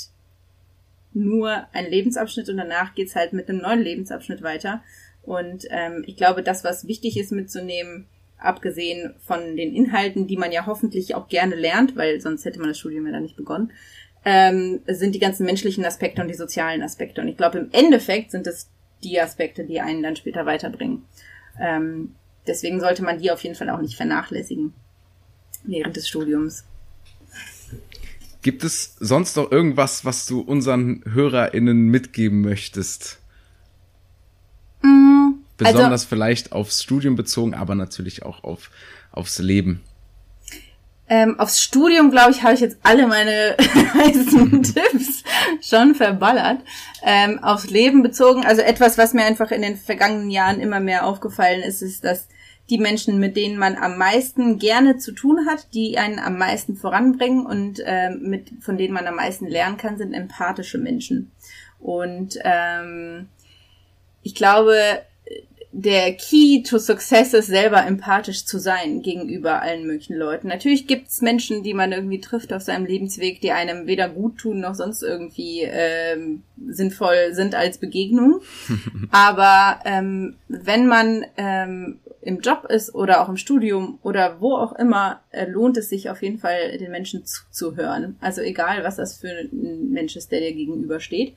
nur 1.13 1.67
ein 1.73 1.89
Lebensabschnitt 1.89 2.49
und 2.49 2.57
danach 2.57 2.95
geht's 2.95 3.15
halt 3.15 3.33
mit 3.33 3.49
einem 3.49 3.59
neuen 3.59 3.81
Lebensabschnitt 3.81 4.41
weiter. 4.41 4.83
Und 5.23 5.65
ähm, 5.69 6.03
ich 6.05 6.17
glaube, 6.17 6.43
das, 6.43 6.63
was 6.63 6.87
wichtig 6.87 7.17
ist 7.17 7.31
mitzunehmen, 7.31 8.07
abgesehen 8.37 9.13
von 9.19 9.55
den 9.55 9.73
Inhalten, 9.73 10.27
die 10.27 10.37
man 10.37 10.51
ja 10.51 10.65
hoffentlich 10.65 11.15
auch 11.15 11.27
gerne 11.27 11.55
lernt, 11.55 11.95
weil 11.95 12.19
sonst 12.21 12.43
hätte 12.45 12.59
man 12.59 12.69
das 12.69 12.79
Studium 12.79 13.05
ja 13.05 13.11
dann 13.11 13.23
nicht 13.23 13.37
begonnen, 13.37 13.71
ähm, 14.25 14.81
sind 14.87 15.15
die 15.15 15.19
ganzen 15.19 15.45
menschlichen 15.45 15.85
Aspekte 15.85 16.21
und 16.21 16.27
die 16.27 16.35
sozialen 16.35 16.83
Aspekte. 16.83 17.21
Und 17.21 17.27
ich 17.27 17.37
glaube, 17.37 17.59
im 17.59 17.69
Endeffekt 17.71 18.31
sind 18.31 18.47
es 18.47 18.69
die 19.03 19.19
Aspekte, 19.19 19.65
die 19.65 19.79
einen 19.81 20.03
dann 20.03 20.15
später 20.15 20.45
weiterbringen. 20.45 21.03
Ähm, 21.59 22.15
deswegen 22.47 22.79
sollte 22.79 23.03
man 23.03 23.19
die 23.19 23.31
auf 23.31 23.43
jeden 23.43 23.55
Fall 23.55 23.69
auch 23.69 23.81
nicht 23.81 23.95
vernachlässigen 23.95 24.73
während 25.63 25.95
des 25.95 26.07
Studiums. 26.07 26.65
Gibt 28.41 28.63
es 28.63 28.95
sonst 28.99 29.37
noch 29.37 29.51
irgendwas, 29.51 30.03
was 30.03 30.25
du 30.25 30.41
unseren 30.41 31.03
HörerInnen 31.05 31.87
mitgeben 31.89 32.41
möchtest? 32.41 33.19
Mm, 34.81 35.33
also 35.59 35.73
Besonders 35.73 36.01
also, 36.01 36.07
vielleicht 36.07 36.51
aufs 36.51 36.81
Studium 36.81 37.15
bezogen, 37.15 37.53
aber 37.53 37.75
natürlich 37.75 38.23
auch 38.23 38.43
auf, 38.43 38.71
aufs 39.11 39.37
Leben. 39.37 39.81
Ähm, 41.11 41.37
aufs 41.41 41.61
Studium, 41.61 42.09
glaube 42.09 42.31
ich, 42.31 42.41
habe 42.41 42.53
ich 42.53 42.61
jetzt 42.61 42.77
alle 42.83 43.05
meine 43.05 43.57
heißen 43.93 44.63
Tipps 44.63 45.23
schon 45.59 45.93
verballert. 45.93 46.61
Ähm, 47.03 47.43
aufs 47.43 47.69
Leben 47.69 48.01
bezogen, 48.01 48.45
also 48.45 48.61
etwas, 48.61 48.97
was 48.97 49.13
mir 49.13 49.25
einfach 49.25 49.51
in 49.51 49.61
den 49.61 49.75
vergangenen 49.75 50.29
Jahren 50.29 50.61
immer 50.61 50.79
mehr 50.79 51.05
aufgefallen 51.05 51.63
ist, 51.63 51.81
ist, 51.81 52.05
dass 52.05 52.29
die 52.69 52.77
Menschen, 52.77 53.19
mit 53.19 53.35
denen 53.35 53.57
man 53.57 53.75
am 53.75 53.97
meisten 53.97 54.57
gerne 54.57 54.99
zu 54.99 55.11
tun 55.11 55.45
hat, 55.49 55.73
die 55.73 55.97
einen 55.97 56.17
am 56.17 56.37
meisten 56.37 56.77
voranbringen 56.77 57.45
und 57.45 57.83
ähm, 57.85 58.21
mit, 58.21 58.49
von 58.61 58.77
denen 58.77 58.93
man 58.93 59.05
am 59.05 59.15
meisten 59.15 59.47
lernen 59.47 59.75
kann, 59.75 59.97
sind 59.97 60.13
empathische 60.13 60.77
Menschen. 60.77 61.33
Und 61.81 62.39
ähm, 62.45 63.27
ich 64.23 64.33
glaube, 64.33 65.01
der 65.73 66.13
Key 66.13 66.63
to 66.63 66.77
Success 66.79 67.33
ist, 67.33 67.47
selber 67.47 67.85
empathisch 67.85 68.45
zu 68.45 68.59
sein 68.59 69.01
gegenüber 69.01 69.61
allen 69.61 69.87
möglichen 69.87 70.17
Leuten. 70.17 70.49
Natürlich 70.49 70.85
gibt's 70.85 71.21
Menschen, 71.21 71.63
die 71.63 71.73
man 71.73 71.93
irgendwie 71.93 72.19
trifft 72.19 72.51
auf 72.51 72.61
seinem 72.61 72.85
Lebensweg, 72.85 73.39
die 73.39 73.53
einem 73.53 73.87
weder 73.87 74.09
gut 74.09 74.37
tun 74.37 74.59
noch 74.59 74.75
sonst 74.75 75.01
irgendwie 75.01 75.61
ähm, 75.61 76.43
sinnvoll 76.67 77.33
sind 77.33 77.55
als 77.55 77.77
Begegnung. 77.77 78.41
Aber 79.11 79.79
ähm, 79.85 80.35
wenn 80.49 80.87
man 80.87 81.25
ähm, 81.37 81.99
im 82.21 82.41
Job 82.41 82.65
ist 82.65 82.93
oder 82.93 83.21
auch 83.21 83.29
im 83.29 83.37
Studium 83.37 83.97
oder 84.03 84.41
wo 84.41 84.55
auch 84.55 84.73
immer, 84.73 85.21
äh, 85.31 85.45
lohnt 85.45 85.77
es 85.77 85.87
sich 85.87 86.09
auf 86.09 86.21
jeden 86.21 86.37
Fall, 86.37 86.77
den 86.77 86.91
Menschen 86.91 87.25
zuzuhören. 87.25 88.17
Also 88.19 88.41
egal, 88.41 88.83
was 88.83 88.97
das 88.97 89.17
für 89.17 89.29
ein 89.29 89.89
Mensch 89.91 90.17
ist, 90.17 90.33
der 90.33 90.41
dir 90.41 90.53
gegenübersteht. 90.53 91.33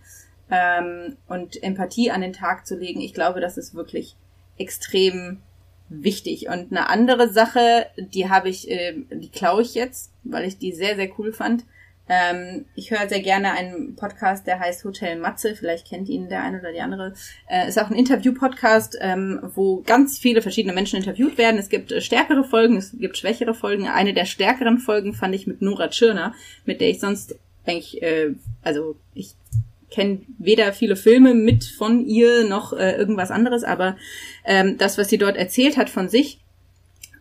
Ähm, 0.51 1.17
und 1.29 1.63
Empathie 1.63 2.11
an 2.11 2.21
den 2.21 2.33
Tag 2.33 2.67
zu 2.67 2.77
legen, 2.77 3.01
ich 3.01 3.15
glaube, 3.15 3.41
das 3.41 3.57
ist 3.57 3.75
wirklich 3.75 4.17
extrem 4.59 5.39
wichtig. 5.89 6.49
Und 6.49 6.71
eine 6.71 6.89
andere 6.89 7.33
Sache, 7.33 7.87
die 7.97 8.29
habe 8.29 8.49
ich, 8.49 8.71
äh, 8.71 8.95
die 9.11 9.31
klaue 9.31 9.63
ich 9.63 9.75
jetzt, 9.75 10.13
weil 10.25 10.45
ich 10.45 10.59
die 10.59 10.73
sehr, 10.73 10.97
sehr 10.97 11.09
cool 11.19 11.33
fand. 11.33 11.65
Ähm, 12.07 12.67
ich 12.75 12.91
höre 12.91 13.09
sehr 13.09 13.23
gerne 13.23 13.53
einen 13.53 13.97
Podcast, 13.97 14.47
der 14.47 14.61
heißt 14.61 14.85
Hotel 14.85 15.19
Matze. 15.19 15.57
Vielleicht 15.57 15.89
kennt 15.89 16.09
ihn 16.09 16.29
der 16.29 16.43
eine 16.43 16.61
oder 16.61 16.73
die 16.73 16.81
andere. 16.81 17.15
Äh, 17.49 17.69
ist 17.69 17.79
auch 17.79 17.91
ein 17.91 17.97
Interview-Podcast, 17.97 18.99
ähm, 19.01 19.41
wo 19.55 19.81
ganz 19.81 20.19
viele 20.19 20.43
verschiedene 20.43 20.75
Menschen 20.75 20.99
interviewt 20.99 21.39
werden. 21.39 21.59
Es 21.59 21.71
gibt 21.71 21.93
äh, 21.93 22.03
stärkere 22.03 22.45
Folgen, 22.45 22.77
es 22.77 22.93
gibt 22.99 23.17
schwächere 23.17 23.55
Folgen. 23.55 23.89
Eine 23.89 24.13
der 24.13 24.27
stärkeren 24.27 24.79
Folgen 24.79 25.15
fand 25.15 25.35
ich 25.35 25.47
mit 25.47 25.63
Nora 25.63 25.89
Tschirner, 25.89 26.35
mit 26.67 26.83
der 26.83 26.91
ich 26.91 27.01
sonst 27.01 27.37
eigentlich, 27.67 28.03
äh, 28.03 28.35
also 28.63 28.97
ich 29.15 29.35
kenne 29.95 30.23
weder 30.39 30.73
viele 30.73 30.97
Filme 30.97 31.35
mit 31.35 31.65
von 31.65 32.05
ihr 32.05 32.47
noch 32.49 32.73
äh, 32.73 32.97
irgendwas 32.97 33.31
anderes, 33.31 33.63
aber 33.63 33.97
ähm, 34.45 34.77
das, 34.77 34.99
was 34.99 35.09
sie 35.09 35.19
dort 35.19 35.37
erzählt 35.37 35.77
hat 35.77 35.89
von 35.89 36.09
sich 36.09 36.41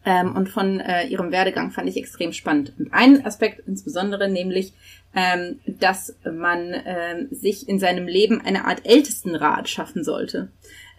ähm, 0.05 0.36
und 0.36 0.49
von 0.49 0.79
äh, 0.79 1.05
ihrem 1.05 1.31
Werdegang, 1.31 1.71
fand 1.71 1.88
ich 1.88 1.97
extrem 1.97 2.33
spannend. 2.33 2.73
Und 2.79 2.91
ein 2.91 3.25
Aspekt 3.25 3.67
insbesondere, 3.67 4.27
nämlich, 4.27 4.73
ähm, 5.15 5.59
dass 5.67 6.15
man 6.25 6.73
ähm, 6.86 7.27
sich 7.29 7.69
in 7.69 7.77
seinem 7.79 8.07
Leben 8.07 8.41
eine 8.41 8.65
Art 8.65 8.81
Ältestenrat 8.86 9.69
schaffen 9.69 10.03
sollte. 10.03 10.49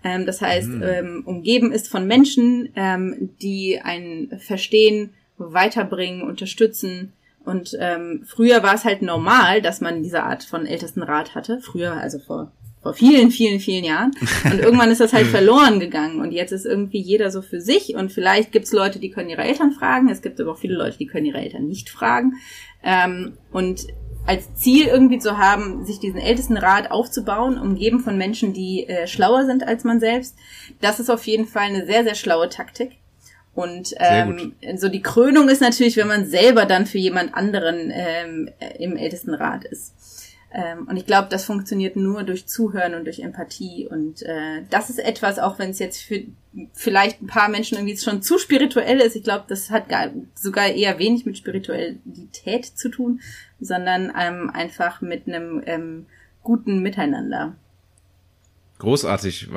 Ähm, 0.04 0.26
das 0.26 0.40
heißt, 0.40 0.68
mhm. 0.68 0.82
ähm, 0.82 1.22
umgeben 1.26 1.72
ist 1.72 1.88
von 1.88 2.06
Menschen, 2.06 2.68
ähm, 2.76 3.30
die 3.42 3.80
ein 3.82 4.38
Verstehen 4.38 5.10
weiterbringen, 5.38 6.22
unterstützen, 6.22 7.12
und 7.44 7.76
ähm, 7.78 8.24
früher 8.26 8.62
war 8.62 8.74
es 8.74 8.84
halt 8.84 9.02
normal, 9.02 9.60
dass 9.60 9.80
man 9.80 10.02
diese 10.02 10.22
Art 10.22 10.44
von 10.44 10.66
Ältestenrat 10.66 11.34
hatte. 11.34 11.60
Früher, 11.60 11.92
also 11.92 12.18
vor, 12.18 12.52
vor 12.82 12.94
vielen, 12.94 13.30
vielen, 13.30 13.60
vielen 13.60 13.84
Jahren. 13.84 14.12
Und 14.44 14.58
irgendwann 14.62 14.90
ist 14.90 15.00
das 15.00 15.12
halt 15.12 15.26
verloren 15.26 15.78
gegangen. 15.78 16.20
Und 16.20 16.32
jetzt 16.32 16.52
ist 16.52 16.64
irgendwie 16.64 17.00
jeder 17.00 17.30
so 17.30 17.42
für 17.42 17.60
sich. 17.60 17.94
Und 17.96 18.12
vielleicht 18.12 18.50
gibt's 18.50 18.72
Leute, 18.72 18.98
die 18.98 19.10
können 19.10 19.28
ihre 19.28 19.44
Eltern 19.44 19.72
fragen. 19.72 20.08
Es 20.08 20.22
gibt 20.22 20.40
aber 20.40 20.52
auch 20.52 20.58
viele 20.58 20.76
Leute, 20.76 20.96
die 20.96 21.06
können 21.06 21.26
ihre 21.26 21.38
Eltern 21.38 21.66
nicht 21.66 21.90
fragen. 21.90 22.34
Ähm, 22.82 23.34
und 23.52 23.86
als 24.26 24.54
Ziel 24.54 24.86
irgendwie 24.86 25.18
zu 25.18 25.36
haben, 25.36 25.84
sich 25.84 26.00
diesen 26.00 26.20
Ältestenrat 26.20 26.90
aufzubauen, 26.90 27.58
umgeben 27.58 28.00
von 28.00 28.16
Menschen, 28.16 28.54
die 28.54 28.88
äh, 28.88 29.06
schlauer 29.06 29.44
sind 29.44 29.66
als 29.66 29.84
man 29.84 30.00
selbst, 30.00 30.34
das 30.80 30.98
ist 30.98 31.10
auf 31.10 31.26
jeden 31.26 31.46
Fall 31.46 31.64
eine 31.64 31.84
sehr, 31.84 32.04
sehr 32.04 32.14
schlaue 32.14 32.48
Taktik. 32.48 32.92
Und 33.54 33.94
ähm, 33.98 34.54
so 34.76 34.88
die 34.88 35.02
Krönung 35.02 35.48
ist 35.48 35.60
natürlich, 35.60 35.96
wenn 35.96 36.08
man 36.08 36.26
selber 36.26 36.66
dann 36.66 36.86
für 36.86 36.98
jemand 36.98 37.34
anderen 37.34 37.92
ähm, 37.92 38.50
im 38.78 38.96
Ältestenrat 38.96 39.64
ist. 39.64 39.94
Ähm, 40.54 40.86
und 40.88 40.96
ich 40.96 41.04
glaube, 41.06 41.28
das 41.30 41.44
funktioniert 41.44 41.96
nur 41.96 42.22
durch 42.22 42.46
Zuhören 42.46 42.94
und 42.94 43.04
durch 43.04 43.18
Empathie. 43.18 43.88
Und 43.88 44.22
äh, 44.22 44.62
das 44.70 44.88
ist 44.88 44.98
etwas, 44.98 45.38
auch 45.40 45.58
wenn 45.58 45.70
es 45.70 45.80
jetzt 45.80 46.02
für 46.02 46.22
vielleicht 46.72 47.20
ein 47.20 47.26
paar 47.26 47.48
Menschen 47.48 47.76
irgendwie 47.76 47.96
schon 47.96 48.22
zu 48.22 48.38
spirituell 48.38 49.00
ist. 49.00 49.16
Ich 49.16 49.24
glaube, 49.24 49.44
das 49.48 49.70
hat 49.70 49.88
gar, 49.88 50.10
sogar 50.34 50.68
eher 50.68 51.00
wenig 51.00 51.26
mit 51.26 51.36
Spiritualität 51.36 52.64
zu 52.66 52.88
tun, 52.88 53.20
sondern 53.60 54.12
ähm, 54.16 54.50
einfach 54.50 55.00
mit 55.00 55.26
einem 55.26 55.60
ähm, 55.66 56.06
guten 56.44 56.82
Miteinander. 56.82 57.56
Großartig, 58.78 59.48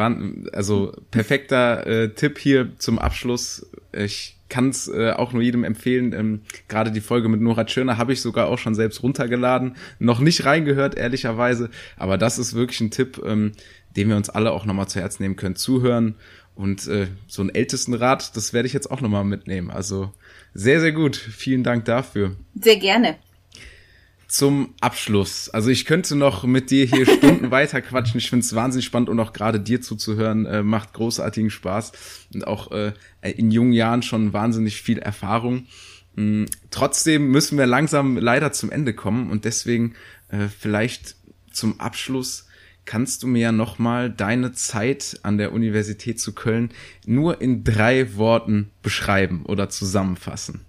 also 0.53 0.93
perfekter 1.11 1.85
äh, 1.85 2.09
Tipp 2.13 2.39
hier 2.39 2.71
zum 2.77 2.97
Abschluss. 2.97 3.67
Ich 3.93 4.37
kann 4.49 4.69
es 4.69 4.87
äh, 4.87 5.11
auch 5.11 5.33
nur 5.33 5.41
jedem 5.41 5.63
empfehlen. 5.63 6.13
Ähm, 6.13 6.41
Gerade 6.67 6.91
die 6.91 7.01
Folge 7.01 7.29
mit 7.29 7.41
Nora 7.41 7.65
Tschirner 7.65 7.97
habe 7.97 8.13
ich 8.13 8.21
sogar 8.21 8.47
auch 8.47 8.57
schon 8.57 8.75
selbst 8.75 9.03
runtergeladen. 9.03 9.75
Noch 9.99 10.19
nicht 10.19 10.45
reingehört, 10.45 10.95
ehrlicherweise. 10.95 11.69
Aber 11.97 12.17
das 12.17 12.39
ist 12.39 12.53
wirklich 12.53 12.79
ein 12.81 12.91
Tipp, 12.91 13.21
ähm, 13.25 13.51
den 13.95 14.09
wir 14.09 14.15
uns 14.15 14.29
alle 14.29 14.51
auch 14.51 14.65
nochmal 14.65 14.87
zu 14.87 14.99
Herzen 14.99 15.23
nehmen 15.23 15.35
können. 15.35 15.55
Zuhören 15.55 16.15
und 16.55 16.87
äh, 16.87 17.07
so 17.27 17.41
einen 17.41 17.53
Ältestenrat, 17.53 18.35
das 18.35 18.53
werde 18.53 18.67
ich 18.67 18.73
jetzt 18.73 18.89
auch 18.89 19.01
nochmal 19.01 19.23
mitnehmen. 19.23 19.69
Also 19.69 20.13
sehr, 20.53 20.79
sehr 20.79 20.91
gut. 20.91 21.15
Vielen 21.15 21.63
Dank 21.63 21.85
dafür. 21.85 22.35
Sehr 22.55 22.77
gerne 22.77 23.17
zum 24.27 24.73
Abschluss. 24.81 25.49
Also 25.49 25.69
ich 25.69 25.85
könnte 25.85 26.15
noch 26.15 26.43
mit 26.43 26.69
dir 26.69 26.85
hier 26.85 27.05
Stunden 27.17 27.51
weiter 27.51 27.81
quatschen. 27.81 28.17
Ich 28.17 28.29
finde 28.29 28.45
es 28.45 28.55
wahnsinnig 28.55 28.85
spannend 28.85 29.09
und 29.09 29.19
auch 29.19 29.33
gerade 29.33 29.59
dir 29.59 29.81
zuzuhören 29.81 30.45
äh, 30.45 30.63
macht 30.63 30.93
großartigen 30.93 31.49
Spaß 31.49 31.93
und 32.33 32.45
auch 32.45 32.71
äh, 32.71 32.93
in 33.21 33.51
jungen 33.51 33.73
Jahren 33.73 34.03
schon 34.03 34.33
wahnsinnig 34.33 34.81
viel 34.81 34.99
Erfahrung. 34.99 35.67
Mhm. 36.15 36.47
Trotzdem 36.71 37.31
müssen 37.31 37.57
wir 37.57 37.65
langsam 37.65 38.17
leider 38.17 38.51
zum 38.51 38.71
Ende 38.71 38.93
kommen 38.93 39.31
und 39.31 39.45
deswegen 39.45 39.95
äh, 40.29 40.47
vielleicht 40.47 41.15
zum 41.51 41.79
Abschluss 41.79 42.47
kannst 42.85 43.23
du 43.23 43.27
mir 43.27 43.39
ja 43.39 43.51
nochmal 43.51 44.09
deine 44.09 44.53
Zeit 44.53 45.19
an 45.23 45.37
der 45.37 45.51
Universität 45.51 46.19
zu 46.19 46.33
Köln 46.33 46.69
nur 47.05 47.41
in 47.41 47.63
drei 47.63 48.15
Worten 48.15 48.71
beschreiben 48.81 49.45
oder 49.45 49.69
zusammenfassen. 49.69 50.66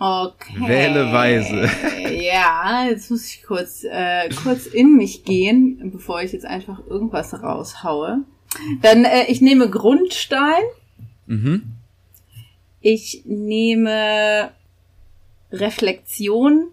Okay. 0.00 0.54
Wähle 0.66 1.12
weise. 1.12 1.70
Ja, 2.10 2.86
jetzt 2.88 3.10
muss 3.10 3.26
ich 3.26 3.42
kurz, 3.42 3.84
äh, 3.84 4.28
kurz 4.42 4.66
in 4.66 4.96
mich 4.96 5.24
gehen, 5.24 5.90
bevor 5.92 6.22
ich 6.22 6.32
jetzt 6.32 6.46
einfach 6.46 6.78
irgendwas 6.86 7.42
raushaue. 7.42 8.20
Dann, 8.82 9.04
äh, 9.04 9.24
ich 9.28 9.40
nehme 9.40 9.68
Grundstein. 9.68 10.62
Mhm. 11.26 11.62
Ich 12.80 13.22
nehme 13.26 14.52
Reflexion 15.52 16.68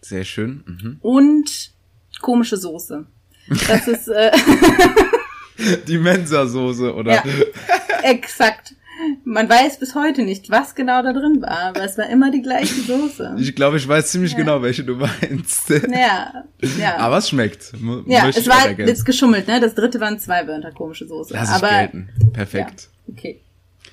Sehr 0.00 0.24
schön. 0.24 0.64
Mhm. 0.66 0.96
und 1.00 1.72
komische 2.20 2.56
Soße. 2.56 3.06
Das 3.68 3.86
ist 3.88 4.08
äh, 4.08 4.32
Die 5.86 5.98
Mensa-Soße, 5.98 6.94
oder? 6.94 7.14
Ja. 7.14 7.24
exakt. 8.02 8.74
Man 9.24 9.48
weiß 9.48 9.78
bis 9.78 9.94
heute 9.94 10.22
nicht, 10.22 10.50
was 10.50 10.74
genau 10.74 11.02
da 11.02 11.12
drin 11.12 11.40
war, 11.42 11.58
aber 11.68 11.84
es 11.84 11.96
war 11.98 12.08
immer 12.08 12.30
die 12.30 12.42
gleiche 12.42 12.80
Soße. 12.82 13.36
Ich 13.38 13.54
glaube, 13.54 13.76
ich 13.76 13.86
weiß 13.88 14.10
ziemlich 14.10 14.36
genau, 14.36 14.62
welche 14.62 14.84
du 14.84 14.96
meinst. 14.96 15.70
Ja, 15.90 16.44
ja. 16.78 16.96
Aber 16.98 17.18
es 17.18 17.28
schmeckt. 17.28 17.72
mu- 17.80 18.02
ja, 18.06 18.28
es 18.28 18.46
war 18.48 18.70
jetzt 18.78 19.04
geschummelt, 19.04 19.46
ne? 19.48 19.60
Das 19.60 19.74
dritte 19.74 20.00
waren 20.00 20.18
zwei 20.18 20.46
Wörter 20.46 20.72
komische 20.72 21.06
Soße. 21.06 21.34
Lass 21.34 21.48
ich 21.48 21.54
aber 21.54 21.68
gelten. 21.68 22.08
Perfekt. 22.32 22.88
Ja, 23.06 23.14
okay. 23.14 23.40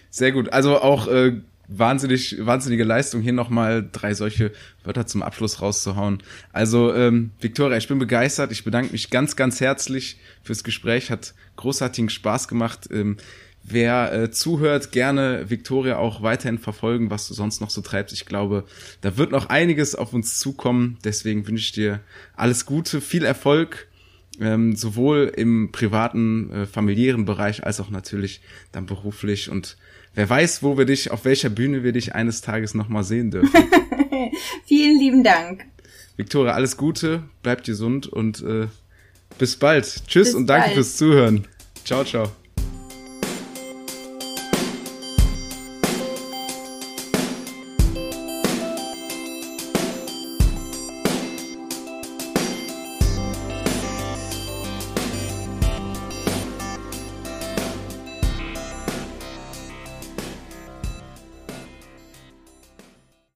Sehr 0.09 0.31
gut. 0.31 0.51
Also 0.53 0.79
auch 0.81 1.07
äh, 1.07 1.33
wahnsinnig, 1.67 2.37
wahnsinnige 2.39 2.83
Leistung, 2.83 3.21
hier 3.21 3.33
nochmal 3.33 3.87
drei 3.91 4.13
solche 4.15 4.51
Wörter 4.83 5.05
zum 5.05 5.21
Abschluss 5.21 5.61
rauszuhauen. 5.61 6.23
Also, 6.51 6.93
ähm, 6.95 7.31
Victoria, 7.39 7.77
ich 7.77 7.87
bin 7.87 7.99
begeistert. 7.99 8.51
Ich 8.51 8.63
bedanke 8.63 8.91
mich 8.91 9.09
ganz, 9.11 9.35
ganz 9.35 9.61
herzlich 9.61 10.17
fürs 10.43 10.63
Gespräch. 10.63 11.11
Hat 11.11 11.33
großartigen 11.57 12.09
Spaß 12.09 12.47
gemacht. 12.47 12.89
Ähm, 12.91 13.17
wer 13.71 14.13
äh, 14.13 14.31
zuhört, 14.31 14.91
gerne 14.91 15.49
Victoria 15.49 15.97
auch 15.97 16.21
weiterhin 16.21 16.57
verfolgen, 16.57 17.09
was 17.09 17.27
du 17.27 17.33
sonst 17.33 17.61
noch 17.61 17.69
so 17.69 17.81
treibst. 17.81 18.13
Ich 18.13 18.25
glaube, 18.25 18.65
da 19.01 19.17
wird 19.17 19.31
noch 19.31 19.47
einiges 19.47 19.95
auf 19.95 20.13
uns 20.13 20.39
zukommen. 20.39 20.97
Deswegen 21.03 21.47
wünsche 21.47 21.63
ich 21.63 21.71
dir 21.71 21.99
alles 22.35 22.65
Gute, 22.65 23.01
viel 23.01 23.23
Erfolg 23.25 23.89
ähm, 24.39 24.75
sowohl 24.75 25.31
im 25.35 25.71
privaten, 25.71 26.51
äh, 26.51 26.65
familiären 26.65 27.25
Bereich 27.25 27.63
als 27.63 27.79
auch 27.79 27.89
natürlich 27.89 28.41
dann 28.71 28.85
beruflich. 28.85 29.49
Und 29.49 29.77
wer 30.15 30.29
weiß, 30.29 30.63
wo 30.63 30.77
wir 30.77 30.85
dich, 30.85 31.11
auf 31.11 31.25
welcher 31.25 31.49
Bühne 31.49 31.83
wir 31.83 31.91
dich 31.91 32.15
eines 32.15 32.41
Tages 32.41 32.73
nochmal 32.73 33.03
sehen 33.03 33.31
dürfen. 33.31 33.51
Vielen 34.65 34.99
lieben 34.99 35.23
Dank. 35.23 35.65
Victoria, 36.15 36.53
alles 36.53 36.77
Gute, 36.77 37.23
bleibt 37.43 37.65
gesund 37.65 38.07
und 38.07 38.41
äh, 38.41 38.67
bis 39.37 39.55
bald. 39.55 39.85
Tschüss 40.07 40.29
Bis 40.29 40.35
und 40.35 40.47
danke 40.47 40.67
bald. 40.67 40.75
fürs 40.75 40.97
Zuhören. 40.97 41.47
Ciao, 41.85 42.03
ciao. 42.03 42.31